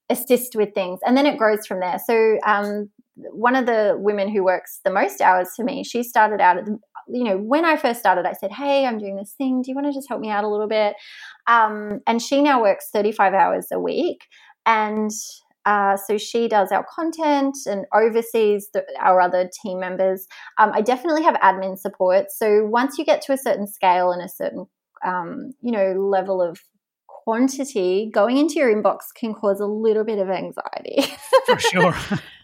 assist 0.09 0.55
with 0.55 0.73
things 0.73 0.99
and 1.05 1.17
then 1.17 1.25
it 1.25 1.37
grows 1.37 1.65
from 1.65 1.79
there. 1.79 1.97
So 2.05 2.37
um, 2.45 2.89
one 3.15 3.55
of 3.55 3.65
the 3.65 3.95
women 3.97 4.29
who 4.29 4.43
works 4.43 4.79
the 4.83 4.91
most 4.91 5.21
hours 5.21 5.49
for 5.55 5.63
me 5.63 5.83
she 5.83 6.03
started 6.03 6.41
out 6.41 6.57
at 6.57 6.65
the, 6.65 6.77
you 7.07 7.23
know, 7.23 7.37
when 7.37 7.65
I 7.65 7.77
first 7.77 7.99
started, 7.99 8.25
I 8.25 8.33
said, 8.33 8.51
Hey, 8.51 8.85
I'm 8.85 8.97
doing 8.97 9.15
this 9.15 9.33
thing. 9.37 9.61
Do 9.61 9.71
you 9.71 9.75
want 9.75 9.87
to 9.87 9.93
just 9.93 10.09
help 10.09 10.21
me 10.21 10.29
out 10.29 10.43
a 10.43 10.49
little 10.49 10.67
bit? 10.67 10.95
Um, 11.47 12.01
and 12.07 12.21
she 12.21 12.41
now 12.41 12.61
works 12.61 12.89
35 12.91 13.33
hours 13.33 13.67
a 13.71 13.79
week. 13.79 14.25
And 14.65 15.11
Uh, 15.65 15.97
so 15.97 16.15
she 16.15 16.47
does 16.47 16.71
our 16.71 16.85
content 16.93 17.57
and 17.65 17.85
oversees 17.91 18.69
the, 18.71 18.83
our 18.99 19.19
other 19.19 19.49
team 19.63 19.79
members. 19.79 20.27
Um, 20.59 20.71
I 20.75 20.81
definitely 20.81 21.23
have 21.23 21.33
admin 21.37 21.75
support. 21.79 22.25
So 22.29 22.65
once 22.65 22.99
you 22.99 23.05
get 23.05 23.23
to 23.23 23.33
a 23.33 23.37
certain 23.37 23.65
scale 23.65 24.11
and 24.11 24.21
a 24.21 24.29
certain, 24.29 24.67
um, 25.03 25.53
you 25.61 25.71
know, 25.71 25.93
level 25.93 26.39
of 26.39 26.59
quantity, 27.07 28.11
going 28.13 28.37
into 28.37 28.59
your 28.59 28.71
inbox 28.71 28.97
can 29.19 29.33
cause 29.33 29.59
a 29.59 29.65
little 29.65 30.03
bit 30.03 30.19
of 30.19 30.29
anxiety. 30.29 31.01
For 31.47 31.59
sure. 31.59 31.95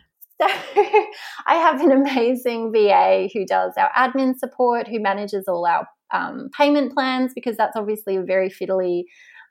So 0.41 0.47
I 1.47 1.55
have 1.55 1.81
an 1.81 1.91
amazing 1.91 2.71
VA 2.71 3.29
who 3.33 3.45
does 3.45 3.73
our 3.77 3.91
admin 3.91 4.37
support, 4.37 4.87
who 4.87 4.99
manages 4.99 5.47
all 5.47 5.65
our 5.65 5.87
um, 6.11 6.49
payment 6.57 6.93
plans, 6.93 7.33
because 7.33 7.57
that's 7.57 7.75
obviously 7.75 8.15
a 8.15 8.23
very 8.23 8.49
fiddly 8.49 9.03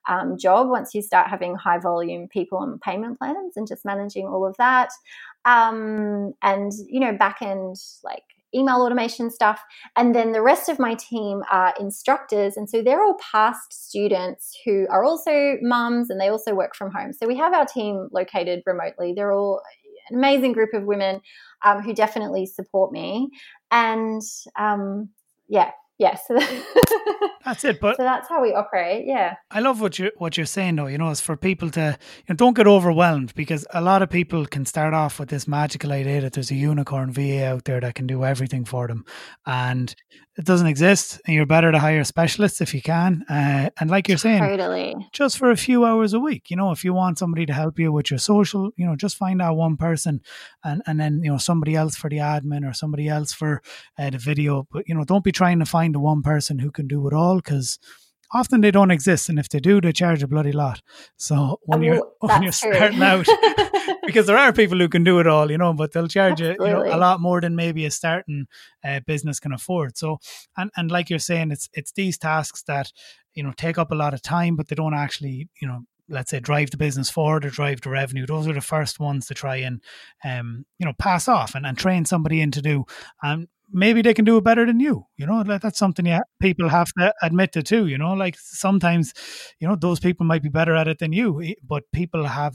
um, 0.08 0.36
job 0.38 0.68
once 0.68 0.94
you 0.94 1.02
start 1.02 1.28
having 1.28 1.54
high 1.54 1.78
volume 1.78 2.26
people 2.28 2.58
on 2.58 2.78
payment 2.80 3.18
plans 3.18 3.56
and 3.56 3.68
just 3.68 3.84
managing 3.84 4.26
all 4.26 4.46
of 4.46 4.56
that. 4.56 4.90
Um, 5.44 6.32
and, 6.42 6.72
you 6.88 7.00
know, 7.00 7.16
back 7.16 7.38
end 7.40 7.76
like 8.02 8.24
email 8.54 8.82
automation 8.82 9.30
stuff. 9.30 9.62
And 9.96 10.14
then 10.14 10.32
the 10.32 10.42
rest 10.42 10.68
of 10.68 10.78
my 10.78 10.94
team 10.94 11.42
are 11.50 11.72
instructors. 11.78 12.56
And 12.56 12.68
so 12.68 12.82
they're 12.82 13.02
all 13.02 13.16
past 13.32 13.72
students 13.72 14.58
who 14.64 14.86
are 14.90 15.04
also 15.04 15.56
mums 15.62 16.10
and 16.10 16.20
they 16.20 16.28
also 16.28 16.54
work 16.54 16.74
from 16.74 16.90
home. 16.90 17.12
So 17.12 17.26
we 17.26 17.36
have 17.36 17.54
our 17.54 17.66
team 17.66 18.08
located 18.12 18.62
remotely. 18.66 19.12
They're 19.14 19.32
all 19.32 19.62
an 20.10 20.16
amazing 20.16 20.52
group 20.52 20.74
of 20.74 20.84
women 20.84 21.20
um, 21.64 21.82
who 21.82 21.94
definitely 21.94 22.46
support 22.46 22.92
me. 22.92 23.30
And 23.70 24.22
um, 24.58 25.10
yeah, 25.48 25.70
yes. 26.00 26.22
that's 27.44 27.64
it. 27.64 27.80
But 27.80 27.96
so 27.96 28.02
that's 28.02 28.28
how 28.28 28.42
we 28.42 28.52
operate. 28.52 29.06
Yeah. 29.06 29.36
I 29.50 29.60
love 29.60 29.80
what 29.80 29.98
you 29.98 30.10
what 30.16 30.36
you're 30.36 30.46
saying 30.46 30.76
though. 30.76 30.86
You 30.86 30.98
know, 30.98 31.10
is 31.10 31.20
for 31.20 31.36
people 31.36 31.70
to 31.72 31.96
you 32.18 32.24
know, 32.28 32.36
don't 32.36 32.56
get 32.56 32.66
overwhelmed 32.66 33.34
because 33.34 33.66
a 33.72 33.80
lot 33.80 34.02
of 34.02 34.10
people 34.10 34.46
can 34.46 34.64
start 34.64 34.94
off 34.94 35.20
with 35.20 35.28
this 35.28 35.46
magical 35.46 35.92
idea 35.92 36.20
that 36.22 36.32
there's 36.32 36.50
a 36.50 36.56
unicorn 36.56 37.12
VA 37.12 37.46
out 37.46 37.64
there 37.64 37.80
that 37.80 37.94
can 37.94 38.06
do 38.06 38.24
everything 38.24 38.64
for 38.64 38.88
them, 38.88 39.04
and 39.46 39.94
it 40.36 40.44
doesn't 40.44 40.66
exist. 40.66 41.20
And 41.26 41.34
you're 41.34 41.46
better 41.46 41.70
to 41.70 41.78
hire 41.78 42.02
specialists 42.04 42.60
if 42.60 42.72
you 42.72 42.80
can. 42.80 43.24
Uh, 43.28 43.68
and 43.78 43.90
like 43.90 44.08
you're 44.08 44.18
saying, 44.18 44.40
totally. 44.42 44.94
just 45.12 45.36
for 45.36 45.50
a 45.50 45.56
few 45.56 45.84
hours 45.84 46.14
a 46.14 46.20
week. 46.20 46.50
You 46.50 46.56
know, 46.56 46.70
if 46.70 46.84
you 46.84 46.94
want 46.94 47.18
somebody 47.18 47.46
to 47.46 47.52
help 47.52 47.78
you 47.78 47.92
with 47.92 48.10
your 48.10 48.18
social, 48.18 48.70
you 48.76 48.86
know, 48.86 48.96
just 48.96 49.16
find 49.16 49.42
out 49.42 49.56
one 49.56 49.76
person, 49.76 50.20
and 50.64 50.82
and 50.86 50.98
then 50.98 51.20
you 51.22 51.30
know 51.30 51.38
somebody 51.38 51.74
else 51.74 51.96
for 51.96 52.08
the 52.08 52.18
admin 52.18 52.68
or 52.68 52.72
somebody 52.72 53.08
else 53.08 53.32
for 53.32 53.62
uh, 53.98 54.10
the 54.10 54.18
video. 54.18 54.66
But 54.70 54.88
you 54.88 54.94
know, 54.94 55.04
don't 55.04 55.24
be 55.24 55.32
trying 55.32 55.58
to 55.58 55.66
find 55.66 55.89
the 55.92 56.00
one 56.00 56.22
person 56.22 56.58
who 56.58 56.70
can 56.70 56.86
do 56.86 57.06
it 57.06 57.14
all 57.14 57.36
because 57.36 57.78
often 58.32 58.60
they 58.60 58.70
don't 58.70 58.90
exist, 58.90 59.28
and 59.28 59.38
if 59.38 59.48
they 59.48 59.60
do, 59.60 59.80
they 59.80 59.92
charge 59.92 60.22
a 60.22 60.28
bloody 60.28 60.52
lot. 60.52 60.82
So 61.16 61.60
when 61.64 61.80
oh, 61.80 61.82
you're 61.82 62.12
when 62.20 62.42
you're 62.42 62.52
starting 62.52 63.02
out, 63.02 63.26
because 64.06 64.26
there 64.26 64.38
are 64.38 64.52
people 64.52 64.78
who 64.78 64.88
can 64.88 65.04
do 65.04 65.18
it 65.18 65.26
all, 65.26 65.50
you 65.50 65.58
know, 65.58 65.72
but 65.72 65.92
they'll 65.92 66.08
charge 66.08 66.40
you, 66.40 66.50
you 66.50 66.56
know, 66.58 66.84
a 66.84 66.96
lot 66.96 67.20
more 67.20 67.40
than 67.40 67.56
maybe 67.56 67.84
a 67.84 67.90
starting 67.90 68.46
uh, 68.84 69.00
business 69.06 69.40
can 69.40 69.52
afford. 69.52 69.96
So, 69.96 70.18
and 70.56 70.70
and 70.76 70.90
like 70.90 71.10
you're 71.10 71.18
saying, 71.18 71.50
it's 71.50 71.68
it's 71.72 71.92
these 71.92 72.18
tasks 72.18 72.62
that 72.66 72.92
you 73.34 73.42
know 73.42 73.52
take 73.56 73.78
up 73.78 73.90
a 73.90 73.96
lot 73.96 74.14
of 74.14 74.22
time, 74.22 74.56
but 74.56 74.68
they 74.68 74.76
don't 74.76 74.94
actually, 74.94 75.48
you 75.60 75.68
know, 75.68 75.80
let's 76.08 76.30
say 76.30 76.40
drive 76.40 76.70
the 76.70 76.76
business 76.76 77.10
forward 77.10 77.44
or 77.44 77.50
drive 77.50 77.80
the 77.80 77.88
revenue 77.88 78.26
those 78.26 78.48
are 78.48 78.52
the 78.52 78.60
first 78.60 78.98
ones 78.98 79.26
to 79.26 79.34
try 79.34 79.56
and 79.56 79.80
um, 80.24 80.66
you 80.78 80.84
know 80.84 80.92
pass 80.98 81.28
off 81.28 81.54
and, 81.54 81.64
and 81.64 81.78
train 81.78 82.04
somebody 82.04 82.40
in 82.40 82.50
to 82.50 82.60
do 82.60 82.84
and 83.22 83.46
maybe 83.72 84.02
they 84.02 84.14
can 84.14 84.24
do 84.24 84.36
it 84.36 84.44
better 84.44 84.66
than 84.66 84.80
you. 84.80 85.06
You 85.16 85.26
know, 85.26 85.42
like 85.42 85.62
that's 85.62 85.78
something 85.78 86.06
yeah, 86.06 86.20
people 86.40 86.68
have 86.68 86.88
to 86.98 87.12
admit 87.22 87.52
to 87.52 87.62
too. 87.62 87.86
You 87.86 87.98
know, 87.98 88.14
like 88.14 88.36
sometimes, 88.38 89.12
you 89.58 89.68
know, 89.68 89.76
those 89.76 90.00
people 90.00 90.26
might 90.26 90.42
be 90.42 90.48
better 90.48 90.74
at 90.74 90.88
it 90.88 90.98
than 90.98 91.12
you, 91.12 91.42
eh, 91.42 91.54
but 91.62 91.84
people 91.92 92.26
have 92.26 92.54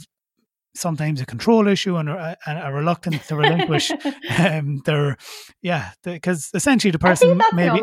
sometimes 0.76 1.22
a 1.22 1.26
control 1.26 1.68
issue 1.68 1.96
and 1.96 2.10
a, 2.10 2.38
a 2.48 2.74
reluctance 2.74 3.28
to 3.28 3.36
relinquish 3.36 3.92
um, 4.40 4.82
their, 4.86 5.18
yeah, 5.62 5.92
because 6.04 6.50
essentially 6.54 6.92
the 6.92 7.00
person 7.00 7.40
maybe. 7.54 7.82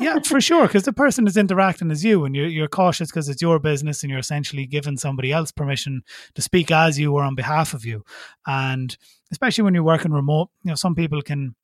Yeah, 0.00 0.18
for 0.24 0.40
sure. 0.40 0.66
Because 0.66 0.82
the 0.82 0.92
person 0.92 1.28
is 1.28 1.36
interacting 1.36 1.92
as 1.92 2.04
you, 2.04 2.24
and 2.24 2.34
you're, 2.34 2.48
you're 2.48 2.66
cautious 2.66 3.10
because 3.10 3.28
it's 3.28 3.40
your 3.40 3.60
business, 3.60 4.02
and 4.02 4.10
you're 4.10 4.18
essentially 4.18 4.66
giving 4.66 4.96
somebody 4.96 5.30
else 5.30 5.52
permission 5.52 6.02
to 6.34 6.42
speak 6.42 6.72
as 6.72 6.98
you 6.98 7.12
or 7.14 7.22
on 7.22 7.36
behalf 7.36 7.74
of 7.74 7.84
you. 7.84 8.04
And 8.44 8.96
especially 9.30 9.62
when 9.62 9.72
you're 9.72 9.84
working 9.84 10.12
remote, 10.12 10.50
you 10.64 10.70
know, 10.70 10.74
some 10.74 10.96
people 10.96 11.22
can 11.22 11.54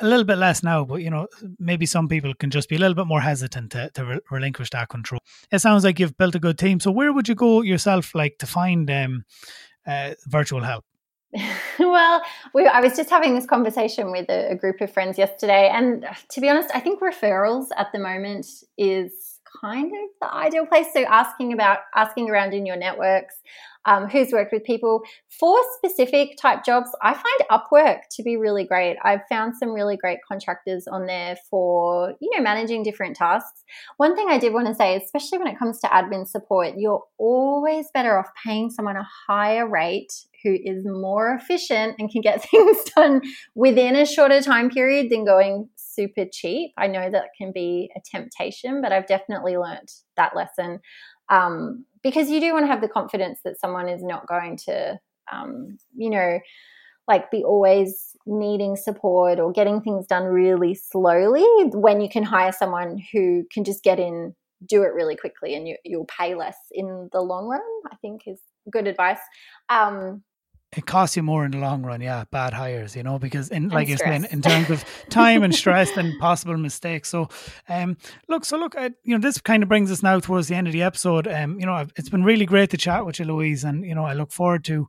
a 0.00 0.04
little 0.04 0.24
bit 0.24 0.38
less 0.38 0.62
now, 0.62 0.84
but 0.84 0.96
you 0.96 1.10
know, 1.10 1.28
maybe 1.58 1.86
some 1.86 2.08
people 2.08 2.34
can 2.34 2.50
just 2.50 2.68
be 2.68 2.76
a 2.76 2.78
little 2.78 2.94
bit 2.94 3.06
more 3.06 3.20
hesitant 3.20 3.72
to, 3.72 3.90
to 3.94 4.04
re- 4.04 4.20
relinquish 4.30 4.70
that 4.70 4.88
control. 4.88 5.20
It 5.50 5.60
sounds 5.60 5.84
like 5.84 5.98
you've 5.98 6.16
built 6.16 6.34
a 6.34 6.38
good 6.38 6.58
team. 6.58 6.80
So 6.80 6.90
where 6.90 7.12
would 7.12 7.28
you 7.28 7.34
go 7.34 7.62
yourself, 7.62 8.14
like 8.14 8.38
to 8.38 8.46
find 8.46 8.90
um, 8.90 9.24
uh, 9.86 10.14
virtual 10.26 10.62
help? 10.62 10.84
well, 11.78 12.22
we, 12.54 12.66
I 12.66 12.80
was 12.80 12.94
just 12.94 13.08
having 13.08 13.34
this 13.34 13.46
conversation 13.46 14.10
with 14.10 14.28
a, 14.28 14.50
a 14.50 14.54
group 14.54 14.80
of 14.80 14.92
friends 14.92 15.16
yesterday, 15.16 15.70
and 15.72 16.06
to 16.30 16.40
be 16.40 16.48
honest, 16.48 16.68
I 16.74 16.80
think 16.80 17.00
referrals 17.00 17.68
at 17.76 17.90
the 17.92 17.98
moment 17.98 18.46
is 18.76 19.38
kind 19.60 19.86
of 19.86 20.08
the 20.20 20.34
ideal 20.34 20.66
place. 20.66 20.86
So 20.92 21.02
asking 21.04 21.52
about 21.52 21.78
asking 21.94 22.30
around 22.30 22.52
in 22.52 22.66
your 22.66 22.76
networks, 22.76 23.34
um, 23.84 24.08
who's 24.08 24.32
worked 24.32 24.52
with 24.52 24.64
people 24.64 25.02
for 25.28 25.58
specific 25.76 26.36
type 26.40 26.64
jobs. 26.64 26.90
I 27.02 27.14
find 27.14 27.50
Upwork 27.50 28.00
to 28.12 28.22
be 28.22 28.36
really 28.36 28.64
great. 28.64 28.96
I've 29.02 29.26
found 29.28 29.54
some 29.56 29.70
really 29.70 29.96
great 29.96 30.18
contractors 30.26 30.86
on 30.86 31.06
there 31.06 31.36
for 31.50 32.14
you 32.20 32.30
know 32.34 32.42
managing 32.42 32.82
different 32.82 33.16
tasks. 33.16 33.64
One 33.96 34.14
thing 34.14 34.28
I 34.28 34.38
did 34.38 34.52
want 34.52 34.68
to 34.68 34.74
say, 34.74 34.96
especially 34.96 35.38
when 35.38 35.48
it 35.48 35.58
comes 35.58 35.80
to 35.80 35.88
admin 35.88 36.26
support, 36.26 36.74
you're 36.76 37.02
always 37.18 37.86
better 37.92 38.18
off 38.18 38.28
paying 38.44 38.70
someone 38.70 38.96
a 38.96 39.06
higher 39.28 39.68
rate 39.68 40.12
who 40.42 40.56
is 40.62 40.84
more 40.84 41.34
efficient 41.34 41.94
and 41.98 42.10
can 42.10 42.20
get 42.20 42.42
things 42.50 42.76
done 42.96 43.20
within 43.54 43.96
a 43.96 44.06
shorter 44.06 44.40
time 44.40 44.70
period 44.70 45.10
than 45.10 45.24
going 45.24 45.68
super 45.76 46.24
cheap. 46.30 46.72
I 46.76 46.86
know 46.86 47.10
that 47.10 47.28
can 47.36 47.52
be 47.52 47.90
a 47.96 48.00
temptation, 48.00 48.80
but 48.80 48.92
I've 48.92 49.06
definitely 49.06 49.56
learned 49.56 49.88
that 50.16 50.34
lesson. 50.34 50.80
Um, 51.28 51.86
because 52.02 52.30
you 52.30 52.40
do 52.40 52.52
want 52.52 52.64
to 52.64 52.70
have 52.70 52.80
the 52.80 52.88
confidence 52.88 53.40
that 53.44 53.60
someone 53.60 53.88
is 53.88 54.02
not 54.02 54.26
going 54.26 54.56
to, 54.66 54.98
um, 55.32 55.78
you 55.96 56.10
know, 56.10 56.38
like 57.08 57.30
be 57.30 57.42
always 57.42 58.16
needing 58.26 58.76
support 58.76 59.40
or 59.40 59.52
getting 59.52 59.80
things 59.80 60.06
done 60.06 60.24
really 60.24 60.74
slowly 60.74 61.44
when 61.72 62.00
you 62.00 62.08
can 62.08 62.22
hire 62.22 62.52
someone 62.52 63.02
who 63.12 63.44
can 63.52 63.64
just 63.64 63.82
get 63.82 63.98
in, 63.98 64.34
do 64.66 64.82
it 64.82 64.94
really 64.94 65.16
quickly, 65.16 65.54
and 65.54 65.66
you, 65.66 65.76
you'll 65.84 66.06
pay 66.06 66.34
less 66.34 66.56
in 66.70 67.08
the 67.12 67.20
long 67.20 67.46
run. 67.46 67.60
I 67.90 67.96
think 67.96 68.22
is 68.26 68.40
good 68.70 68.86
advice. 68.86 69.18
Um, 69.68 70.22
it 70.74 70.86
costs 70.86 71.16
you 71.16 71.22
more 71.22 71.44
in 71.44 71.50
the 71.50 71.58
long 71.58 71.82
run, 71.82 72.00
yeah. 72.00 72.24
Bad 72.30 72.54
hires, 72.54 72.96
you 72.96 73.02
know, 73.02 73.18
because 73.18 73.50
in 73.50 73.68
like 73.68 73.88
you're 73.88 73.98
saying, 73.98 74.26
in 74.30 74.40
terms 74.40 74.70
of 74.70 74.84
time 75.10 75.42
and 75.42 75.54
stress 75.54 75.94
and 75.96 76.18
possible 76.18 76.56
mistakes. 76.56 77.10
So, 77.10 77.28
um, 77.68 77.98
look, 78.28 78.46
so 78.46 78.56
look, 78.56 78.74
you 79.04 79.16
know, 79.16 79.18
this 79.18 79.38
kind 79.38 79.62
of 79.62 79.68
brings 79.68 79.90
us 79.90 80.02
now 80.02 80.18
towards 80.18 80.48
the 80.48 80.54
end 80.54 80.66
of 80.66 80.72
the 80.72 80.82
episode. 80.82 81.28
Um, 81.28 81.60
you 81.60 81.66
know, 81.66 81.86
it's 81.96 82.08
been 82.08 82.24
really 82.24 82.46
great 82.46 82.70
to 82.70 82.78
chat 82.78 83.04
with 83.04 83.18
you, 83.18 83.26
Louise, 83.26 83.64
and 83.64 83.84
you 83.84 83.94
know, 83.94 84.04
I 84.04 84.14
look 84.14 84.32
forward 84.32 84.64
to 84.64 84.88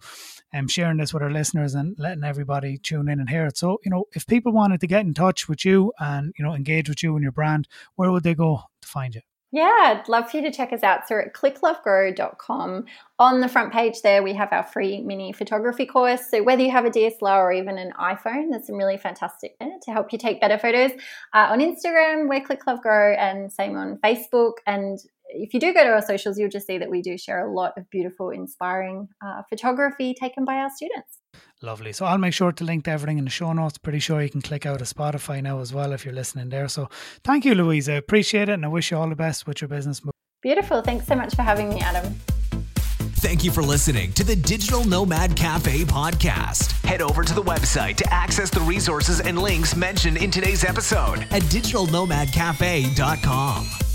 um 0.53 0.67
sharing 0.69 0.97
this 0.97 1.13
with 1.13 1.23
our 1.23 1.31
listeners 1.31 1.75
and 1.75 1.95
letting 1.99 2.23
everybody 2.23 2.77
tune 2.77 3.09
in 3.09 3.19
and 3.19 3.29
hear 3.29 3.45
it. 3.45 3.57
So, 3.57 3.79
you 3.83 3.91
know, 3.91 4.05
if 4.13 4.25
people 4.25 4.53
wanted 4.53 4.79
to 4.81 4.87
get 4.87 5.05
in 5.05 5.13
touch 5.13 5.49
with 5.49 5.65
you 5.65 5.91
and 5.99 6.33
you 6.37 6.45
know 6.45 6.53
engage 6.53 6.87
with 6.87 7.03
you 7.03 7.13
and 7.15 7.23
your 7.23 7.33
brand, 7.33 7.67
where 7.95 8.11
would 8.11 8.23
they 8.23 8.35
go 8.35 8.61
to 8.81 8.87
find 8.87 9.15
you? 9.15 9.21
Yeah, 9.53 9.99
I'd 10.01 10.09
love 10.09 10.31
for 10.31 10.37
you 10.37 10.43
to 10.43 10.51
check 10.51 10.73
us 10.73 10.81
out. 10.81 11.07
So 11.07 11.19
at 11.19 11.35
clicklovegrow.com, 11.35 12.85
on 13.19 13.39
the 13.39 13.47
front 13.47 13.71
page 13.71 14.01
there, 14.01 14.23
we 14.23 14.33
have 14.33 14.51
our 14.51 14.63
free 14.63 15.01
mini 15.01 15.31
photography 15.31 15.85
course. 15.85 16.31
So 16.31 16.41
whether 16.41 16.63
you 16.63 16.71
have 16.71 16.85
a 16.85 16.89
DSLR 16.89 17.37
or 17.37 17.53
even 17.53 17.77
an 17.77 17.91
iPhone, 17.91 18.49
there's 18.49 18.65
some 18.65 18.77
really 18.77 18.97
fantastic 18.97 19.55
there 19.59 19.77
to 19.83 19.91
help 19.91 20.11
you 20.11 20.17
take 20.17 20.41
better 20.41 20.57
photos. 20.57 20.89
Uh, 21.35 21.49
on 21.51 21.59
Instagram, 21.59 22.27
we're 22.27 22.41
clicklovegrow 22.41 23.15
and 23.15 23.51
same 23.51 23.77
on 23.77 23.99
Facebook. 24.03 24.53
And 24.65 24.97
if 25.29 25.53
you 25.53 25.59
do 25.59 25.71
go 25.71 25.83
to 25.83 25.91
our 25.91 26.01
socials, 26.01 26.39
you'll 26.39 26.49
just 26.49 26.65
see 26.65 26.79
that 26.79 26.89
we 26.89 27.03
do 27.03 27.15
share 27.15 27.47
a 27.47 27.53
lot 27.53 27.73
of 27.77 27.87
beautiful, 27.91 28.31
inspiring 28.31 29.07
uh, 29.23 29.43
photography 29.49 30.15
taken 30.19 30.45
by 30.45 30.55
our 30.55 30.71
students. 30.75 31.19
Lovely. 31.61 31.93
So 31.93 32.05
I'll 32.05 32.17
make 32.17 32.33
sure 32.33 32.51
to 32.51 32.63
link 32.63 32.85
to 32.85 32.91
everything 32.91 33.17
in 33.17 33.23
the 33.23 33.31
show 33.31 33.53
notes. 33.53 33.77
Pretty 33.77 33.99
sure 33.99 34.21
you 34.21 34.29
can 34.29 34.41
click 34.41 34.65
out 34.65 34.81
of 34.81 34.87
Spotify 34.87 35.41
now 35.41 35.59
as 35.59 35.73
well 35.73 35.93
if 35.93 36.03
you're 36.03 36.13
listening 36.13 36.49
there. 36.49 36.67
So 36.67 36.89
thank 37.23 37.45
you, 37.45 37.55
Louise. 37.55 37.87
I 37.87 37.93
appreciate 37.93 38.49
it 38.49 38.53
and 38.53 38.65
I 38.65 38.67
wish 38.67 38.91
you 38.91 38.97
all 38.97 39.07
the 39.07 39.15
best 39.15 39.47
with 39.47 39.61
your 39.61 39.69
business. 39.69 40.01
Beautiful. 40.41 40.81
Thanks 40.81 41.07
so 41.07 41.15
much 41.15 41.35
for 41.35 41.41
having 41.41 41.69
me, 41.69 41.79
Adam. 41.79 42.13
Thank 43.23 43.45
you 43.45 43.51
for 43.51 43.63
listening 43.63 44.11
to 44.13 44.23
the 44.25 44.35
Digital 44.35 44.83
Nomad 44.83 45.37
Cafe 45.37 45.85
podcast. 45.85 46.73
Head 46.85 47.01
over 47.01 47.23
to 47.23 47.33
the 47.33 47.41
website 47.41 47.95
to 47.95 48.13
access 48.13 48.49
the 48.49 48.59
resources 48.59 49.21
and 49.21 49.39
links 49.39 49.77
mentioned 49.77 50.17
in 50.17 50.29
today's 50.29 50.65
episode 50.65 51.19
at 51.31 51.41
digitalnomadcafe.com. 51.43 53.92